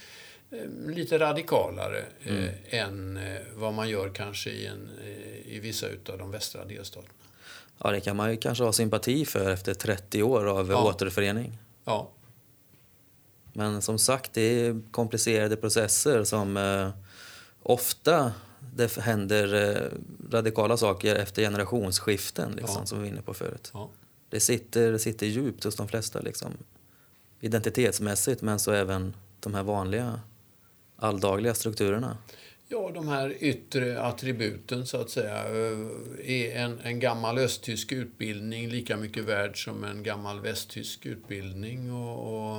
lite 0.88 1.20
radikalare 1.20 2.06
eh, 2.24 2.38
mm. 2.38 2.49
än 2.70 3.20
vad 3.56 3.74
man 3.74 3.89
gör 3.89 4.10
kanske 4.10 4.49
i, 4.49 4.66
en, 4.66 4.89
i 5.45 5.60
vissa 5.60 5.88
av 6.10 6.18
de 6.18 6.32
västra 6.32 6.66
delstaterna. 6.66 7.14
Ja, 7.84 7.91
det 7.91 8.01
kan 8.01 8.16
man 8.16 8.32
ju 8.32 8.38
kanske 8.38 8.64
ha 8.64 8.74
sympati 8.74 9.26
för 9.26 9.49
efter 9.49 9.74
30 9.74 10.24
år 10.24 10.45
av 10.45 10.70
ja. 10.70 10.84
återförening. 10.84 11.58
Ja. 11.86 12.12
Men 13.53 13.82
som 13.82 13.99
sagt, 13.99 14.34
det 14.34 14.41
är 14.41 14.82
komplicerade 14.91 15.56
processer 15.56 16.24
som 16.24 16.58
eh, 16.58 16.89
ofta 17.64 18.34
det 18.76 18.97
händer 18.97 19.53
eh, 19.53 19.91
radikala 20.32 20.78
saker 20.78 21.16
efter 21.16 21.41
generationsskiften, 21.41 22.51
liksom, 22.51 22.78
ja. 22.80 22.86
som 22.86 22.97
vi 22.97 23.03
var 23.03 23.12
inne 23.12 23.22
på 23.22 23.34
förut. 23.34 23.72
Ja. 23.74 23.89
Det, 24.30 24.39
sitter, 24.39 24.91
det 24.91 24.99
sitter 24.99 25.28
djupt 25.28 25.64
hos 25.64 25.76
de 25.76 25.88
flesta, 25.88 26.20
liksom, 26.20 26.51
identitetsmässigt, 27.39 28.41
men 28.41 28.60
så 28.60 28.72
även 28.72 29.16
de 29.39 29.53
här 29.53 29.64
vanliga 29.64 30.20
alldagliga 30.98 31.54
strukturerna. 31.54 32.18
Ja, 32.68 32.91
de 32.93 33.08
här 33.08 33.36
yttre 33.39 34.02
attributen, 34.02 34.86
så 34.86 35.02
att 35.02 35.10
säga. 35.10 35.36
Eh, 35.36 36.32
är 36.32 36.56
en, 36.56 36.80
en 36.84 37.00
gammal 37.00 37.38
östtysk 37.38 37.91
utbildning 37.91 38.70
lika 38.70 38.98
mycket 38.98 39.24
värd 39.24 39.64
som 39.64 39.84
en 39.84 40.04
gammal 40.04 40.41
västtysk 40.41 41.06
utbildning? 41.06 41.93
och, 41.93 42.36
och 42.36 42.58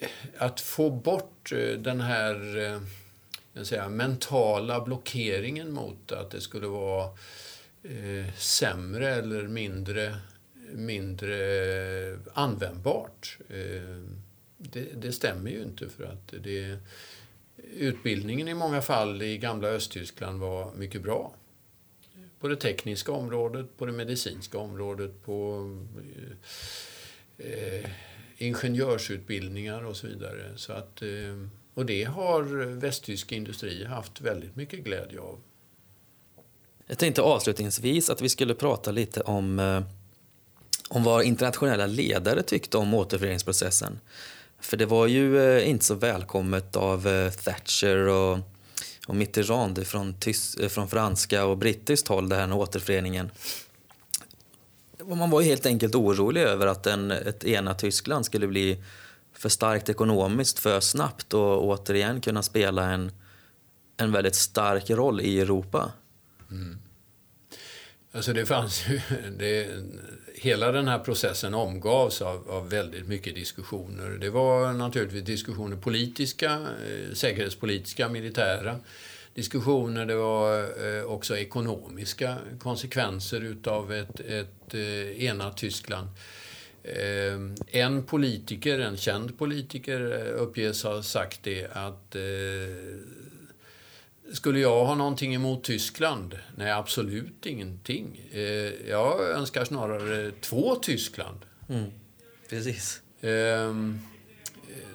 eh, 0.00 0.08
att 0.38 0.60
få 0.60 0.90
bort 0.90 1.52
eh, 1.52 1.78
den 1.78 2.00
här 2.00 2.80
jag 3.52 3.66
säga, 3.66 3.88
mentala 3.88 4.80
blockeringen 4.80 5.72
mot 5.72 6.12
att 6.12 6.30
det 6.30 6.40
skulle 6.40 6.66
vara 6.66 7.04
eh, 7.82 8.34
sämre 8.38 9.14
eller 9.14 9.42
mindre, 9.42 10.16
mindre 10.72 12.18
användbart. 12.34 13.38
Eh, 13.48 14.21
det, 14.72 15.02
det, 15.02 15.12
stämmer 15.12 15.50
ju 15.50 15.62
inte 15.62 15.88
för 15.88 16.04
att 16.04 16.34
det, 16.42 16.78
utbildningen 17.74 18.48
i 18.48 18.54
många 18.54 18.82
fall 18.82 19.22
i 19.22 19.38
gamla 19.38 19.68
Östtyskland 19.68 20.40
var 20.40 20.74
mycket 20.74 21.02
bra. 21.02 21.34
På 22.40 22.48
det 22.48 22.56
tekniska 22.56 23.12
området, 23.12 23.66
på 23.78 23.86
det 23.86 23.92
medicinska 23.92 24.58
området, 24.58 25.24
på 25.24 25.68
eh, 27.38 27.46
eh 27.46 27.90
ingenjörsutbildningar 28.38 29.84
och 29.84 29.96
så 29.96 30.06
vidare. 30.06 30.52
Så 30.56 30.72
att, 30.72 31.02
eh, 31.02 31.08
och 31.74 31.86
det 31.86 32.04
har 32.04 32.42
västtysk 32.80 33.32
industri 33.32 33.84
haft 33.84 34.20
väldigt 34.20 34.56
mycket 34.56 34.80
glädje 34.80 35.20
av. 35.20 35.38
Jag 36.86 36.98
tänkte 36.98 37.22
avslutningsvis 37.22 38.10
att 38.10 38.22
vi 38.22 38.28
skulle 38.28 38.54
prata 38.54 38.90
lite 38.90 39.20
om, 39.20 39.58
eh, 39.58 39.82
om 40.88 41.04
vad 41.04 41.24
internationella 41.24 41.86
ledare 41.86 42.42
tyckte 42.42 42.78
om 42.78 42.94
återföreningsprocessen. 42.94 44.00
För 44.62 44.76
det 44.76 44.86
var 44.86 45.06
ju 45.06 45.40
eh, 45.40 45.68
inte 45.68 45.84
så 45.84 45.94
välkommet 45.94 46.76
av 46.76 47.08
eh, 47.08 47.32
Thatcher 47.32 48.08
och, 48.08 48.38
och 49.06 49.16
Mitterrand 49.16 49.86
från, 49.86 50.14
tys, 50.14 50.54
eh, 50.54 50.68
från 50.68 50.88
franska 50.88 51.44
och 51.44 51.58
brittiskt 51.58 52.08
håll, 52.08 52.28
det 52.28 52.36
här 52.36 52.46
med 52.46 52.56
återföreningen 52.56 53.30
man 55.04 55.30
var 55.30 55.42
helt 55.42 55.66
enkelt 55.66 55.94
orolig 55.94 56.40
över 56.40 56.66
att 56.66 56.86
en, 56.86 57.10
ett 57.10 57.44
enat 57.44 57.78
Tyskland 57.78 58.26
skulle 58.26 58.46
bli 58.46 58.82
för 59.32 59.48
starkt 59.48 59.88
ekonomiskt 59.88 60.58
för 60.58 60.80
snabbt 60.80 61.34
och 61.34 61.64
återigen 61.64 62.20
kunna 62.20 62.42
spela 62.42 62.90
en, 62.90 63.12
en 63.96 64.12
väldigt 64.12 64.34
stark 64.34 64.90
roll 64.90 65.20
i 65.20 65.40
Europa. 65.40 65.92
Mm. 66.50 66.78
Alltså 68.12 68.32
det 68.32 68.46
fanns 68.46 68.88
ju, 68.88 69.00
det, 69.38 69.68
hela 70.34 70.72
den 70.72 70.88
här 70.88 70.98
processen 70.98 71.54
omgavs 71.54 72.22
av, 72.22 72.50
av, 72.50 72.70
väldigt 72.70 73.08
mycket 73.08 73.34
diskussioner. 73.34 74.10
Det 74.10 74.30
var 74.30 74.72
naturligtvis 74.72 75.24
diskussioner 75.24 75.76
politiska, 75.76 76.52
eh, 76.52 77.14
säkerhetspolitiska, 77.14 78.08
militära 78.08 78.76
diskussioner. 79.34 80.06
Det 80.06 80.16
var 80.16 80.60
eh, 80.86 81.04
också 81.04 81.36
ekonomiska 81.36 82.36
konsekvenser 82.58 83.40
utav 83.40 83.92
ett, 83.92 84.20
ett 84.20 84.74
eh, 84.74 85.24
enat 85.24 85.56
Tyskland. 85.56 86.08
Eh, 86.84 87.38
en 87.80 88.02
politiker, 88.02 88.78
en 88.78 88.96
känd 88.96 89.38
politiker, 89.38 90.26
eh, 90.26 90.42
uppges 90.42 90.84
ha 90.84 91.02
sagt 91.02 91.40
det 91.42 91.66
att 91.72 92.16
eh, 92.16 92.22
skulle 94.32 94.60
jag 94.60 94.84
ha 94.84 94.94
någonting 94.94 95.34
emot 95.34 95.64
Tyskland? 95.64 96.38
Nej, 96.56 96.70
absolut 96.70 97.46
ingenting. 97.46 98.20
Jag 98.88 99.30
önskar 99.30 99.64
snarare 99.64 100.30
två 100.40 100.74
Tyskland. 100.74 101.38
Mm, 101.68 101.90
precis. 102.50 103.02
Um, 103.20 104.00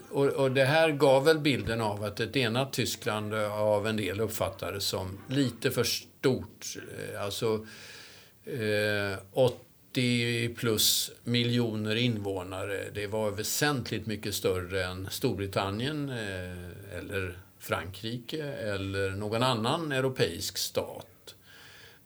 och, 0.09 0.25
och, 0.25 0.51
det 0.51 0.65
här 0.65 0.91
gav 0.91 1.25
väl 1.25 1.39
bilden 1.39 1.81
av 1.81 2.03
att 2.03 2.19
ett 2.19 2.35
enat 2.35 2.73
Tyskland 2.73 3.33
av 3.33 3.88
en 3.88 3.97
del 3.97 4.19
uppfattades 4.19 4.85
som 4.85 5.17
lite 5.27 5.71
för 5.71 5.83
stort. 5.83 6.77
Eh, 7.13 7.23
alltså 7.23 7.65
eh, 8.45 9.19
80 9.31 10.55
plus 10.55 11.11
miljoner 11.23 11.95
invånare. 11.95 12.89
Det 12.93 13.07
var 13.07 13.31
väsentligt 13.31 14.05
mycket 14.05 14.35
större 14.35 14.83
än 14.83 15.07
Storbritannien 15.11 16.09
eh, 16.09 16.97
eller 16.97 17.38
Frankrike 17.68 18.43
eller 18.43 19.11
någon 19.11 19.43
annan 19.43 19.91
europeisk 19.91 20.57
stat. 20.57 21.36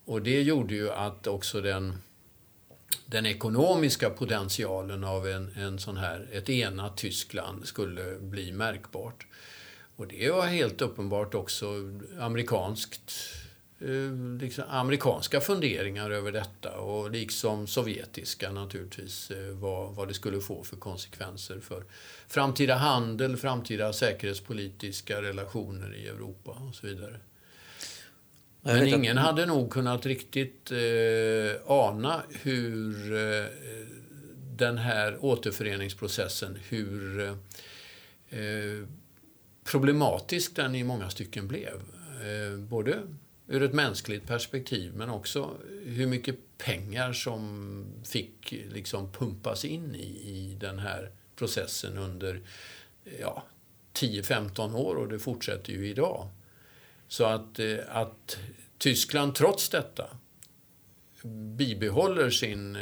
Och 0.05 0.21
det 0.21 0.41
gjorde 0.41 0.73
ju 0.73 0.91
att 0.91 1.27
också 1.27 1.61
den 1.61 1.97
den 3.05 3.25
ekonomiska 3.25 4.09
potentialen 4.09 5.03
av 5.03 5.27
en, 5.27 5.51
en 5.57 5.79
sån 5.79 5.97
här, 5.97 6.27
ett 6.31 6.49
enat 6.49 6.97
Tyskland 6.97 7.67
skulle 7.67 8.19
bli 8.19 8.51
märkbart. 8.51 9.27
Och 9.95 10.07
det 10.07 10.31
var 10.31 10.45
helt 10.45 10.81
uppenbart 10.81 11.33
också 11.33 11.65
amerikanskt, 12.19 13.13
liksom 14.39 14.63
amerikanska 14.67 15.41
funderingar 15.41 16.11
över 16.11 16.31
detta 16.31 16.77
och 16.77 17.11
liksom 17.11 17.67
sovjetiska 17.67 18.51
naturligtvis 18.51 19.31
eh, 19.31 19.53
vad, 19.53 19.95
vad 19.95 20.07
det 20.07 20.13
skulle 20.13 20.41
få 20.41 20.63
för 20.63 20.77
konsekvenser 20.77 21.59
för 21.59 21.83
framtida 22.27 22.75
handel, 22.75 23.37
framtida 23.37 23.93
säkerhetspolitiska 23.93 25.21
relationer 25.21 25.95
i 25.95 26.07
Europa 26.07 26.51
och 26.51 26.75
så 26.75 26.87
vidare. 26.87 27.19
Men 28.61 28.87
ingen 28.87 29.17
att... 29.17 29.25
hade 29.25 29.45
nog 29.45 29.71
kunnat 29.71 30.05
riktigt 30.05 30.71
eh, 30.71 31.61
ana 31.71 32.21
hur 32.29 33.13
eh, 33.13 33.45
den 34.57 34.77
här 34.77 35.17
återföreningsprocessen, 35.25 36.59
hur 36.69 37.29
eh, 38.29 38.87
problematisk 39.63 40.55
den 40.55 40.75
i 40.75 40.83
många 40.83 41.09
stycken 41.09 41.47
blev. 41.47 41.81
Eh, 42.21 42.57
både 42.57 42.99
ur 43.51 43.63
ett 43.63 43.73
mänskligt 43.73 44.27
perspektiv 44.27 44.93
men 44.95 45.09
också 45.09 45.57
hur 45.85 46.07
mycket 46.07 46.57
pengar 46.57 47.13
som 47.13 47.85
fick 48.05 48.51
liksom 48.51 49.11
pumpas 49.11 49.65
in 49.65 49.95
i, 49.95 50.07
i 50.07 50.57
den 50.59 50.79
här 50.79 51.11
processen 51.35 51.97
under 51.97 52.41
ja, 53.19 53.43
10-15 53.93 54.75
år 54.75 54.95
och 54.95 55.07
det 55.07 55.19
fortsätter 55.19 55.73
ju 55.73 55.87
idag. 55.87 56.27
Så 57.07 57.25
att, 57.25 57.59
eh, 57.59 57.77
att 57.87 58.37
Tyskland 58.77 59.35
trots 59.35 59.69
detta 59.69 60.17
bibehåller 61.57 62.29
sin 62.29 62.75
eh, 62.75 62.81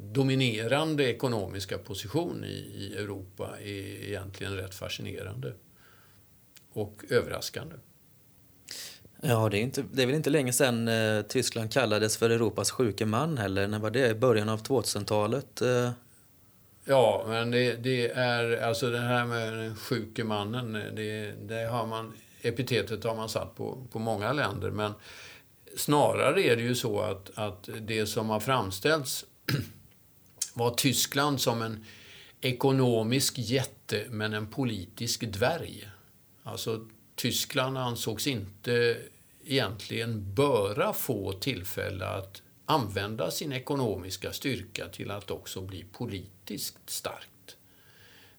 dominerande 0.00 1.04
ekonomiska 1.04 1.78
position 1.78 2.44
i, 2.44 2.72
i 2.74 2.94
Europa 2.96 3.56
är 3.60 4.08
egentligen 4.08 4.56
rätt 4.56 4.74
fascinerande 4.74 5.54
och 6.72 7.04
överraskande. 7.08 7.74
Ja, 9.22 9.48
det 9.48 9.58
är, 9.58 9.60
inte, 9.60 9.84
det 9.92 10.02
är 10.02 10.06
väl 10.06 10.14
inte 10.14 10.30
länge 10.30 10.52
sedan 10.52 10.88
eh, 10.88 11.22
Tyskland 11.22 11.72
kallades 11.72 12.16
för 12.16 12.30
Europas 12.30 12.70
sjuke 12.70 13.06
man 13.06 13.38
heller. 13.38 13.68
När 13.68 13.78
var 13.78 13.90
det? 13.90 14.10
I 14.10 14.14
början 14.14 14.48
av 14.48 14.62
2000-talet? 14.62 15.60
Eh. 15.60 15.90
Ja, 16.84 17.24
men 17.28 17.50
det, 17.50 17.72
det, 17.72 18.10
är 18.10 18.62
alltså 18.62 18.90
det 18.90 19.00
här 19.00 19.26
med 19.26 19.52
den 19.52 19.76
sjuke 19.76 20.24
mannen, 20.24 20.76
eh, 20.76 20.94
det, 20.96 21.32
det, 21.48 21.68
har 21.68 21.86
man, 21.86 22.12
epitetet 22.42 23.04
har 23.04 23.14
man 23.14 23.28
satt 23.28 23.56
på, 23.56 23.86
på 23.92 23.98
många 23.98 24.32
länder. 24.32 24.70
Men 24.70 24.92
snarare 25.76 26.42
är 26.42 26.56
det 26.56 26.62
ju 26.62 26.74
så 26.74 27.00
att, 27.00 27.30
att 27.34 27.68
det 27.80 28.06
som 28.06 28.30
har 28.30 28.40
framställts 28.40 29.24
var 30.54 30.70
Tyskland 30.70 31.40
som 31.40 31.62
en 31.62 31.84
ekonomisk 32.40 33.38
jätte 33.38 34.04
men 34.10 34.34
en 34.34 34.46
politisk 34.46 35.32
dvärg. 35.32 35.88
Alltså 36.42 36.86
Tyskland 37.18 37.78
ansågs 37.78 38.26
inte 38.26 38.96
egentligen 39.44 40.34
böra 40.34 40.92
få 40.92 41.32
tillfälle 41.32 42.06
att 42.06 42.42
använda 42.64 43.30
sin 43.30 43.52
ekonomiska 43.52 44.32
styrka 44.32 44.88
till 44.88 45.10
att 45.10 45.30
också 45.30 45.60
bli 45.60 45.84
politiskt 45.92 46.90
starkt. 46.90 47.56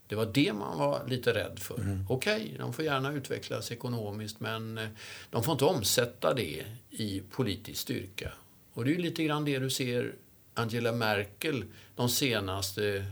Det 0.07 0.15
var 0.15 0.25
det 0.25 0.53
man 0.53 0.77
var 0.77 1.07
lite 1.07 1.33
rädd 1.33 1.59
för. 1.59 1.79
Mm. 1.79 2.05
Okej, 2.09 2.43
okay, 2.43 2.57
de 2.57 2.73
får 2.73 2.85
gärna 2.85 3.13
utvecklas 3.13 3.71
ekonomiskt 3.71 4.39
men 4.39 4.77
eh, 4.77 4.87
de 5.29 5.43
får 5.43 5.51
inte 5.51 5.65
omsätta 5.65 6.33
det 6.33 6.65
i 6.89 7.21
politisk 7.31 7.81
styrka. 7.81 8.31
Och 8.73 8.85
det 8.85 8.95
är 8.95 8.97
lite 8.97 9.23
grann 9.23 9.45
det 9.45 9.59
du 9.59 9.69
ser 9.69 10.15
Angela 10.53 10.91
Merkel 10.91 11.65
de 11.95 12.09
senaste 12.09 13.05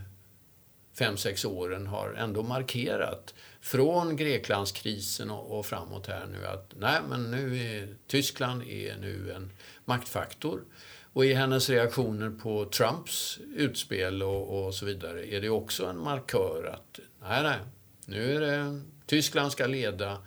fem, 0.98 1.16
sex 1.16 1.44
åren 1.44 1.86
har 1.86 2.12
ändå 2.12 2.42
markerat 2.42 3.34
från 3.68 4.16
Greklandskrisen 4.16 5.30
och, 5.30 5.58
och 5.58 5.66
framåt 5.66 6.06
här 6.06 6.26
nu 6.26 6.46
att 6.46 6.72
nej, 6.78 7.00
men 7.08 7.30
nu 7.30 7.58
är 7.58 7.88
Tyskland 8.06 8.62
är 8.62 8.96
nu 8.96 9.32
en 9.32 9.50
maktfaktor. 9.84 10.64
Och 11.12 11.24
i 11.24 11.32
hennes 11.32 11.70
reaktioner 11.70 12.30
på 12.30 12.64
Trumps 12.64 13.38
utspel 13.56 14.22
och, 14.22 14.66
och, 14.66 14.74
så 14.74 14.86
vidare 14.86 15.34
är 15.34 15.40
det 15.40 15.48
också 15.48 15.86
en 15.86 15.98
markör 15.98 16.70
att 16.74 17.00
nej, 17.22 17.42
nej, 17.42 17.58
nu 18.06 18.36
är 18.36 18.40
det 18.40 18.80
Tyskland 19.06 19.52
ska 19.52 19.66
leda 19.66 20.18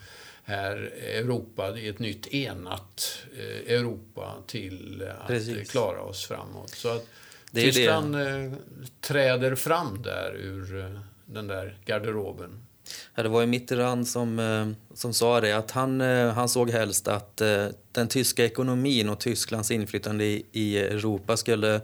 här 0.44 0.76
Europa 1.02 1.78
i 1.78 1.88
ett 1.88 2.00
nytt 2.00 2.28
enat 2.28 3.24
eh, 3.38 3.76
Europa 3.78 4.36
till 4.48 5.10
att 5.22 5.28
Precis. 5.28 5.72
klara 5.72 6.02
oss 6.02 6.26
framåt. 6.26 6.70
Så 6.70 6.90
att 6.90 7.08
Tyskland 7.54 8.16
det. 8.16 8.30
Eh, 8.30 8.52
träder 9.00 9.56
fram 9.56 10.02
där 10.02 10.36
ur 10.36 10.80
eh, 10.80 11.00
den 11.26 11.48
där 11.48 11.78
garderoben. 11.86 12.66
Ja, 13.16 13.24
det 13.24 13.30
var 13.30 13.42
ju 13.42 13.48
Mitterrand 13.48 14.08
som, 14.08 14.40
eh, 14.40 14.68
som 14.98 15.14
sa 15.14 15.42
det, 15.42 15.52
att 15.52 15.72
han, 15.72 16.02
eh, 16.02 16.34
han 16.34 16.50
såg 16.50 16.70
helst 16.70 17.08
att 17.08 17.42
eh, 17.42 17.66
den 17.92 18.08
tyska 18.08 18.46
ekonomin 18.46 19.10
och 19.10 19.20
Tysklands 19.20 19.72
inflytande 19.72 20.24
i, 20.26 20.46
i 20.52 20.78
Europa 20.78 21.38
skulle 21.38 21.82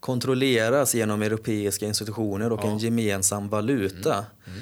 kontrolleras 0.00 0.94
genom 0.94 1.22
europeiska 1.22 1.86
institutioner 1.86 2.52
och 2.52 2.60
ja. 2.62 2.68
en 2.68 2.78
gemensam 2.78 3.48
valuta. 3.48 4.14
Mm. 4.14 4.26
Mm. 4.46 4.60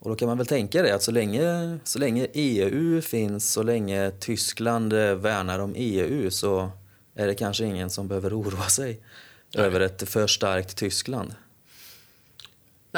Och 0.00 0.10
då 0.10 0.16
kan 0.16 0.28
man 0.28 0.38
väl 0.38 0.46
tänka 0.46 0.82
det 0.82 0.94
att 0.94 1.02
så 1.02 1.10
länge, 1.10 1.78
så 1.84 1.98
länge 1.98 2.26
EU 2.32 3.00
finns, 3.00 3.52
så 3.52 3.62
länge 3.62 4.10
Tyskland 4.10 4.92
värnar 4.92 5.58
om 5.58 5.74
EU 5.76 6.30
så 6.30 6.70
är 7.14 7.26
det 7.26 7.34
kanske 7.34 7.64
ingen 7.64 7.90
som 7.90 8.08
behöver 8.08 8.40
oroa 8.40 8.68
sig 8.68 9.00
Nej. 9.54 9.66
över 9.66 9.80
ett 9.80 10.08
för 10.08 10.26
starkt 10.26 10.76
Tyskland. 10.76 11.34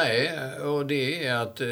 Nej, 0.05 0.59
och 0.61 0.87
det 0.87 1.27
är 1.27 1.35
att 1.35 1.61
eh, 1.61 1.67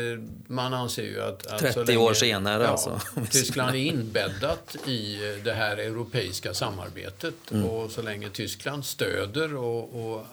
man 0.46 0.74
anser 0.74 1.02
ju 1.02 1.22
att... 1.22 1.46
att 1.46 1.58
30 1.58 1.84
länge, 1.84 1.98
år 1.98 2.14
senare 2.14 2.62
ja, 2.62 2.68
alltså. 2.68 3.00
Tyskland 3.30 3.70
är 3.70 3.80
inbäddat 3.80 4.76
i 4.86 5.16
det 5.44 5.52
här 5.52 5.76
europeiska 5.76 6.54
samarbetet 6.54 7.34
mm. 7.50 7.64
och 7.64 7.90
så 7.90 8.02
länge 8.02 8.30
Tyskland 8.30 8.84
stöder 8.84 9.56
och, 9.56 10.12
och, 10.14 10.26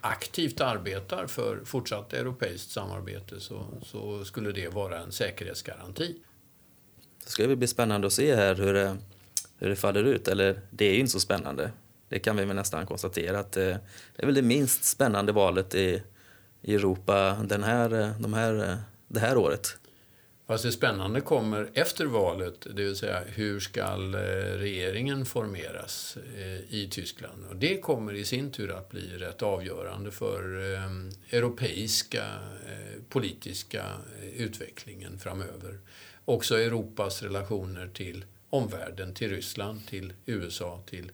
aktivt 0.00 0.60
arbetar 0.60 1.26
för 1.26 1.60
fortsatt 1.64 2.12
europeiskt 2.12 2.70
samarbete 2.70 3.40
så, 3.40 3.66
så 3.82 4.24
skulle 4.24 4.52
det 4.52 4.68
vara 4.68 4.98
en 4.98 5.12
säkerhetsgaranti. 5.12 6.16
Det 7.24 7.30
ska 7.30 7.56
bli 7.56 7.66
spännande 7.66 8.06
att 8.06 8.12
se 8.12 8.34
här 8.34 8.54
hur 8.54 8.74
det, 8.74 8.96
hur 9.58 9.68
det 9.68 9.76
faller 9.76 10.04
ut. 10.04 10.28
Eller 10.28 10.60
det 10.70 10.84
är 10.84 10.92
ju 10.92 10.98
inte 10.98 11.12
så 11.12 11.20
spännande. 11.20 11.70
Det 12.08 12.18
kan 12.18 12.36
vi 12.36 12.44
väl 12.44 12.56
nästan 12.56 12.86
konstatera 12.86 13.38
att 13.38 13.56
eh, 13.56 13.62
det 14.16 14.22
är 14.22 14.26
väl 14.26 14.34
det 14.34 14.42
minst 14.42 14.84
spännande 14.84 15.32
valet 15.32 15.74
i 15.74 16.02
i 16.64 16.74
Europa 16.74 17.36
den 17.44 17.62
här, 17.62 18.14
de 18.18 18.34
här, 18.34 18.78
det 19.08 19.20
här 19.20 19.36
året. 19.36 19.78
Fast 20.46 20.64
det 20.64 20.72
spännande 20.72 21.20
kommer 21.20 21.70
efter 21.74 22.06
valet, 22.06 22.66
det 22.74 22.84
vill 22.84 22.96
säga 22.96 23.22
hur 23.26 23.60
ska 23.60 23.80
eh, 23.80 24.58
regeringen 24.58 25.26
formeras 25.26 26.18
eh, 26.36 26.74
i 26.74 26.88
Tyskland? 26.90 27.44
Och 27.50 27.56
det 27.56 27.80
kommer 27.80 28.14
i 28.14 28.24
sin 28.24 28.50
tur 28.50 28.70
att 28.70 28.90
bli 28.90 29.18
rätt 29.18 29.42
avgörande 29.42 30.10
för 30.10 30.72
eh, 30.74 31.38
europeiska 31.38 32.24
politiska 33.08 33.84
utvecklingen 34.36 35.18
framöver. 35.18 35.78
Också 36.24 36.58
Europas 36.58 37.22
relationer 37.22 37.88
till 37.94 38.24
omvärlden, 38.50 39.14
till 39.14 39.30
Ryssland, 39.30 39.86
till 39.86 40.12
USA, 40.26 40.82
till 40.86 41.12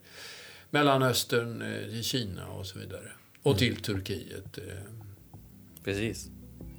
Mellanöstern, 0.70 1.64
till 1.90 2.04
Kina 2.04 2.48
och 2.48 2.66
så 2.66 2.78
vidare. 2.78 3.12
Och 3.42 3.58
till 3.58 3.76
Turkiet. 3.76 4.58
Precis. 5.84 6.30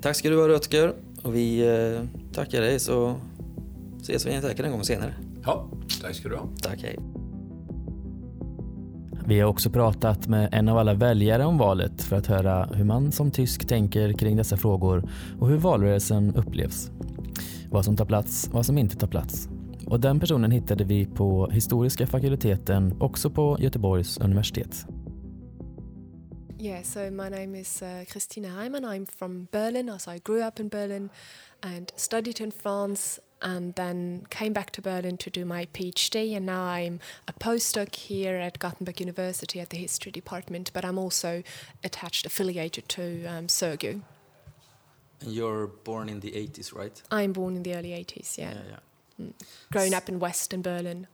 Tack 0.02 0.16
ska 0.16 0.30
du 0.30 0.42
ha 0.42 0.48
Rutger. 0.48 0.94
Och 1.24 1.36
vi 1.36 1.68
eh, 1.68 2.04
tackar 2.34 2.62
dig 2.62 2.80
så 2.80 3.16
ses 4.02 4.26
vi 4.26 4.42
säkert 4.42 4.66
en 4.66 4.72
gång 4.72 4.84
senare. 4.84 5.14
Ja, 5.44 5.70
tack 6.02 6.16
ska 6.16 6.30
du 6.30 6.36
ha. 6.36 6.50
Tack, 6.62 6.82
hej. 6.84 7.00
Vi 9.26 9.40
har 9.40 9.50
också 9.50 9.70
pratat 9.70 10.28
med 10.28 10.50
en 10.52 10.70
av 10.70 10.78
alla 10.78 10.94
väljare 10.94 11.46
om 11.46 11.58
valet 11.58 12.02
för 12.02 12.16
att 12.16 12.28
höra 12.28 12.66
hur 12.74 12.84
man 12.84 13.12
som 13.12 13.32
tysk 13.32 13.68
tänker 13.68 14.14
kring 14.14 14.38
dessa 14.38 14.58
frågor 14.58 15.10
och 15.40 15.50
hur 15.50 15.58
valrörelsen 15.58 16.36
upplevs. 16.36 16.92
Vad 17.70 17.86
som 17.86 17.98
tar 17.98 18.06
plats, 18.06 18.50
vad 18.54 18.66
som 18.66 18.78
inte 18.78 18.96
tar 18.96 19.08
plats. 19.08 19.50
Och 19.86 20.00
den 20.00 20.20
personen 20.20 20.52
hittade 20.52 20.84
vi 20.84 21.06
på 21.06 21.50
historiska 21.52 22.08
fakulteten 22.08 22.96
också 23.00 23.30
på 23.30 23.58
Göteborgs 23.60 24.18
universitet. 24.18 24.86
Yeah, 26.62 26.84
so 26.84 27.10
my 27.10 27.28
name 27.28 27.56
is 27.56 27.82
uh, 27.82 28.06
Christina 28.08 28.50
Heimann. 28.50 28.86
I'm 28.86 29.08
from 29.08 29.48
Berlin. 29.52 29.90
Also, 29.90 30.12
I 30.12 30.20
grew 30.20 30.44
up 30.44 30.60
in 30.60 30.70
Berlin 30.70 31.10
and 31.64 31.92
studied 31.96 32.40
in 32.40 32.52
France 32.52 33.20
and 33.42 33.74
then 33.74 34.28
came 34.30 34.54
back 34.54 34.70
to 34.74 34.82
Berlin 34.82 35.18
to 35.18 35.32
do 35.32 35.44
my 35.44 35.66
PhD. 35.74 36.38
And 36.38 36.46
now 36.46 36.62
I'm 36.62 37.00
a 37.28 37.34
postdoc 37.34 37.96
here 37.96 38.36
at 38.36 38.60
Gothenburg 38.60 39.00
University 39.00 39.60
at 39.60 39.72
the 39.72 39.78
history 39.78 40.12
department, 40.12 40.70
but 40.72 40.86
I'm 40.86 41.00
also 41.00 41.42
attached, 41.84 42.28
affiliated 42.28 42.88
to 42.90 43.26
um, 43.26 43.48
And 45.20 45.34
you're 45.34 45.66
born 45.66 46.10
in 46.10 46.20
the 46.20 46.30
80s, 46.30 46.76
right? 46.76 47.02
I'm 47.10 47.34
born 47.34 47.56
in 47.56 47.64
the 47.64 47.74
early 47.74 47.90
80s, 47.90 48.38
yeah. 48.38 48.54
yeah, 48.54 48.60
yeah. 48.70 49.26
Mm. 49.26 49.34
Growing 49.72 49.96
up 49.96 50.08
in 50.10 50.20
Western 50.20 50.62
Berlin. 50.62 51.08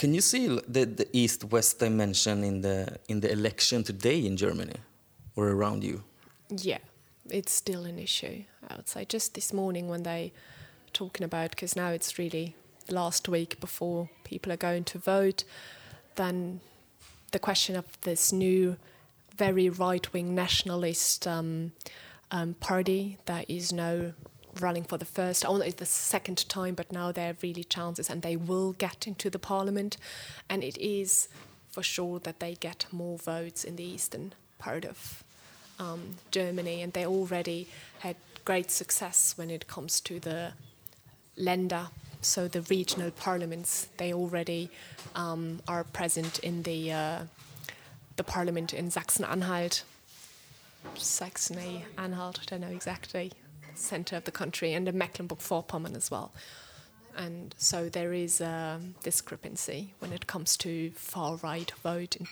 Can 0.00 0.14
you 0.14 0.22
see 0.22 0.48
the, 0.48 0.86
the 0.86 1.06
east-west 1.12 1.78
dimension 1.78 2.42
in 2.42 2.62
the 2.62 2.96
in 3.08 3.20
the 3.20 3.30
election 3.30 3.84
today 3.84 4.24
in 4.24 4.34
Germany 4.34 4.76
or 5.36 5.48
around 5.48 5.84
you? 5.84 6.02
Yeah, 6.48 6.78
it's 7.28 7.52
still 7.52 7.84
an 7.84 7.98
issue. 7.98 8.44
I 8.66 8.76
would 8.76 8.88
say 8.88 9.04
just 9.04 9.34
this 9.34 9.52
morning 9.52 9.90
when 9.90 10.02
they 10.04 10.32
talking 10.94 11.22
about 11.22 11.50
because 11.50 11.76
now 11.76 11.90
it's 11.90 12.18
really 12.18 12.56
last 12.88 13.28
week 13.28 13.60
before 13.60 14.08
people 14.24 14.50
are 14.50 14.56
going 14.56 14.84
to 14.84 14.98
vote, 14.98 15.44
then 16.14 16.62
the 17.32 17.38
question 17.38 17.76
of 17.76 17.84
this 18.00 18.32
new, 18.32 18.78
very 19.36 19.68
right-wing 19.68 20.34
nationalist 20.34 21.26
um, 21.26 21.72
um, 22.30 22.54
party 22.54 23.18
that 23.26 23.50
is 23.50 23.70
now 23.70 24.14
running 24.58 24.84
for 24.84 24.98
the 24.98 25.04
first, 25.04 25.44
only 25.44 25.70
the 25.70 25.86
second 25.86 26.48
time, 26.48 26.74
but 26.74 26.90
now 26.90 27.12
there 27.12 27.30
are 27.30 27.36
really 27.42 27.64
chances, 27.64 28.10
and 28.10 28.22
they 28.22 28.36
will 28.36 28.72
get 28.72 29.06
into 29.06 29.30
the 29.30 29.38
parliament, 29.38 29.96
and 30.48 30.64
it 30.64 30.78
is 30.78 31.28
for 31.70 31.82
sure 31.82 32.18
that 32.20 32.40
they 32.40 32.54
get 32.54 32.86
more 32.90 33.18
votes 33.18 33.64
in 33.64 33.76
the 33.76 33.84
eastern 33.84 34.32
part 34.58 34.84
of 34.84 35.22
um, 35.78 36.16
Germany, 36.30 36.82
and 36.82 36.92
they 36.92 37.06
already 37.06 37.68
had 38.00 38.16
great 38.44 38.70
success 38.70 39.34
when 39.36 39.50
it 39.50 39.66
comes 39.66 40.00
to 40.00 40.18
the 40.18 40.52
Länder, 41.38 41.88
so 42.20 42.48
the 42.48 42.62
regional 42.62 43.10
parliaments. 43.10 43.88
They 43.96 44.12
already 44.12 44.70
um, 45.14 45.60
are 45.68 45.84
present 45.84 46.38
in 46.40 46.64
the 46.64 46.92
uh, 46.92 47.18
the 48.16 48.24
parliament 48.24 48.74
in 48.74 48.90
Sachsen-Anhalt, 48.90 49.84
Saxony-Anhalt. 50.94 52.40
I 52.40 52.44
don't 52.46 52.60
know 52.60 52.68
exactly 52.68 53.32
center 53.80 54.16
of 54.16 54.24
the 54.24 54.30
country, 54.30 54.72
and 54.72 54.88
in 54.88 54.96
Mecklenburg-Vorpommern 54.98 55.96
as 55.96 56.10
well. 56.10 56.32
And 57.16 57.54
so 57.58 57.88
there 57.88 58.12
is 58.12 58.40
a 58.40 58.80
discrepancy 59.02 59.94
when 59.98 60.12
it 60.12 60.26
comes 60.26 60.56
to 60.58 60.90
far 60.92 61.36
right 61.36 61.70
vote, 61.82 62.16
in, 62.16 62.26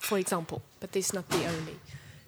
for 0.00 0.18
example. 0.18 0.62
But 0.80 0.92
this 0.92 1.06
is 1.06 1.12
not 1.12 1.28
the 1.28 1.44
only 1.46 1.76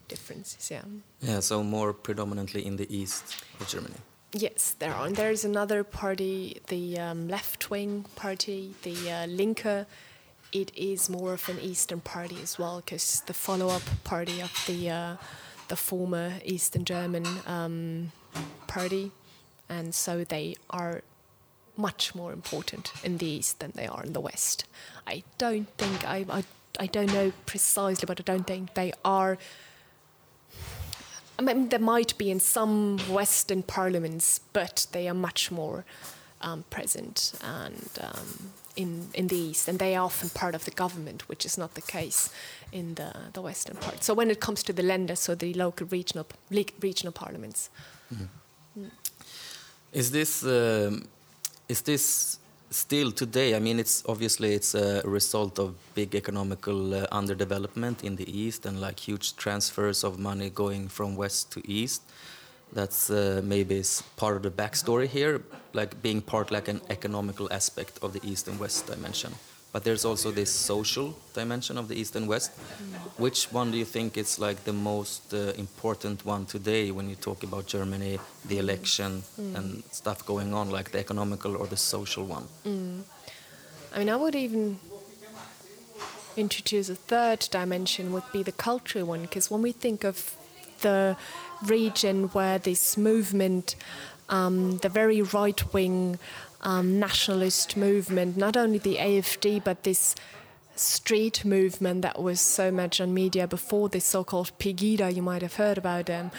differences. 0.08 0.70
Yeah. 0.70 0.82
Yeah. 1.20 1.40
So 1.40 1.62
more 1.62 1.92
predominantly 1.92 2.66
in 2.66 2.76
the 2.76 2.86
east 2.94 3.42
of 3.60 3.68
Germany. 3.68 3.96
Yes, 4.32 4.74
there 4.78 4.92
are. 4.92 5.06
And 5.06 5.16
there 5.16 5.30
is 5.30 5.44
another 5.44 5.82
party, 5.84 6.60
the 6.66 6.98
um, 6.98 7.28
left-wing 7.28 8.04
party, 8.16 8.74
the 8.82 9.10
uh, 9.10 9.26
Linke. 9.26 9.86
It 10.52 10.70
is 10.76 11.08
more 11.08 11.32
of 11.32 11.48
an 11.48 11.58
eastern 11.60 12.00
party 12.00 12.36
as 12.42 12.58
well, 12.58 12.82
because 12.84 13.22
the 13.26 13.34
follow-up 13.34 13.82
party 14.04 14.42
of 14.42 14.52
the 14.66 14.90
uh, 14.90 15.16
the 15.68 15.76
former 15.76 16.34
Eastern 16.44 16.84
German 16.84 17.26
um, 17.46 18.12
party, 18.66 19.12
and 19.68 19.94
so 19.94 20.24
they 20.24 20.56
are 20.70 21.02
much 21.76 22.14
more 22.14 22.32
important 22.32 22.92
in 23.04 23.18
the 23.18 23.26
east 23.26 23.60
than 23.60 23.72
they 23.74 23.86
are 23.86 24.02
in 24.02 24.12
the 24.12 24.20
west. 24.20 24.64
I 25.06 25.22
don't 25.38 25.68
think 25.76 26.06
I, 26.08 26.24
I, 26.28 26.44
I 26.80 26.86
don't 26.86 27.12
know 27.12 27.32
precisely, 27.44 28.06
but 28.06 28.20
I 28.20 28.22
don't 28.22 28.46
think 28.46 28.74
they 28.74 28.92
are. 29.04 29.38
I 31.38 31.42
mean, 31.42 31.68
there 31.68 31.78
might 31.78 32.16
be 32.16 32.30
in 32.30 32.40
some 32.40 32.98
Western 33.10 33.62
parliaments, 33.62 34.40
but 34.52 34.86
they 34.92 35.06
are 35.06 35.14
much 35.14 35.50
more 35.50 35.84
um, 36.40 36.64
present 36.70 37.34
and 37.42 37.90
um, 38.00 38.52
in 38.76 39.08
in 39.14 39.28
the 39.28 39.36
east, 39.36 39.68
and 39.68 39.78
they 39.78 39.96
are 39.96 40.04
often 40.04 40.30
part 40.30 40.54
of 40.54 40.64
the 40.64 40.70
government, 40.70 41.28
which 41.28 41.44
is 41.46 41.56
not 41.58 41.74
the 41.74 41.80
case 41.80 42.30
in 42.72 42.94
the 42.94 43.12
the 43.32 43.40
western 43.42 43.76
part. 43.76 44.04
So 44.04 44.14
when 44.14 44.30
it 44.30 44.40
comes 44.40 44.62
to 44.62 44.72
the 44.72 44.82
lenders, 44.82 45.20
so 45.20 45.34
the 45.34 45.54
local 45.54 45.86
regional 45.90 46.26
regional 46.82 47.12
parliaments. 47.12 47.70
Mm 48.14 48.28
mm. 48.78 48.90
Is 49.92 50.10
this 50.10 50.42
um, 50.42 51.08
is 51.68 51.82
this 51.82 52.38
still 52.70 53.12
today? 53.12 53.54
I 53.56 53.60
mean, 53.60 53.78
it's 53.80 54.02
obviously 54.06 54.54
it's 54.54 54.74
a 54.74 55.00
result 55.04 55.58
of 55.58 55.74
big 55.94 56.14
economical 56.14 56.94
uh, 56.94 57.06
underdevelopment 57.12 58.04
in 58.04 58.16
the 58.16 58.26
east 58.26 58.66
and 58.66 58.80
like 58.80 59.00
huge 59.00 59.36
transfers 59.36 60.04
of 60.04 60.18
money 60.18 60.50
going 60.50 60.88
from 60.88 61.16
west 61.16 61.52
to 61.52 61.60
east. 61.64 62.02
That's 62.72 63.10
uh, 63.10 63.40
maybe 63.44 63.76
is 63.76 64.02
part 64.16 64.36
of 64.36 64.42
the 64.42 64.50
backstory 64.50 65.06
here, 65.06 65.40
like 65.72 66.02
being 66.02 66.20
part 66.20 66.50
like 66.50 66.68
an 66.68 66.80
economical 66.90 67.48
aspect 67.52 67.98
of 68.02 68.12
the 68.12 68.20
east 68.22 68.48
and 68.48 68.58
west 68.58 68.86
dimension. 68.86 69.32
But 69.72 69.84
there's 69.84 70.06
also 70.06 70.30
this 70.30 70.50
social 70.50 71.14
dimension 71.34 71.76
of 71.76 71.88
the 71.88 71.94
East 71.94 72.16
and 72.16 72.26
West. 72.26 72.50
Which 73.18 73.52
one 73.52 73.72
do 73.72 73.76
you 73.76 73.84
think 73.84 74.16
is 74.16 74.38
like 74.38 74.64
the 74.64 74.72
most 74.72 75.34
uh, 75.34 75.52
important 75.58 76.24
one 76.24 76.46
today 76.46 76.90
when 76.90 77.10
you 77.10 77.16
talk 77.16 77.42
about 77.42 77.66
Germany, 77.66 78.18
the 78.48 78.58
election, 78.58 79.22
mm. 79.38 79.54
and 79.54 79.84
stuff 79.90 80.24
going 80.24 80.54
on, 80.54 80.70
like 80.70 80.92
the 80.92 80.98
economical 80.98 81.56
or 81.56 81.66
the 81.66 81.76
social 81.76 82.24
one? 82.24 82.48
Mm. 82.64 83.02
I 83.94 83.98
mean, 83.98 84.08
I 84.08 84.16
would 84.16 84.34
even 84.34 84.78
introduce 86.36 86.88
a 86.88 86.94
third 86.94 87.40
dimension 87.50 88.12
would 88.12 88.32
be 88.32 88.42
the 88.42 88.52
cultural 88.52 89.04
one, 89.04 89.22
because 89.22 89.50
when 89.50 89.60
we 89.60 89.72
think 89.72 90.04
of 90.04 90.34
the 90.80 91.16
region 91.64 92.24
where 92.28 92.58
this 92.58 92.96
movement, 92.96 93.76
um, 94.28 94.78
the 94.78 94.88
very 94.88 95.22
right 95.22 95.72
wing 95.72 96.18
um, 96.62 96.98
nationalist 96.98 97.76
movement, 97.76 98.36
not 98.36 98.56
only 98.56 98.78
the 98.78 98.96
AFD, 98.96 99.62
but 99.62 99.84
this 99.84 100.14
street 100.74 101.44
movement 101.44 102.02
that 102.02 102.20
was 102.20 102.40
so 102.40 102.70
much 102.70 103.00
on 103.00 103.14
media 103.14 103.46
before, 103.46 103.88
this 103.88 104.04
so 104.04 104.24
called 104.24 104.52
Pegida, 104.58 105.14
you 105.14 105.22
might 105.22 105.42
have 105.42 105.54
heard 105.54 105.78
about 105.78 106.06
them. 106.06 106.30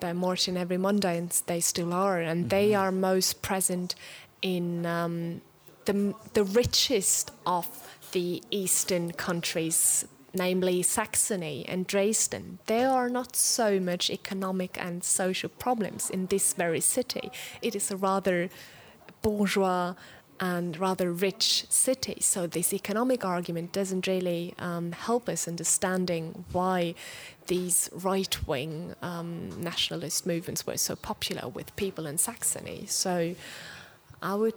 They're 0.00 0.14
marching 0.14 0.56
every 0.56 0.76
Monday, 0.76 1.18
and 1.18 1.30
they 1.46 1.60
still 1.60 1.92
are, 1.92 2.20
and 2.20 2.42
mm-hmm. 2.42 2.48
they 2.48 2.74
are 2.74 2.92
most 2.92 3.42
present 3.42 3.94
in 4.42 4.86
um, 4.86 5.40
the, 5.86 6.14
the 6.34 6.44
richest 6.44 7.32
of 7.46 7.66
the 8.12 8.42
eastern 8.50 9.12
countries, 9.12 10.06
namely 10.34 10.82
Saxony 10.82 11.64
and 11.68 11.86
Dresden. 11.86 12.58
There 12.66 12.90
are 12.90 13.08
not 13.08 13.36
so 13.36 13.80
much 13.80 14.10
economic 14.10 14.76
and 14.80 15.02
social 15.04 15.48
problems 15.48 16.10
in 16.10 16.26
this 16.26 16.52
very 16.54 16.80
city. 16.80 17.30
It 17.62 17.74
is 17.74 17.90
a 17.90 17.96
rather 17.96 18.48
bourgeois 19.22 19.94
and 20.38 20.78
rather 20.78 21.12
rich 21.12 21.66
city. 21.68 22.18
So 22.20 22.46
this 22.46 22.72
economic 22.72 23.24
argument 23.24 23.72
doesn't 23.72 24.06
really 24.06 24.54
um, 24.58 24.92
help 24.92 25.28
us 25.28 25.46
understanding 25.46 26.46
why 26.52 26.94
these 27.46 27.90
right-wing 27.92 28.94
um, 29.02 29.62
nationalist 29.62 30.26
movements 30.26 30.66
were 30.66 30.78
so 30.78 30.96
popular 30.96 31.48
with 31.48 31.76
people 31.76 32.06
in 32.06 32.16
Saxony. 32.16 32.86
So 32.86 33.34
I 34.22 34.34
would. 34.34 34.54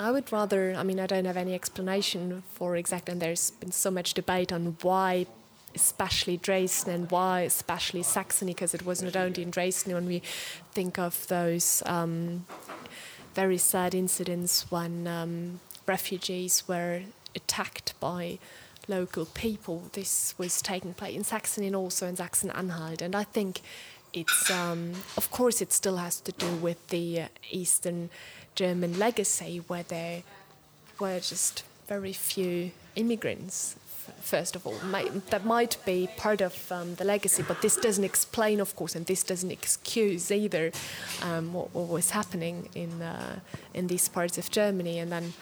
I 0.00 0.10
would 0.10 0.32
rather, 0.32 0.74
I 0.74 0.82
mean, 0.82 0.98
I 0.98 1.06
don't 1.06 1.26
have 1.26 1.36
any 1.36 1.54
explanation 1.54 2.42
for 2.54 2.74
exactly, 2.74 3.12
and 3.12 3.20
there's 3.20 3.50
been 3.50 3.70
so 3.70 3.90
much 3.90 4.14
debate 4.14 4.50
on 4.50 4.78
why 4.80 5.26
especially 5.74 6.38
Dresden 6.38 6.94
and 6.94 7.10
why 7.10 7.42
especially 7.42 8.02
Saxony, 8.02 8.54
because 8.54 8.74
it 8.74 8.86
was 8.86 9.02
not 9.02 9.14
only 9.14 9.42
in 9.42 9.50
Dresden 9.50 9.92
when 9.94 10.06
we 10.06 10.22
think 10.72 10.98
of 10.98 11.26
those 11.28 11.82
um, 11.84 12.46
very 13.34 13.58
sad 13.58 13.94
incidents 13.94 14.70
when 14.70 15.06
um, 15.06 15.60
refugees 15.86 16.66
were 16.66 17.02
attacked 17.36 17.92
by 18.00 18.38
local 18.88 19.26
people. 19.26 19.90
This 19.92 20.34
was 20.38 20.62
taking 20.62 20.94
place 20.94 21.14
in 21.14 21.24
Saxony 21.24 21.66
and 21.66 21.76
also 21.76 22.06
in 22.06 22.16
Saxon-Anhalt, 22.16 23.02
and 23.02 23.14
I 23.14 23.24
think 23.24 23.60
it's 24.12 24.50
um, 24.50 24.92
of 25.16 25.30
course 25.30 25.60
it 25.60 25.72
still 25.72 25.98
has 25.98 26.20
to 26.22 26.32
do 26.32 26.50
with 26.56 26.88
the 26.88 27.22
uh, 27.22 27.28
Eastern 27.50 28.10
German 28.54 28.98
legacy, 28.98 29.62
where 29.66 29.82
there 29.82 30.22
were 30.98 31.20
just 31.20 31.64
very 31.88 32.12
few 32.12 32.72
immigrants 32.96 33.76
first 34.20 34.56
of 34.56 34.66
all. 34.66 34.74
that 35.30 35.44
might 35.44 35.76
be 35.84 36.08
part 36.16 36.40
of 36.40 36.72
um, 36.72 36.94
the 36.96 37.04
legacy, 37.04 37.42
but 37.46 37.60
this 37.62 37.76
doesn't 37.76 38.04
explain, 38.04 38.60
of 38.60 38.74
course, 38.76 38.94
and 38.94 39.06
this 39.06 39.22
doesn't 39.22 39.50
excuse 39.50 40.30
either 40.30 40.72
um, 41.22 41.52
what, 41.52 41.74
what, 41.74 41.88
was 41.88 42.10
happening 42.10 42.68
in 42.74 43.02
uh, 43.02 43.40
in 43.74 43.86
these 43.86 44.08
parts 44.08 44.38
of 44.38 44.50
Germany. 44.50 44.98
And 44.98 45.10
then, 45.12 45.32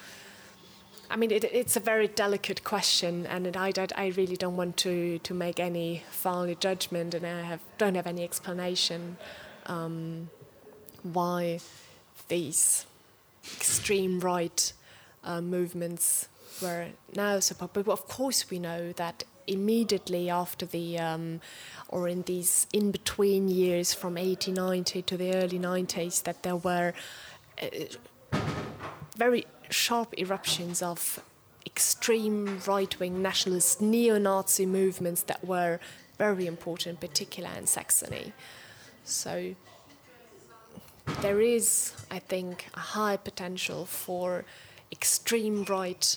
I 1.10 1.16
mean, 1.16 1.30
it, 1.30 1.44
it's 1.44 1.76
a 1.76 1.80
very 1.80 2.08
delicate 2.08 2.64
question, 2.64 3.26
and 3.26 3.56
I, 3.56 3.72
I 3.96 4.08
really 4.16 4.36
don't 4.36 4.56
want 4.56 4.76
to 4.78 5.18
to 5.18 5.34
make 5.34 5.60
any 5.60 6.02
final 6.10 6.54
judgment, 6.54 7.14
and 7.14 7.26
I 7.26 7.42
have 7.42 7.60
don't 7.78 7.94
have 7.94 8.06
any 8.06 8.24
explanation 8.24 9.16
um, 9.66 10.30
why 11.02 11.60
these 12.28 12.86
extreme 13.56 14.20
right 14.20 14.72
uh, 15.24 15.40
movements 15.40 16.28
were 16.62 16.88
now 17.14 17.40
so 17.40 17.54
popular. 17.54 17.84
But 17.84 17.92
of 17.92 18.08
course, 18.08 18.50
we 18.50 18.58
know 18.58 18.92
that 18.92 19.24
immediately 19.46 20.28
after 20.28 20.66
the 20.66 20.98
um, 20.98 21.40
or 21.88 22.06
in 22.08 22.22
these 22.22 22.66
in 22.72 22.90
between 22.90 23.48
years 23.48 23.94
from 23.94 24.14
1890 24.14 25.02
to 25.02 25.16
the 25.16 25.34
early 25.34 25.58
90s 25.58 26.22
that 26.24 26.42
there 26.42 26.56
were 26.56 26.92
uh, 27.62 27.66
very 29.16 29.46
sharp 29.70 30.14
eruptions 30.18 30.82
of 30.82 31.20
extreme 31.66 32.60
right-wing 32.66 33.20
nationalist 33.20 33.80
neo-Nazi 33.80 34.64
movements 34.64 35.22
that 35.22 35.44
were 35.44 35.78
very 36.16 36.46
important, 36.46 37.00
particularly 37.00 37.58
in 37.58 37.66
Saxony. 37.66 38.32
So 39.04 39.54
there 41.20 41.40
is, 41.40 41.92
I 42.10 42.18
think, 42.18 42.66
a 42.74 42.80
high 42.80 43.16
potential 43.16 43.86
for 43.86 44.44
extreme 44.92 45.64
right 45.64 46.16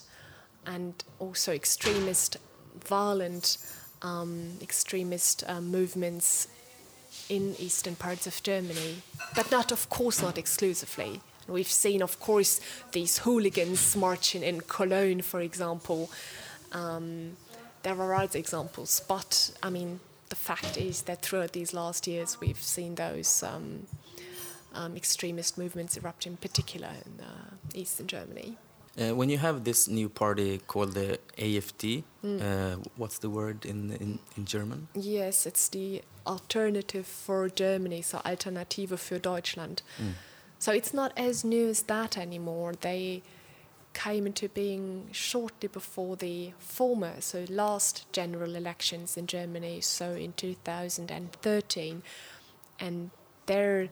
and 0.66 0.94
also 1.20 1.54
extremist, 1.54 2.38
violent, 2.86 3.58
um, 4.02 4.58
extremist 4.62 5.44
uh, 5.48 5.62
movements 5.62 6.48
in 7.30 7.56
eastern 7.60 7.96
parts 7.96 8.28
of 8.28 8.42
Germany, 8.44 9.02
but 9.36 9.52
not, 9.52 9.72
of 9.72 9.90
course, 9.90 10.22
not 10.22 10.38
exclusively. 10.38 11.22
We've 11.48 11.68
seen, 11.68 12.02
of 12.02 12.20
course, 12.20 12.62
these 12.92 13.20
hooligans 13.20 13.96
marching 13.96 14.44
in 14.44 14.62
Cologne, 14.62 15.22
for 15.22 15.42
example. 15.42 16.10
Um, 16.72 17.38
there 17.84 18.00
are 18.00 18.14
other 18.14 18.38
examples, 18.38 19.02
but 19.08 19.52
I 19.64 19.70
mean, 19.70 20.00
the 20.30 20.36
fact 20.36 20.78
is 20.78 21.04
that 21.04 21.22
throughout 21.22 21.54
these 21.54 21.74
last 21.74 22.08
years, 22.08 22.40
we've 22.40 22.62
seen 22.62 22.96
those 22.96 23.44
um, 23.44 23.88
um, 24.74 24.96
extremist 24.96 25.58
movements 25.58 25.98
erupt 25.98 26.26
in 26.26 26.38
particular 26.38 26.90
in 27.06 27.24
uh, 27.24 27.56
eastern 27.74 28.08
Germany. 28.08 28.58
Uh, 29.00 29.16
when 29.16 29.30
you 29.30 29.38
have 29.38 29.64
this 29.64 29.88
new 29.88 30.10
party 30.10 30.60
called 30.68 30.94
the 30.94 31.18
AFD, 31.38 32.04
mm. 32.24 32.42
uh, 32.42 32.78
what's 32.98 33.20
the 33.20 33.30
word 33.30 33.66
in, 33.66 33.92
in, 33.92 34.20
in 34.36 34.46
German? 34.46 34.90
Yes, 34.94 35.46
it's 35.46 35.70
the 35.70 36.02
alternative 36.28 37.06
for 37.06 37.48
Germany, 37.48 38.02
so 38.02 38.20
Alternative 38.26 39.00
für 39.00 39.22
Deutschland. 39.22 39.82
Mm. 39.98 40.14
So 40.60 40.74
it's 40.74 40.94
not 40.94 41.14
as 41.16 41.46
new 41.46 41.70
as 41.70 41.84
that 41.84 42.18
anymore. 42.18 42.74
They 42.82 43.24
came 43.94 44.28
into 44.28 44.50
being 44.50 45.08
shortly 45.12 45.68
before 45.68 46.18
the 46.18 46.52
former, 46.60 47.14
so 47.20 47.46
last 47.50 48.06
general 48.12 48.56
elections 48.56 49.18
in 49.18 49.26
Germany, 49.26 49.82
so 49.82 50.12
in 50.12 50.34
2013. 50.34 52.04
And 52.80 53.12
their 53.46 53.90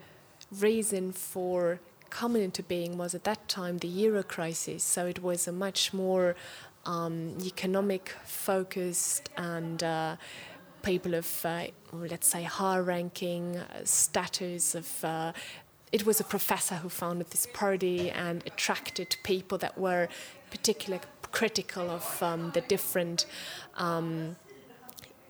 reason 0.51 1.11
for 1.11 1.79
coming 2.09 2.41
into 2.41 2.63
being 2.63 2.97
was 2.97 3.13
at 3.13 3.23
that 3.23 3.47
time 3.47 3.77
the 3.77 3.87
euro 3.87 4.23
crisis, 4.23 4.83
so 4.83 5.05
it 5.05 5.21
was 5.21 5.47
a 5.47 5.51
much 5.51 5.93
more 5.93 6.35
um, 6.85 7.37
economic 7.43 8.09
focused 8.25 9.29
and 9.37 9.83
uh, 9.83 10.15
people 10.81 11.13
of, 11.13 11.45
uh, 11.45 11.65
let's 11.93 12.27
say, 12.27 12.43
high 12.43 12.79
ranking 12.79 13.57
uh, 13.57 13.81
status 13.83 14.75
of 14.75 15.03
uh, 15.03 15.33
it 15.91 16.05
was 16.05 16.19
a 16.19 16.23
professor 16.23 16.75
who 16.75 16.89
founded 16.89 17.31
this 17.31 17.47
party 17.47 18.11
and 18.11 18.43
attracted 18.45 19.17
people 19.23 19.57
that 19.57 19.77
were 19.77 20.07
particularly 20.51 21.03
critical 21.31 21.89
of 21.89 22.23
um, 22.23 22.51
the 22.53 22.61
different 22.61 23.25
um, 23.77 24.35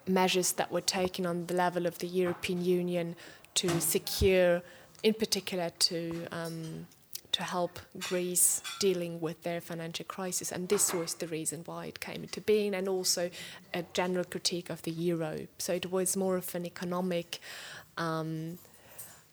measures 0.07 0.53
that 0.53 0.71
were 0.71 0.81
taken 0.81 1.25
on 1.25 1.45
the 1.45 1.53
level 1.53 1.85
of 1.85 1.99
the 1.99 2.07
European 2.07 2.63
Union 2.63 3.15
to 3.55 3.81
secure, 3.81 4.61
in 5.03 5.13
particular, 5.13 5.69
to 5.69 6.27
um, 6.31 6.87
to 7.31 7.43
help 7.43 7.79
Greece 7.99 8.61
dealing 8.79 9.21
with 9.21 9.43
their 9.43 9.61
financial 9.61 10.05
crisis, 10.05 10.51
and 10.51 10.67
this 10.67 10.93
was 10.93 11.13
the 11.15 11.27
reason 11.27 11.61
why 11.65 11.85
it 11.85 11.99
came 11.99 12.23
into 12.23 12.41
being, 12.41 12.73
and 12.73 12.87
also 12.87 13.29
a 13.73 13.83
general 13.93 14.25
critique 14.25 14.69
of 14.69 14.81
the 14.81 14.91
euro. 14.91 15.47
So 15.57 15.73
it 15.73 15.91
was 15.91 16.17
more 16.17 16.37
of 16.37 16.55
an 16.55 16.65
economic. 16.65 17.39
Um, 17.97 18.57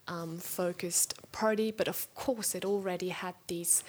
um, 0.09 0.39
focused 0.39 1.15
party, 1.33 1.73
but 1.73 1.89
of 1.89 2.07
course 2.15 2.55
it 2.55 2.65
already 2.65 3.09
had 3.09 3.35
these 3.49 3.83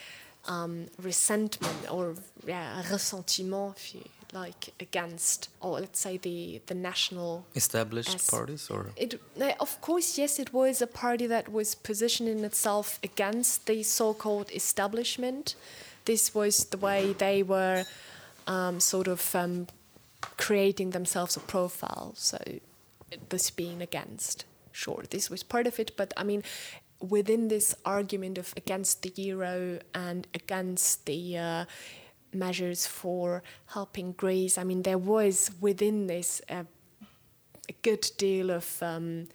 um, 0.47 0.87
resentment 0.99 1.91
or 1.91 2.15
yeah, 2.45 2.81
ressentiment, 2.91 3.77
if 3.77 3.93
you 3.93 4.03
like, 4.33 4.73
against, 4.79 5.49
or 5.61 5.79
let's 5.79 5.99
say 5.99 6.17
the 6.17 6.61
the 6.67 6.75
national 6.75 7.45
established 7.55 8.29
parties, 8.29 8.69
or 8.69 8.91
it. 8.95 9.19
Of 9.59 9.81
course, 9.81 10.17
yes, 10.17 10.39
it 10.39 10.53
was 10.53 10.81
a 10.81 10.87
party 10.87 11.27
that 11.27 11.51
was 11.51 11.75
positioning 11.75 12.43
itself 12.43 12.99
against 13.03 13.67
the 13.67 13.83
so-called 13.83 14.51
establishment. 14.51 15.55
This 16.05 16.33
was 16.33 16.65
the 16.65 16.77
way 16.77 17.13
they 17.13 17.43
were 17.43 17.85
um, 18.47 18.79
sort 18.79 19.07
of 19.07 19.35
um, 19.35 19.67
creating 20.37 20.91
themselves 20.91 21.35
a 21.35 21.41
profile. 21.41 22.13
So 22.15 22.37
this 23.29 23.49
being 23.49 23.81
against 23.81 24.45
sure 24.71 25.03
this 25.09 25.29
was 25.29 25.43
part 25.43 25.65
of 25.67 25.79
it 25.79 25.91
but 25.97 26.13
i 26.17 26.23
mean 26.23 26.43
within 26.99 27.47
this 27.47 27.75
argument 27.85 28.37
of 28.37 28.53
against 28.57 29.01
the 29.03 29.11
euro 29.15 29.79
and 29.93 30.27
against 30.33 31.05
the 31.05 31.37
uh, 31.37 31.65
measures 32.37 32.87
for 32.87 33.43
helping 33.67 34.13
Greece, 34.13 34.57
I 34.57 34.63
mean, 34.63 34.83
there 34.83 34.97
was 34.97 35.51
within 35.59 36.07
this 36.07 36.41
a, 36.49 36.65
good 37.81 38.09
deal 38.17 38.49
of 38.49 38.81
um, 38.81 39.27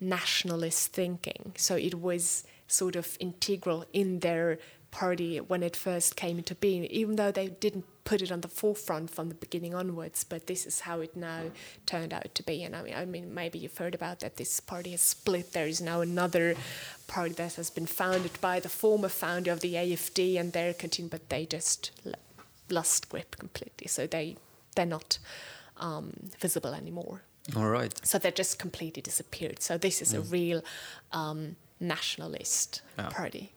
nationalist 0.00 0.92
thinking. 0.92 1.52
So 1.56 1.76
it 1.76 1.94
was 1.94 2.44
sort 2.66 2.96
of 2.96 3.16
integral 3.20 3.84
in 3.92 4.18
their 4.20 4.58
party 4.90 5.38
when 5.38 5.62
it 5.62 5.76
first 5.76 6.16
came 6.16 6.38
into 6.38 6.54
being, 6.54 6.84
even 6.86 7.16
though 7.16 7.30
they 7.30 7.48
didn't 7.48 7.84
put 8.04 8.22
it 8.22 8.32
on 8.32 8.40
the 8.40 8.48
forefront 8.48 9.10
from 9.10 9.28
the 9.28 9.34
beginning 9.34 9.74
onwards. 9.74 10.24
But 10.24 10.46
this 10.46 10.64
is 10.64 10.80
how 10.80 11.00
it 11.00 11.14
now 11.14 11.42
turned 11.84 12.14
out 12.14 12.34
to 12.34 12.42
be. 12.42 12.62
And 12.62 12.74
I 12.74 12.82
mean, 12.82 12.94
I 12.94 13.04
mean, 13.04 13.34
maybe 13.34 13.58
you've 13.58 13.76
heard 13.76 13.94
about 13.94 14.20
that. 14.20 14.36
This 14.36 14.60
party 14.60 14.92
has 14.92 15.02
split. 15.02 15.52
There 15.52 15.66
is 15.66 15.80
now 15.80 16.00
another 16.00 16.56
party 17.06 17.34
that 17.34 17.54
has 17.54 17.70
been 17.70 17.86
founded 17.86 18.40
by 18.40 18.60
the 18.60 18.68
former 18.68 19.08
founder 19.08 19.52
of 19.52 19.60
the 19.60 19.74
AFD, 19.74 20.40
and 20.40 20.52
they're 20.52 20.74
continuing, 20.74 21.10
but 21.10 21.28
they 21.28 21.44
just 21.44 21.90
lost 22.70 23.08
grip 23.08 23.36
completely. 23.36 23.88
So 23.88 24.06
they 24.06 24.36
they're 24.74 24.86
not 24.86 25.18
um, 25.78 26.12
visible 26.40 26.74
anymore. 26.74 27.22
All 27.56 27.68
right. 27.68 27.92
So 28.04 28.18
they 28.18 28.30
just 28.30 28.58
completely 28.58 29.02
disappeared. 29.02 29.62
So 29.62 29.78
this 29.78 30.02
is 30.02 30.12
a 30.12 30.20
real 30.20 30.62
um, 31.12 31.56
nationalist 31.80 32.82
yeah. 32.98 33.08
party. 33.08 33.52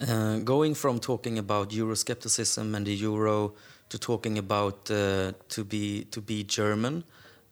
Uh, 0.00 0.38
going 0.38 0.74
from 0.74 0.98
talking 0.98 1.38
about 1.38 1.70
Euroscepticism 1.70 2.74
and 2.74 2.86
the 2.86 2.94
euro 2.94 3.52
to 3.88 3.98
talking 3.98 4.38
about 4.38 4.90
uh, 4.90 5.32
to 5.48 5.64
be 5.64 6.04
to 6.10 6.20
be 6.20 6.42
German 6.44 7.04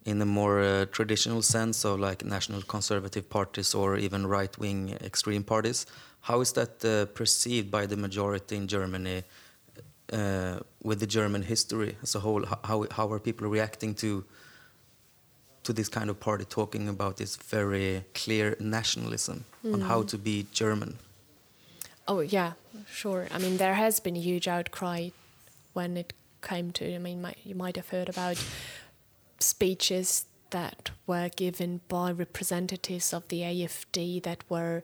in 0.04 0.20
a 0.22 0.26
more 0.26 0.60
uh, 0.60 0.86
traditional 0.86 1.42
sense 1.42 1.84
of 1.84 2.00
like 2.00 2.24
national 2.24 2.62
conservative 2.62 3.28
parties 3.28 3.74
or 3.74 3.96
even 3.96 4.26
right 4.26 4.58
wing 4.58 4.96
extreme 5.04 5.44
parties. 5.44 5.86
How 6.22 6.40
is 6.40 6.52
that 6.52 6.84
uh, 6.84 7.06
perceived 7.14 7.70
by 7.70 7.86
the 7.86 7.96
majority 7.96 8.56
in 8.56 8.66
Germany 8.66 9.22
uh, 10.12 10.60
with 10.82 11.00
the 11.00 11.06
German 11.06 11.42
history 11.42 11.96
as 12.02 12.14
a 12.14 12.20
whole? 12.20 12.44
How 12.64 12.86
how 12.90 13.12
are 13.12 13.18
people 13.18 13.48
reacting 13.48 13.94
to 13.96 14.24
to 15.62 15.72
this 15.72 15.88
kind 15.88 16.10
of 16.10 16.18
party 16.18 16.44
talking 16.44 16.88
about 16.88 17.16
this 17.16 17.36
very 17.36 18.04
clear 18.14 18.56
nationalism 18.58 19.44
mm. 19.64 19.74
on 19.74 19.80
how 19.82 20.02
to 20.02 20.18
be 20.18 20.46
German? 20.52 20.98
Oh 22.08 22.20
yeah, 22.20 22.52
sure. 22.90 23.28
I 23.30 23.38
mean, 23.38 23.56
there 23.56 23.74
has 23.74 24.00
been 24.00 24.16
a 24.16 24.20
huge 24.20 24.48
outcry 24.48 25.10
when 25.74 25.96
it 25.96 26.12
came 26.42 26.72
to. 26.72 26.94
I 26.94 26.98
mean, 26.98 27.26
you 27.44 27.54
might 27.54 27.76
have 27.76 27.90
heard 27.90 28.08
about 28.08 28.42
speeches 29.38 30.26
that 30.50 30.90
were 31.06 31.30
given 31.36 31.80
by 31.88 32.10
representatives 32.10 33.12
of 33.12 33.26
the 33.28 33.40
AFD 33.42 34.22
that 34.24 34.44
were 34.48 34.82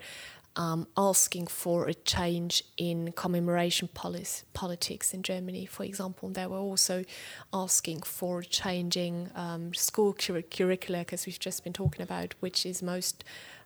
um, 0.56 0.86
asking 0.96 1.46
for 1.48 1.86
a 1.86 1.94
change 1.94 2.64
in 2.78 3.12
commemoration 3.12 3.88
policy, 3.88 4.44
politics 4.54 5.12
in 5.12 5.22
Germany, 5.22 5.66
for 5.66 5.84
example. 5.84 6.30
They 6.30 6.46
were 6.46 6.58
also 6.58 7.04
asking 7.52 8.02
for 8.02 8.42
changing 8.42 9.30
um, 9.34 9.74
school 9.74 10.14
cur 10.14 10.42
curricula, 10.42 11.00
because 11.00 11.26
we've 11.26 11.38
just 11.38 11.62
been 11.62 11.74
talking 11.74 12.02
about 12.02 12.34
which 12.40 12.64
is 12.64 12.82
most, 12.82 13.22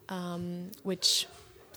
um, 0.08 0.72
which 0.82 1.26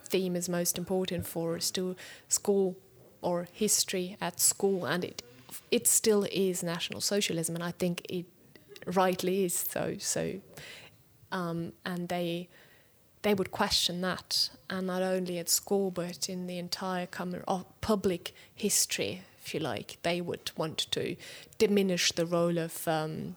theme 0.10 0.36
is 0.36 0.50
most 0.50 0.78
important 0.78 1.28
for 1.28 1.60
still 1.60 1.96
school 2.28 2.76
or 3.22 3.48
history 3.54 4.18
at 4.20 4.40
school, 4.40 4.86
and 4.86 5.04
it 5.04 5.22
it 5.70 5.88
still 5.88 6.26
is 6.32 6.64
National 6.64 7.02
Socialism, 7.02 7.56
and 7.56 7.64
I 7.64 7.72
think 7.72 8.02
it 8.10 8.26
rightly 8.88 9.46
is 9.46 9.54
so. 9.54 9.96
So, 10.00 10.42
um, 11.32 11.74
and 11.86 12.10
they 12.10 12.50
they 13.24 13.34
would 13.34 13.52
question 13.52 14.02
that, 14.02 14.50
and 14.70 14.88
not 14.88 15.02
only 15.02 15.40
at 15.40 15.50
school 15.50 15.92
but 15.92 16.30
in 16.30 16.48
the 16.48 16.58
entire 16.60 17.08
public 17.82 18.34
history, 18.54 19.22
if 19.44 19.54
you 19.54 19.60
like, 19.60 19.98
they 20.04 20.22
would 20.22 20.52
want 20.56 20.78
to 20.92 21.16
diminish 21.58 22.12
the 22.12 22.26
role 22.26 22.58
of 22.58 22.88
um, 22.88 23.36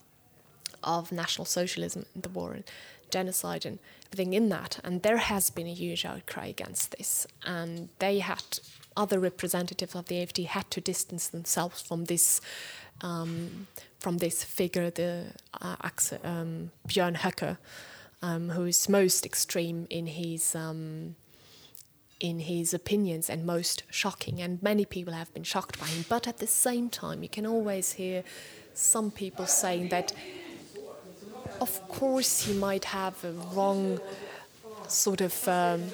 of 0.83 1.11
National 1.11 1.45
Socialism 1.45 2.05
in 2.15 2.21
the 2.21 2.29
war 2.29 2.53
and 2.53 2.65
genocide 3.11 3.65
and 3.67 3.79
everything 4.07 4.35
in 4.35 4.49
that. 4.51 4.79
And 4.85 5.03
there 5.03 5.17
has 5.17 5.51
been 5.51 5.67
a 5.67 5.75
huge 5.75 6.05
outcry 6.05 6.47
against 6.47 6.97
this, 6.97 7.27
and 7.45 7.89
they 7.99 8.19
had 8.19 8.61
other 8.97 9.19
representatives 9.19 9.95
of 9.95 10.07
the 10.07 10.17
AFD 10.17 10.47
had 10.47 10.71
to 10.71 10.81
distance 10.81 11.29
themselves 11.29 11.83
from 11.83 12.05
this 12.05 12.41
um, 13.03 13.67
from 13.99 14.19
this 14.19 14.45
figure, 14.45 14.91
the 14.91 15.27
uh, 15.61 15.77
um, 16.23 16.71
Björn 16.89 17.17
Höcke, 17.17 17.59
um, 18.23 18.51
who 18.51 18.65
is 18.65 18.89
most 18.89 19.25
extreme 19.25 19.87
in 19.91 20.07
his 20.07 20.55
um, 20.55 21.17
in 22.19 22.41
his 22.41 22.73
opinions 22.73 23.29
and 23.29 23.45
most 23.45 23.83
shocking. 23.91 24.41
And 24.41 24.63
many 24.63 24.85
people 24.85 25.13
have 25.13 25.33
been 25.35 25.43
shocked 25.43 25.79
by 25.79 25.87
him. 25.87 26.05
But 26.09 26.27
at 26.27 26.39
the 26.39 26.47
same 26.47 26.89
time, 26.89 27.23
you 27.23 27.29
can 27.29 27.47
always 27.47 27.93
hear 27.93 28.25
some 28.75 29.11
people 29.11 29.47
saying 29.47 29.89
that, 29.89 30.13
of 31.61 31.87
course, 31.89 32.47
he 32.47 32.55
might 32.55 32.87
have 32.87 33.23
a 33.25 33.33
wrong 33.33 34.01
sort 34.89 35.21
of 35.21 35.49
um, 35.49 35.91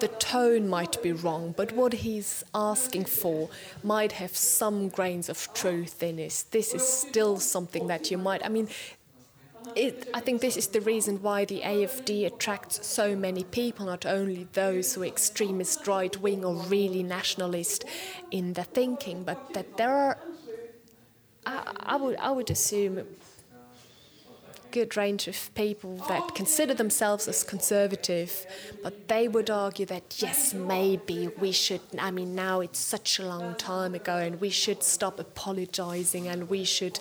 the 0.00 0.08
tone 0.08 0.68
might 0.68 1.02
be 1.02 1.12
wrong, 1.12 1.54
but 1.56 1.72
what 1.72 1.92
he's 1.94 2.44
asking 2.54 3.06
for 3.06 3.48
might 3.82 4.12
have 4.12 4.36
some 4.36 4.88
grains 4.88 5.28
of 5.28 5.48
truth 5.54 6.02
in 6.02 6.18
it. 6.18 6.44
This 6.50 6.74
is 6.74 6.86
still 6.86 7.38
something 7.38 7.86
that 7.86 8.10
you 8.10 8.18
might, 8.18 8.44
I 8.44 8.48
mean, 8.48 8.68
it, 9.74 10.08
I 10.14 10.20
think 10.20 10.40
this 10.40 10.56
is 10.56 10.68
the 10.68 10.80
reason 10.80 11.22
why 11.22 11.44
the 11.44 11.60
AFD 11.60 12.26
attracts 12.26 12.86
so 12.86 13.16
many 13.16 13.44
people, 13.44 13.86
not 13.86 14.06
only 14.06 14.46
those 14.52 14.94
who 14.94 15.02
are 15.02 15.06
extremist 15.06 15.86
right 15.86 16.16
wing 16.20 16.44
or 16.44 16.54
really 16.54 17.02
nationalist 17.02 17.84
in 18.30 18.52
their 18.52 18.64
thinking, 18.64 19.24
but 19.24 19.54
that 19.54 19.76
there 19.76 19.94
are, 19.94 20.18
I, 21.44 21.72
I, 21.80 21.96
would, 21.96 22.16
I 22.16 22.30
would 22.30 22.50
assume, 22.50 22.98
a 22.98 23.04
good 24.70 24.96
range 24.96 25.26
of 25.26 25.54
people 25.54 25.96
that 26.08 26.34
consider 26.34 26.74
themselves 26.74 27.26
as 27.28 27.42
conservative, 27.42 28.46
but 28.82 29.08
they 29.08 29.26
would 29.26 29.50
argue 29.50 29.86
that 29.86 30.16
yes, 30.18 30.54
maybe 30.54 31.28
we 31.38 31.52
should. 31.52 31.80
I 31.98 32.10
mean, 32.10 32.34
now 32.34 32.60
it's 32.60 32.78
such 32.78 33.18
a 33.18 33.26
long 33.26 33.54
time 33.56 33.94
ago, 33.94 34.16
and 34.16 34.40
we 34.40 34.50
should 34.50 34.82
stop 34.82 35.18
apologizing, 35.18 36.28
and 36.28 36.48
we 36.48 36.64
should 36.64 37.00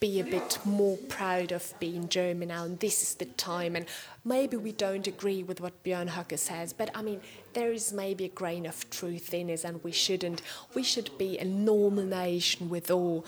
be 0.00 0.18
a 0.18 0.24
bit 0.24 0.58
more 0.64 0.96
proud 0.96 1.52
of 1.52 1.74
being 1.78 2.08
German 2.08 2.48
now, 2.48 2.64
and 2.64 2.80
this 2.80 3.02
is 3.02 3.14
the 3.16 3.26
time. 3.26 3.76
And 3.76 3.84
maybe 4.24 4.56
we 4.56 4.72
don't 4.72 5.06
agree 5.06 5.42
with 5.42 5.60
what 5.60 5.84
Björn 5.84 6.08
Höcke 6.08 6.38
says, 6.38 6.72
but 6.72 6.90
I 6.94 7.02
mean, 7.02 7.20
there 7.52 7.70
is 7.70 7.92
maybe 7.92 8.24
a 8.24 8.28
grain 8.28 8.64
of 8.64 8.88
truth 8.88 9.34
in 9.34 9.50
it, 9.50 9.62
and 9.62 9.84
we 9.84 9.92
shouldn't. 9.92 10.40
We 10.74 10.82
should 10.82 11.16
be 11.18 11.38
a 11.38 11.44
normal 11.44 12.04
nation 12.04 12.70
with 12.70 12.90
all 12.90 13.26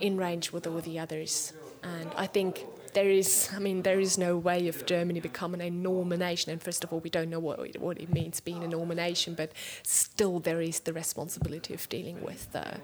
in 0.00 0.16
range 0.16 0.50
with 0.50 0.66
all 0.66 0.80
the 0.80 0.98
others. 0.98 1.52
And 1.84 2.10
I 2.16 2.26
think 2.26 2.64
there 2.94 3.08
is, 3.08 3.48
I 3.54 3.58
mean, 3.58 3.82
there 3.82 4.00
is 4.00 4.18
no 4.18 4.36
way 4.36 4.68
of 4.68 4.84
Germany 4.86 5.20
becoming 5.20 5.60
a 5.60 5.70
normal 5.70 6.18
nation. 6.18 6.52
And 6.52 6.62
first 6.62 6.84
of 6.84 6.92
all, 6.92 7.00
we 7.00 7.10
don't 7.10 7.30
know 7.30 7.38
what 7.38 7.60
it, 7.60 7.80
what 7.80 7.98
it 7.98 8.12
means 8.12 8.40
being 8.40 8.62
a 8.62 8.68
normal 8.68 8.96
nation, 8.96 9.34
but 9.34 9.52
still 9.82 10.40
there 10.40 10.60
is 10.60 10.80
the 10.80 10.92
responsibility 10.92 11.74
of 11.74 11.88
dealing 11.88 12.20
with 12.22 12.48
uh, 12.54 12.74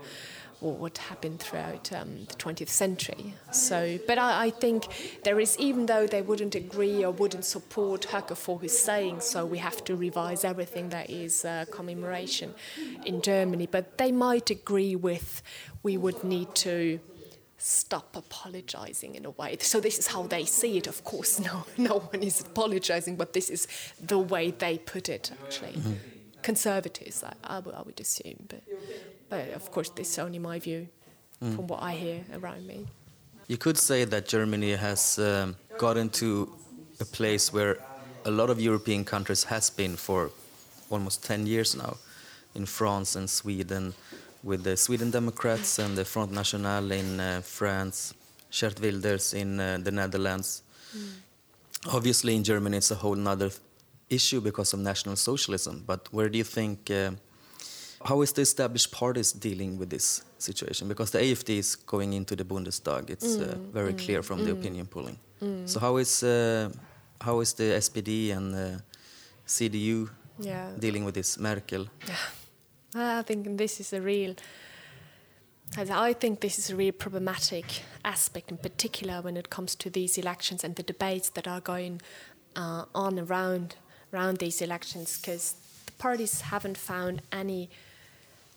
what 0.60 0.98
happened 0.98 1.40
throughout 1.40 1.92
um, 1.92 2.26
the 2.28 2.34
20th 2.34 2.68
century. 2.68 3.34
So, 3.52 3.98
but 4.06 4.18
I, 4.18 4.46
I, 4.46 4.50
think 4.50 5.20
there 5.24 5.38
is, 5.38 5.56
even 5.58 5.86
though 5.86 6.06
they 6.06 6.22
wouldn't 6.22 6.54
agree 6.54 7.04
or 7.04 7.12
wouldn't 7.12 7.44
support 7.44 8.02
Höcke 8.02 8.36
for 8.36 8.60
his 8.60 8.78
saying 8.78 9.20
so, 9.20 9.46
we 9.46 9.58
have 9.58 9.84
to 9.84 9.96
revise 9.96 10.44
everything 10.44 10.88
that 10.88 11.10
is 11.10 11.44
uh, 11.44 11.64
commemoration 11.70 12.54
in 13.06 13.22
Germany. 13.22 13.66
But 13.70 13.98
they 13.98 14.12
might 14.12 14.50
agree 14.50 14.96
with 14.96 15.42
we 15.82 15.96
would 15.96 16.24
need 16.24 16.54
to 16.56 17.00
stop 17.58 18.14
apologizing 18.16 19.16
in 19.16 19.26
a 19.26 19.30
way. 19.30 19.56
So 19.60 19.80
this 19.80 19.98
is 19.98 20.06
how 20.06 20.22
they 20.22 20.44
see 20.44 20.78
it. 20.78 20.86
Of 20.86 21.04
course, 21.04 21.38
no, 21.48 21.64
no 21.76 21.98
one 21.98 22.22
is 22.22 22.40
apologizing, 22.40 23.16
but 23.16 23.32
this 23.32 23.50
is 23.50 23.66
the 24.00 24.18
way 24.18 24.50
they 24.50 24.78
put 24.78 25.08
it. 25.08 25.30
Actually, 25.44 25.72
mm-hmm. 25.72 25.92
conservatives, 26.42 27.22
I, 27.22 27.34
I, 27.44 27.58
I, 27.58 27.82
would 27.82 28.00
assume, 28.00 28.46
but 28.48 28.62
but 29.28 29.50
of 29.50 29.70
course, 29.70 29.90
this 29.90 30.10
is 30.10 30.18
only 30.18 30.38
my 30.38 30.58
view 30.58 30.88
mm. 31.42 31.54
from 31.54 31.66
what 31.66 31.82
I 31.82 31.92
hear 31.92 32.24
around 32.34 32.66
me. 32.66 32.86
You 33.46 33.56
could 33.56 33.78
say 33.78 34.04
that 34.04 34.28
Germany 34.28 34.72
has 34.72 35.18
um, 35.18 35.56
gotten 35.78 36.10
to 36.10 36.54
a 37.00 37.04
place 37.04 37.52
where 37.52 37.78
a 38.24 38.30
lot 38.30 38.50
of 38.50 38.60
European 38.60 39.04
countries 39.04 39.44
has 39.44 39.70
been 39.70 39.96
for 39.96 40.30
almost 40.90 41.24
10 41.24 41.46
years 41.46 41.76
now, 41.76 41.96
in 42.54 42.66
France 42.66 43.16
and 43.16 43.28
Sweden, 43.28 43.94
with 44.42 44.64
the 44.64 44.76
Sweden 44.76 45.10
Democrats 45.10 45.78
and 45.78 45.96
the 45.96 46.04
Front 46.04 46.32
National 46.32 46.90
in 46.92 47.20
uh, 47.20 47.40
France, 47.42 48.14
Geert 48.50 48.80
Wilders 48.80 49.34
in 49.34 49.60
uh, 49.60 49.78
the 49.82 49.90
Netherlands. 49.90 50.62
Mm. 50.96 51.94
Obviously, 51.94 52.34
in 52.34 52.44
Germany, 52.44 52.78
it's 52.78 52.90
a 52.90 52.96
whole 52.96 53.28
other 53.28 53.50
issue 54.10 54.40
because 54.40 54.72
of 54.72 54.80
National 54.80 55.16
Socialism. 55.16 55.84
But 55.86 56.08
where 56.12 56.28
do 56.28 56.38
you 56.38 56.44
think 56.44 56.90
uh, 56.90 57.12
how 58.04 58.22
is 58.22 58.32
the 58.32 58.42
established 58.42 58.92
parties 58.92 59.32
dealing 59.32 59.78
with 59.78 59.90
this 59.90 60.22
situation? 60.38 60.88
Because 60.88 61.10
the 61.10 61.18
AFD 61.18 61.58
is 61.58 61.76
going 61.76 62.12
into 62.12 62.36
the 62.36 62.44
Bundestag. 62.44 63.10
It's 63.10 63.36
uh, 63.36 63.40
mm, 63.40 63.52
uh, 63.52 63.72
very 63.72 63.92
mm, 63.92 63.98
clear 63.98 64.22
from 64.22 64.40
mm, 64.40 64.44
the 64.44 64.52
opinion 64.52 64.86
polling. 64.86 65.18
Mm. 65.42 65.68
So 65.68 65.80
how 65.80 65.96
is 65.96 66.22
uh, 66.22 66.70
how 67.20 67.40
is 67.40 67.54
the 67.54 67.64
SPD 67.64 68.36
and 68.36 68.54
uh, 68.54 68.80
CDU 69.46 70.08
yeah. 70.38 70.70
dealing 70.78 71.04
with 71.04 71.14
this, 71.14 71.38
Merkel? 71.38 71.86
Yeah. 72.06 73.18
I 73.18 73.22
think 73.22 73.58
this 73.58 73.80
is 73.80 73.92
a 73.92 74.00
real. 74.00 74.34
I 75.76 76.14
think 76.14 76.40
this 76.40 76.58
is 76.58 76.70
a 76.70 76.76
real 76.76 76.92
problematic 76.92 77.82
aspect, 78.02 78.50
in 78.50 78.56
particular 78.56 79.20
when 79.20 79.36
it 79.36 79.50
comes 79.50 79.74
to 79.74 79.90
these 79.90 80.16
elections 80.16 80.64
and 80.64 80.74
the 80.74 80.82
debates 80.82 81.28
that 81.30 81.46
are 81.46 81.60
going 81.60 82.00
uh, 82.56 82.84
on 82.94 83.18
around 83.18 83.76
around 84.12 84.38
these 84.38 84.62
elections, 84.62 85.18
because 85.20 85.56
the 85.84 85.92
parties 85.92 86.40
haven't 86.40 86.78
found 86.78 87.20
any 87.30 87.68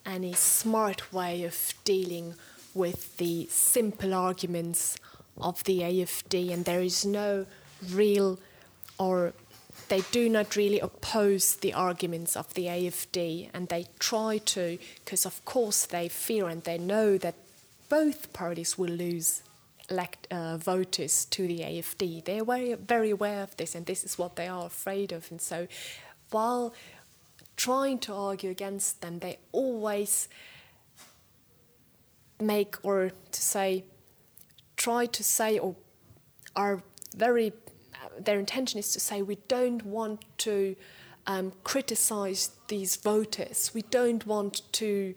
any 0.05 0.33
smart 0.33 1.13
way 1.13 1.43
of 1.43 1.73
dealing 1.83 2.35
with 2.73 3.17
the 3.17 3.47
simple 3.49 4.13
arguments 4.13 4.97
of 5.37 5.63
the 5.63 5.79
AFD, 5.79 6.51
and 6.51 6.65
there 6.65 6.81
is 6.81 7.05
no 7.05 7.45
real 7.89 8.39
or 8.97 9.33
they 9.89 10.01
do 10.11 10.29
not 10.29 10.55
really 10.55 10.79
oppose 10.79 11.55
the 11.55 11.73
arguments 11.73 12.35
of 12.35 12.53
the 12.53 12.65
AFD, 12.67 13.49
and 13.53 13.67
they 13.67 13.87
try 13.99 14.37
to, 14.37 14.77
because 15.03 15.25
of 15.25 15.43
course 15.43 15.85
they 15.85 16.07
fear 16.07 16.47
and 16.47 16.63
they 16.63 16.77
know 16.77 17.17
that 17.17 17.35
both 17.89 18.31
parties 18.31 18.77
will 18.77 18.91
lose 18.91 19.43
elect, 19.89 20.27
uh, 20.31 20.57
voters 20.57 21.25
to 21.25 21.45
the 21.45 21.59
AFD. 21.59 22.23
They 22.23 22.39
are 22.39 22.45
very, 22.45 22.73
very 22.75 23.09
aware 23.09 23.43
of 23.43 23.57
this, 23.57 23.75
and 23.75 23.85
this 23.85 24.03
is 24.03 24.17
what 24.17 24.37
they 24.37 24.47
are 24.47 24.65
afraid 24.65 25.11
of. 25.11 25.29
And 25.29 25.41
so, 25.41 25.67
while 26.29 26.73
trying 27.61 27.99
to 27.99 28.11
argue 28.11 28.49
against 28.49 29.01
them, 29.01 29.19
they 29.19 29.37
always 29.51 30.27
make 32.39 32.75
or 32.81 33.11
to 33.31 33.41
say, 33.41 33.83
try 34.77 35.05
to 35.05 35.23
say, 35.23 35.59
or 35.59 35.75
are 36.55 36.81
very, 37.15 37.53
their 38.19 38.39
intention 38.39 38.79
is 38.79 38.91
to 38.93 38.99
say, 38.99 39.21
we 39.21 39.37
don't 39.47 39.85
want 39.85 40.25
to 40.39 40.75
um, 41.27 41.53
criticize 41.63 42.49
these 42.67 42.95
voters. 42.95 43.71
We 43.75 43.83
don't 43.83 44.25
want 44.25 44.63
to 44.73 45.13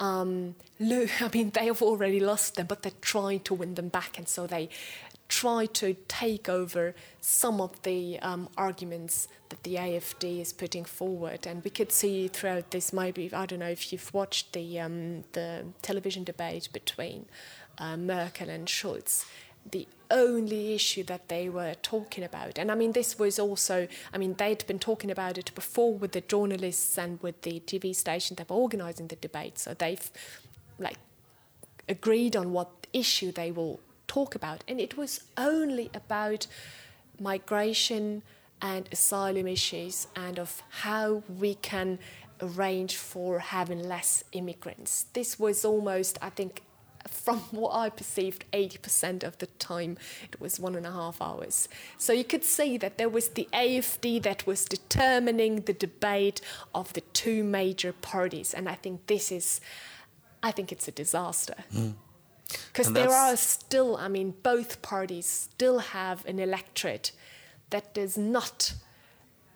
um. 0.00 0.56
I 0.80 1.30
mean, 1.32 1.50
they 1.50 1.66
have 1.66 1.80
already 1.80 2.18
lost 2.18 2.56
them, 2.56 2.66
but 2.66 2.82
they're 2.82 3.00
trying 3.00 3.40
to 3.40 3.54
win 3.54 3.76
them 3.76 3.88
back, 3.88 4.18
and 4.18 4.28
so 4.28 4.48
they 4.48 4.68
try 5.34 5.66
to 5.66 5.96
take 6.06 6.48
over 6.48 6.94
some 7.20 7.60
of 7.60 7.82
the 7.82 8.20
um, 8.20 8.48
arguments 8.56 9.26
that 9.48 9.60
the 9.64 9.74
AFD 9.74 10.40
is 10.40 10.52
putting 10.52 10.84
forward. 10.84 11.44
And 11.44 11.64
we 11.64 11.70
could 11.70 11.90
see 11.90 12.28
throughout 12.28 12.70
this, 12.70 12.92
maybe, 12.92 13.32
I 13.32 13.44
don't 13.46 13.58
know 13.58 13.74
if 13.78 13.92
you've 13.92 14.14
watched 14.14 14.52
the, 14.52 14.78
um, 14.78 15.24
the 15.32 15.64
television 15.82 16.22
debate 16.22 16.68
between 16.72 17.26
uh, 17.78 17.96
Merkel 17.96 18.48
and 18.48 18.68
Schulz. 18.68 19.26
The 19.68 19.88
only 20.08 20.74
issue 20.74 21.02
that 21.04 21.28
they 21.28 21.48
were 21.48 21.74
talking 21.82 22.22
about, 22.22 22.56
and 22.56 22.70
I 22.70 22.76
mean, 22.76 22.92
this 22.92 23.18
was 23.18 23.38
also, 23.40 23.88
I 24.12 24.18
mean, 24.18 24.34
they'd 24.34 24.64
been 24.68 24.78
talking 24.78 25.10
about 25.10 25.36
it 25.36 25.52
before 25.54 25.94
with 25.94 26.12
the 26.12 26.20
journalists 26.20 26.96
and 26.96 27.20
with 27.22 27.42
the 27.42 27.58
TV 27.60 27.96
station 27.96 28.36
that 28.36 28.50
were 28.50 28.56
organizing 28.56 29.08
the 29.08 29.16
debate. 29.16 29.58
So 29.58 29.74
they've 29.74 30.10
like 30.78 30.98
agreed 31.88 32.36
on 32.36 32.52
what 32.52 32.86
issue 32.92 33.32
they 33.32 33.50
will 33.50 33.80
talk 34.06 34.34
about. 34.34 34.64
And 34.68 34.80
it 34.80 34.96
was 34.96 35.20
only 35.36 35.90
about 35.94 36.46
migration 37.20 38.22
and 38.60 38.88
asylum 38.92 39.46
issues 39.46 40.06
and 40.16 40.38
of 40.38 40.62
how 40.68 41.22
we 41.38 41.54
can 41.56 41.98
arrange 42.40 42.96
for 42.96 43.38
having 43.38 43.82
less 43.82 44.24
immigrants. 44.32 45.06
This 45.12 45.38
was 45.38 45.64
almost, 45.64 46.18
I 46.22 46.30
think, 46.30 46.62
from 47.06 47.38
what 47.50 47.74
I 47.74 47.90
perceived, 47.90 48.44
80% 48.52 49.22
of 49.22 49.38
the 49.38 49.46
time, 49.46 49.98
it 50.32 50.40
was 50.40 50.58
one 50.58 50.74
and 50.74 50.86
a 50.86 50.92
half 50.92 51.20
hours. 51.20 51.68
So 51.98 52.12
you 52.12 52.24
could 52.24 52.44
see 52.44 52.76
that 52.78 52.98
there 52.98 53.08
was 53.08 53.30
the 53.30 53.48
AFD 53.52 54.22
that 54.22 54.46
was 54.46 54.64
determining 54.64 55.62
the 55.62 55.72
debate 55.72 56.40
of 56.74 56.92
the 56.92 57.02
two 57.12 57.44
major 57.44 57.92
parties. 57.92 58.54
And 58.54 58.68
I 58.68 58.74
think 58.74 59.06
this 59.06 59.30
is, 59.30 59.60
I 60.42 60.50
think 60.50 60.72
it's 60.72 60.88
a 60.88 60.92
disaster. 60.92 61.56
Mm. 61.74 61.94
Because 62.72 62.92
there 62.92 63.10
are 63.10 63.36
still, 63.36 63.96
I 63.96 64.08
mean, 64.08 64.34
both 64.42 64.82
parties 64.82 65.26
still 65.26 65.78
have 65.78 66.24
an 66.26 66.38
electorate 66.38 67.12
that 67.70 67.94
does 67.94 68.16
not 68.18 68.74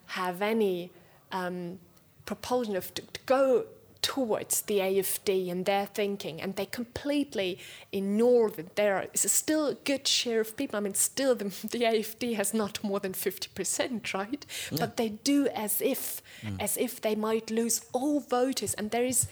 have 0.07 0.41
any 0.41 0.91
um, 1.31 1.79
propulsion 2.25 2.75
of 2.75 2.93
to, 2.95 3.01
to 3.01 3.19
go 3.25 3.65
towards 4.01 4.61
the 4.61 4.79
AFD 4.79 5.51
and 5.51 5.65
their 5.65 5.85
thinking, 5.85 6.41
and 6.41 6.55
they 6.55 6.65
completely 6.65 7.59
ignore 7.91 8.49
that 8.51 8.75
there 8.75 9.07
is 9.13 9.29
still 9.31 9.67
a 9.67 9.73
good 9.73 10.07
share 10.07 10.39
of 10.39 10.55
people. 10.55 10.77
I 10.77 10.79
mean, 10.79 10.93
still 10.93 11.35
the, 11.35 11.45
the 11.75 11.83
AFD 11.83 12.35
has 12.35 12.53
not 12.53 12.83
more 12.83 12.99
than 12.99 13.13
fifty 13.13 13.49
percent, 13.53 14.13
right? 14.13 14.45
Yeah. 14.71 14.77
But 14.79 14.97
they 14.97 15.09
do 15.09 15.47
as 15.47 15.81
if, 15.81 16.21
mm. 16.41 16.61
as 16.61 16.77
if 16.77 17.01
they 17.01 17.15
might 17.15 17.51
lose 17.51 17.81
all 17.93 18.19
voters, 18.19 18.73
and 18.75 18.91
there 18.91 19.05
is 19.05 19.27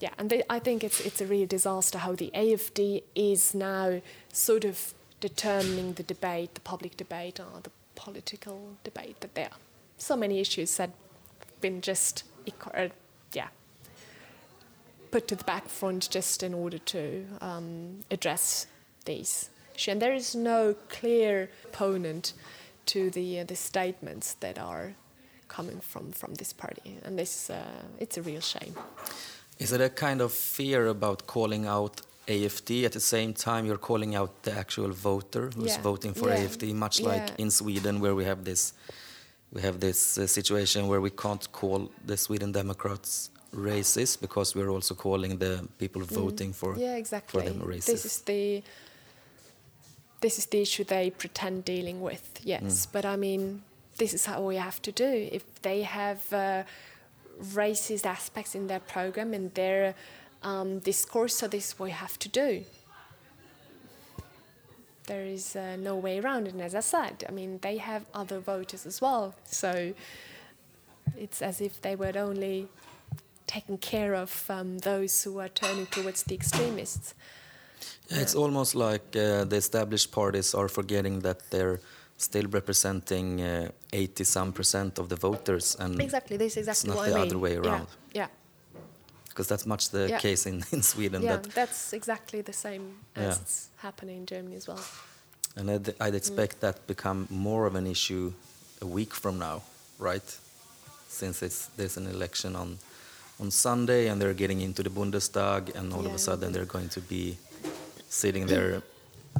yeah, 0.00 0.10
and 0.18 0.28
they, 0.30 0.42
I 0.50 0.58
think 0.58 0.84
it's 0.84 1.00
it's 1.00 1.20
a 1.20 1.26
real 1.26 1.46
disaster 1.46 1.98
how 1.98 2.14
the 2.14 2.30
AFD 2.34 3.02
is 3.14 3.54
now 3.54 4.02
sort 4.32 4.64
of 4.64 4.94
determining 5.20 5.94
the 5.94 6.02
debate, 6.02 6.54
the 6.54 6.60
public 6.60 6.96
debate, 6.96 7.40
or 7.40 7.60
the 7.62 7.70
political 7.94 8.76
debate. 8.84 9.20
That 9.20 9.34
there 9.34 9.46
are 9.46 9.58
so 9.96 10.16
many 10.16 10.40
issues 10.40 10.76
that 10.76 10.90
have 11.40 11.60
been 11.60 11.80
just 11.80 12.24
uh, 12.74 12.88
yeah 13.32 13.48
put 15.10 15.28
to 15.28 15.36
the 15.36 15.44
back 15.44 15.68
front 15.68 16.10
just 16.10 16.42
in 16.42 16.52
order 16.52 16.78
to 16.78 17.24
um, 17.40 18.04
address 18.10 18.66
these 19.06 19.48
issues. 19.74 19.92
And 19.92 20.02
there 20.02 20.12
is 20.12 20.34
no 20.34 20.74
clear 20.88 21.48
opponent 21.64 22.34
to 22.86 23.10
the 23.10 23.40
uh, 23.40 23.44
the 23.44 23.56
statements 23.56 24.34
that 24.40 24.58
are 24.58 24.94
coming 25.48 25.80
from 25.80 26.12
from 26.12 26.34
this 26.34 26.52
party, 26.52 26.98
and 27.02 27.18
this 27.18 27.48
uh, 27.48 27.82
it's 27.98 28.18
a 28.18 28.22
real 28.22 28.42
shame. 28.42 28.74
Is 29.58 29.72
it 29.72 29.80
a 29.80 29.88
kind 29.88 30.20
of 30.20 30.32
fear 30.32 30.86
about 30.86 31.26
calling 31.26 31.66
out 31.66 32.02
AFD. 32.28 32.84
At 32.84 32.92
the 32.92 33.00
same 33.00 33.32
time, 33.34 33.66
you're 33.66 33.78
calling 33.78 34.14
out 34.14 34.42
the 34.42 34.52
actual 34.52 34.90
voter 34.90 35.50
who's 35.54 35.74
Yeah. 35.76 35.80
voting 35.82 36.12
for 36.14 36.28
Yeah. 36.28 36.38
AFD, 36.44 36.72
much 36.72 37.00
Yeah. 37.00 37.08
like 37.08 37.28
in 37.38 37.50
Sweden, 37.50 38.00
where 38.00 38.14
we 38.14 38.24
have 38.24 38.44
this 38.44 38.72
we 39.52 39.62
have 39.62 39.78
this 39.78 40.18
uh, 40.18 40.26
situation 40.26 40.88
where 40.88 41.00
we 41.00 41.08
can't 41.10 41.50
call 41.52 41.88
the 42.04 42.16
Sweden 42.16 42.50
Democrats 42.52 43.30
racist 43.54 44.20
because 44.20 44.56
we're 44.56 44.68
also 44.68 44.94
calling 44.94 45.38
the 45.38 45.66
people 45.78 46.02
voting 46.02 46.52
for 46.52 46.74
Mm. 46.74 46.80
yeah, 46.80 46.96
exactly. 46.96 47.44
them 47.44 47.60
racist. 47.62 47.86
This 47.86 48.04
is 48.04 48.18
the 48.22 48.62
this 50.20 50.38
is 50.38 50.46
the 50.46 50.60
issue 50.60 50.84
they 50.84 51.10
pretend 51.10 51.64
dealing 51.64 52.00
with. 52.02 52.24
Yes, 52.42 52.62
Mm. 52.86 52.92
but 52.92 53.04
I 53.04 53.16
mean, 53.16 53.62
this 53.98 54.12
is 54.14 54.24
how 54.26 54.40
we 54.42 54.56
have 54.56 54.80
to 54.82 54.90
do. 54.92 55.28
If 55.38 55.44
they 55.62 55.82
have 55.82 56.20
uh, 56.32 56.64
racist 57.54 58.06
aspects 58.06 58.54
in 58.54 58.66
their 58.66 58.80
program 58.80 59.34
and 59.34 59.52
their 59.54 59.94
um, 60.42 60.78
discourse, 60.78 61.36
so 61.36 61.48
this 61.48 61.68
is 61.68 61.78
what 61.78 61.86
we 61.86 61.90
have 61.92 62.18
to 62.18 62.28
do. 62.28 62.64
There 65.06 65.24
is 65.24 65.54
uh, 65.54 65.76
no 65.76 65.96
way 65.96 66.18
around 66.18 66.48
it. 66.48 66.54
And 66.54 66.62
as 66.62 66.74
I 66.74 66.80
said, 66.80 67.24
I 67.28 67.32
mean, 67.32 67.58
they 67.62 67.76
have 67.78 68.04
other 68.12 68.40
voters 68.40 68.86
as 68.86 69.00
well. 69.00 69.34
So 69.44 69.94
it's 71.16 71.42
as 71.42 71.60
if 71.60 71.80
they 71.80 71.94
were 71.94 72.12
only 72.16 72.68
taking 73.46 73.78
care 73.78 74.14
of 74.14 74.44
um, 74.50 74.78
those 74.78 75.22
who 75.22 75.38
are 75.38 75.48
turning 75.48 75.86
towards 75.86 76.24
the 76.24 76.34
extremists. 76.34 77.14
Yeah, 78.08 78.18
it's 78.18 78.34
almost 78.34 78.74
like 78.74 79.14
uh, 79.16 79.44
the 79.44 79.56
established 79.56 80.10
parties 80.10 80.54
are 80.54 80.68
forgetting 80.68 81.20
that 81.20 81.50
they're 81.50 81.80
still 82.18 82.46
representing 82.48 83.40
uh, 83.40 83.68
80 83.92 84.24
some 84.24 84.52
percent 84.52 84.98
of 84.98 85.08
the 85.08 85.16
voters 85.16 85.76
and 85.78 86.00
Exactly, 86.00 86.36
this 86.36 86.56
is 86.56 86.68
exactly 86.68 86.88
not 86.90 86.96
what 86.96 87.06
the 87.08 87.14
I 87.14 87.18
mean. 87.18 87.26
other 87.28 87.38
way 87.38 87.56
around. 87.56 87.86
Yeah, 88.14 88.28
because 89.28 89.48
that's 89.48 89.66
much 89.66 89.90
the 89.90 90.08
Yeah. 90.08 90.18
case 90.18 90.46
in, 90.46 90.64
in 90.72 90.82
Sweden 90.82 91.22
yeah, 91.22 91.36
that 91.36 91.54
that's 91.54 91.92
exactly 91.92 92.42
the 92.42 92.52
same 92.52 92.82
as 93.14 93.22
Yeah. 93.36 93.42
it's 93.42 93.68
happening 93.76 94.16
in 94.18 94.26
Germany 94.26 94.56
as 94.56 94.66
well. 94.68 94.80
and 95.56 95.70
I'd, 95.70 95.94
I'd 96.00 96.14
expect 96.14 96.60
that 96.60 96.86
become 96.86 97.26
more 97.30 97.66
of 97.66 97.74
an 97.76 97.86
issue 97.86 98.32
a 98.82 98.86
week 98.86 99.14
from 99.14 99.38
now 99.38 99.62
right 99.98 100.38
since 101.08 101.42
it's 101.46 101.66
there's 101.76 101.96
an 101.96 102.06
election 102.06 102.56
on 102.56 102.78
on 103.40 103.50
Sunday 103.50 104.08
and 104.08 104.20
they're 104.20 104.34
getting 104.34 104.60
into 104.62 104.82
the 104.82 104.90
Bundestag 104.90 105.74
and 105.74 105.92
all 105.92 106.06
of 106.06 106.14
a 106.14 106.18
sudden 106.18 106.52
they're 106.52 106.64
going 106.76 106.88
to 106.90 107.00
be 107.00 107.36
sitting 108.08 108.46
there 108.46 108.82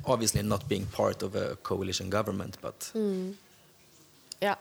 obviously 0.05 0.43
not 0.43 0.69
being 0.69 0.87
part 0.87 1.23
of 1.23 1.35
a 1.35 1.57
coalition 1.63 2.11
government 2.11 2.57
but 2.61 2.91
Hmm. 2.93 3.31
Yeah. 4.43 4.57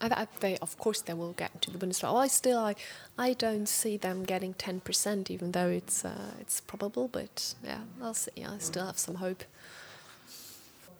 I, 0.00 0.06
I, 0.22 0.26
they, 0.40 0.56
of 0.58 0.76
course, 0.76 1.00
they 1.02 1.14
will 1.14 1.32
get 1.32 1.50
into 1.54 1.70
the 1.70 1.78
Bundestag. 1.78 2.02
Well, 2.04 2.18
I 2.18 2.26
still, 2.28 2.58
I, 2.58 2.74
I 3.16 3.32
don't 3.32 3.66
see 3.68 3.96
them 3.96 4.24
getting 4.24 4.52
ten 4.54 4.80
percent, 4.80 5.30
even 5.30 5.52
though 5.52 5.68
it's 5.68 6.04
uh, 6.04 6.10
it's 6.40 6.60
probable. 6.60 7.08
But 7.08 7.54
yeah, 7.64 7.78
I'll 8.02 8.12
see. 8.14 8.32
I 8.44 8.58
still 8.58 8.84
have 8.84 8.98
some 8.98 9.14
hope. 9.16 9.44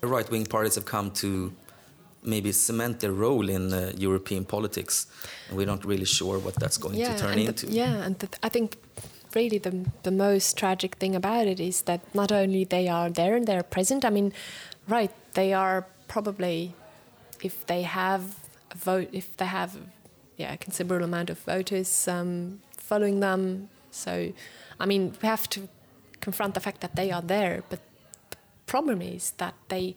the 0.01 0.07
right-wing 0.07 0.47
parties 0.47 0.75
have 0.77 0.85
come 0.87 1.11
to 1.11 1.53
maybe 2.23 2.53
cement 2.53 3.01
their 3.01 3.13
role 3.13 3.49
in 3.51 3.73
uh, 3.73 3.93
European 3.99 4.45
politics 4.45 5.07
and 5.49 5.57
we're 5.59 5.67
not 5.67 5.85
really 5.85 6.05
sure 6.07 6.39
what 6.39 6.55
that's 6.55 6.79
going 6.79 6.97
to 6.97 7.19
turn 7.19 7.37
the- 7.37 7.47
into 7.47 7.67
yeah, 7.67 8.05
and 8.07 8.19
the, 8.19 8.29
I 8.43 8.49
think 8.49 8.77
really 9.35 9.59
the 9.59 9.85
the 10.03 10.11
most 10.11 10.57
tragic 10.57 10.97
thing 10.97 11.14
about 11.14 11.47
it 11.47 11.61
is 11.61 11.82
that 11.82 12.01
not 12.14 12.32
only 12.32 12.64
they 12.64 12.89
are 12.89 13.11
there 13.11 13.37
and 13.37 13.47
they're 13.47 13.62
present. 13.62 14.05
I 14.05 14.11
mean, 14.11 14.32
right, 14.89 15.11
they 15.35 15.53
are 15.53 15.87
probably 16.09 16.74
if 17.43 17.66
they 17.66 17.82
have 17.82 18.22
a 18.70 18.76
vote, 18.76 19.09
if 19.12 19.37
they 19.37 19.47
have 19.47 19.76
yeah 20.37 20.53
a 20.53 20.57
considerable 20.57 21.05
amount 21.05 21.30
of 21.30 21.39
voters 21.41 22.09
um, 22.09 22.61
following 22.76 23.20
them. 23.20 23.68
So, 23.91 24.32
I 24.80 24.87
mean, 24.87 25.14
we 25.22 25.28
have 25.28 25.49
to 25.51 25.68
confront 26.20 26.55
the 26.55 26.61
fact 26.61 26.80
that 26.80 26.97
they 26.97 27.12
are 27.12 27.22
there, 27.22 27.62
but 27.68 27.80
the 28.30 28.37
problem 28.66 29.01
is 29.03 29.32
that 29.37 29.55
they 29.68 29.95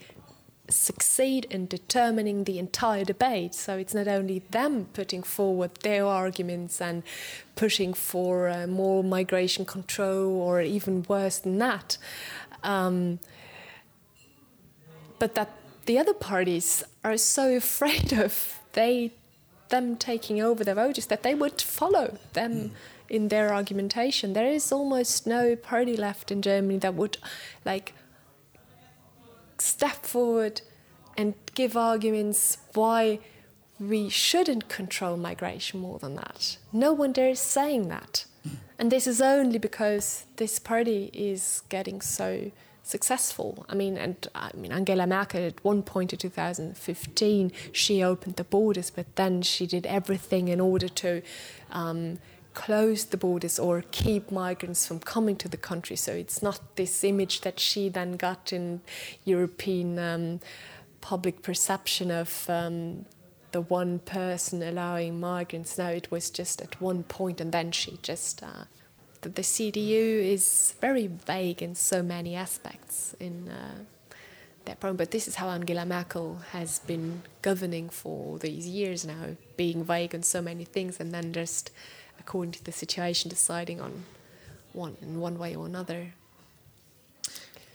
succeed 0.70 1.45
in 1.49 1.68
determining 1.68 2.43
the 2.43 2.59
entire 2.59 3.03
debate. 3.03 3.53
So 3.53 3.78
it's 3.78 3.93
not 3.93 4.07
only 4.07 4.39
them 4.51 4.88
putting 4.93 5.24
forward 5.24 5.76
their 5.82 6.05
arguments 6.05 6.82
and 6.82 7.03
pushing 7.55 7.93
for 7.93 8.49
uh, 8.49 8.68
more 8.68 9.03
migration 9.03 9.65
control 9.65 10.39
or 10.41 10.61
even 10.61 11.03
worse 11.07 11.39
than 11.39 11.57
that, 11.59 11.97
um, 12.63 13.20
but 15.20 15.36
that 15.36 15.51
the 15.86 15.97
other 15.97 16.13
parties 16.13 16.84
are 17.03 17.18
so 17.18 17.55
afraid 17.55 18.13
of 18.13 18.59
they 18.74 19.13
them 19.70 19.97
taking 19.97 20.41
over 20.41 20.63
the 20.63 20.76
voters 20.76 21.07
that 21.07 21.24
they 21.24 21.36
would 21.36 21.61
follow 21.61 22.18
them 22.34 22.72
in 23.09 23.30
their 23.30 23.53
argumentation. 23.53 24.34
There 24.34 24.47
is 24.49 24.72
almost 24.72 25.28
no 25.28 25.55
party 25.55 25.97
left 25.97 26.32
in 26.32 26.41
Germany 26.41 26.78
that 26.80 26.93
would 26.93 27.18
like 27.65 27.93
step 29.62 30.05
forward 30.05 30.62
and 31.16 31.34
give 31.55 31.76
arguments 31.76 32.58
why 32.74 33.20
we 33.80 34.10
shouldn't 34.10 34.70
control 34.70 35.18
migration 35.18 35.80
more 35.80 35.99
than 35.99 36.16
that. 36.16 36.58
No 36.72 36.93
one 36.93 37.14
there 37.14 37.30
is 37.30 37.39
saying 37.39 37.89
that. 37.89 38.26
And 38.80 38.91
this 38.91 39.08
is 39.08 39.22
only 39.22 39.58
because 39.58 40.26
this 40.38 40.60
party 40.60 41.10
is 41.14 41.64
getting 41.70 42.01
so 42.01 42.51
successful. 42.84 43.66
I 43.68 43.76
mean, 43.76 43.97
and 43.97 44.28
I 44.34 44.51
mean, 44.55 44.72
Angela 44.72 45.05
Merkel 45.05 45.45
at 45.45 45.64
one 45.64 45.84
point 45.84 46.14
in 46.14 46.20
2015, 46.20 47.51
she 47.72 48.03
opened 48.03 48.36
the 48.38 48.43
borders, 48.43 48.89
but 48.89 49.16
then 49.16 49.41
she 49.41 49.68
did 49.68 49.86
everything 49.86 50.47
in 50.47 50.62
order 50.62 50.88
to 50.88 51.22
um, 51.72 52.20
close 52.58 53.05
the 53.05 53.18
borders 53.18 53.60
or 53.60 53.84
keep 53.91 54.32
migrants 54.32 54.88
from 54.88 54.99
coming 54.99 55.36
to 55.36 55.47
the 55.47 55.58
country. 55.58 55.95
So 55.95 56.12
it's 56.12 56.41
not 56.41 56.60
this 56.76 57.03
image 57.03 57.41
that 57.41 57.60
she 57.60 57.88
then 57.88 58.18
got 58.18 58.51
in 58.51 58.82
European 59.26 59.99
um, 59.99 60.39
public 60.99 61.43
perception 61.43 62.10
of 62.10 62.49
um, 62.49 63.05
the 63.51 63.62
one 63.62 63.99
person 63.99 64.64
allowing 64.64 65.20
migrants. 65.20 65.78
No, 65.78 65.89
it 65.89 66.10
was 66.10 66.32
just 66.32 66.60
at 66.60 66.82
one 66.82 67.03
point, 67.03 67.39
and 67.39 67.51
then 67.51 67.72
she 67.72 67.99
just. 68.01 68.41
Uh, 68.41 68.66
the, 69.22 69.30
the 69.30 69.43
CDU 69.43 70.05
is 70.36 70.74
very 70.82 71.05
vague 71.05 71.62
in 71.62 71.76
so 71.76 72.01
many 72.01 72.36
aspects 72.36 73.16
in 73.20 73.49
uh, 73.49 73.84
their 74.66 74.76
program, 74.76 74.97
but 74.97 75.12
this 75.12 75.28
is 75.28 75.36
how 75.36 75.49
Angela 75.49 75.86
Merkel 75.86 76.39
has 76.53 76.80
been 76.80 77.22
governing 77.43 77.89
for 77.89 78.39
these 78.39 78.68
years 78.68 79.05
now, 79.05 79.36
being 79.58 79.84
vague 79.84 80.16
on 80.16 80.24
so 80.24 80.41
many 80.41 80.66
things, 80.66 80.99
and 80.99 81.12
then 81.12 81.34
just 81.34 81.70
according 82.28 82.51
to 82.51 82.63
the 82.65 82.71
situation 82.71 83.30
deciding 83.30 83.80
on 83.82 83.91
one 84.73 84.95
in 85.01 85.21
one 85.21 85.38
way 85.39 85.55
or 85.55 85.65
another. 85.65 86.07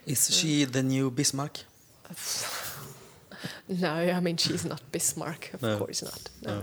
Is 0.06 0.28
she 0.36 0.64
the 0.66 0.82
new 0.82 1.10
Bismarck? 1.10 1.60
No, 3.68 3.92
I 4.16 4.20
mean 4.20 4.36
she's 4.36 4.64
not 4.64 4.80
Bismarck, 4.92 5.50
of 5.54 5.62
No. 5.62 5.78
course 5.78 6.02
not. 6.04 6.30
No. 6.42 6.54
No. 6.54 6.62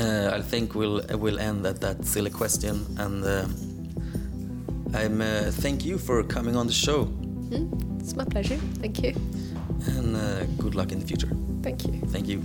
Uh, 0.00 0.38
I 0.38 0.42
think 0.42 0.74
we'll 0.74 1.00
we'll 1.18 1.38
end 1.40 1.66
at 1.66 1.80
that 1.80 2.04
silly 2.04 2.30
question, 2.30 2.86
and 2.98 3.24
uh, 3.24 3.46
I'm 4.98 5.20
uh, 5.20 5.50
thank 5.62 5.84
you 5.84 5.98
for 5.98 6.22
coming 6.22 6.56
on 6.56 6.66
the 6.66 6.72
show, 6.72 7.06
Mm, 7.50 8.00
it's 8.00 8.14
my 8.16 8.24
pleasure. 8.24 8.58
Thank 8.80 9.02
you. 9.02 9.12
and 9.96 10.14
uh, 10.16 10.44
good 10.62 10.74
luck 10.74 10.92
in 10.92 11.00
the 11.00 11.06
future. 11.06 11.30
Thank 11.62 11.84
you. 11.86 11.92
Thank 12.12 12.28
you. 12.28 12.42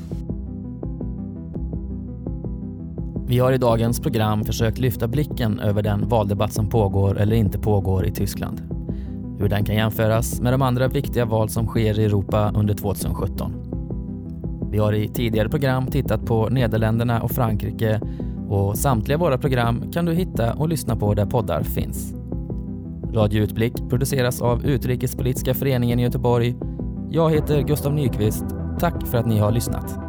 Vi 3.30 3.40
har 3.40 3.52
i 3.52 3.58
dagens 3.58 4.00
program 4.00 4.44
försökt 4.44 4.78
lyfta 4.78 5.08
blicken 5.08 5.60
över 5.60 5.82
den 5.82 6.08
valdebatt 6.08 6.54
som 6.54 6.70
pågår 6.70 7.20
eller 7.20 7.36
inte 7.36 7.60
pågår 7.60 8.06
i 8.06 8.12
Tyskland. 8.12 8.62
Hur 9.40 9.50
den 9.50 9.66
kan 9.66 9.76
jämföras 9.76 10.42
med 10.42 10.54
de 10.54 10.62
andra 10.62 10.88
viktiga 10.88 11.26
val 11.26 11.50
som 11.50 11.68
sker 11.68 12.00
i 12.00 12.06
Europa 12.06 12.52
under 12.56 12.74
2017. 12.74 13.54
Vi 14.72 14.78
har 14.78 14.94
i 14.94 15.08
tidigare 15.08 15.50
program 15.50 15.88
tittat 15.88 16.26
på 16.26 16.50
Nederländerna 16.50 17.22
och 17.22 17.32
Frankrike 17.32 18.02
och 18.50 18.78
samtliga 18.78 19.18
våra 19.18 19.38
program 19.38 19.92
kan 19.92 20.06
du 20.06 20.14
hitta 20.14 20.54
och 20.54 20.70
lyssna 20.70 20.96
på 20.96 21.14
där 21.14 21.26
poddar 21.26 21.64
finns. 21.64 22.14
Radio 23.14 23.44
Utblick 23.44 23.74
produceras 23.90 24.42
av 24.42 24.66
Utrikespolitiska 24.66 25.54
föreningen 25.54 26.00
i 26.00 26.04
Göteborg. 26.04 26.56
Jag 27.10 27.32
heter 27.32 27.62
Gustav 27.62 27.94
Nyqvist. 27.94 28.46
Tack 28.80 29.08
för 29.08 29.18
att 29.18 29.26
ni 29.26 29.40
har 29.40 29.52
lyssnat. 29.52 30.07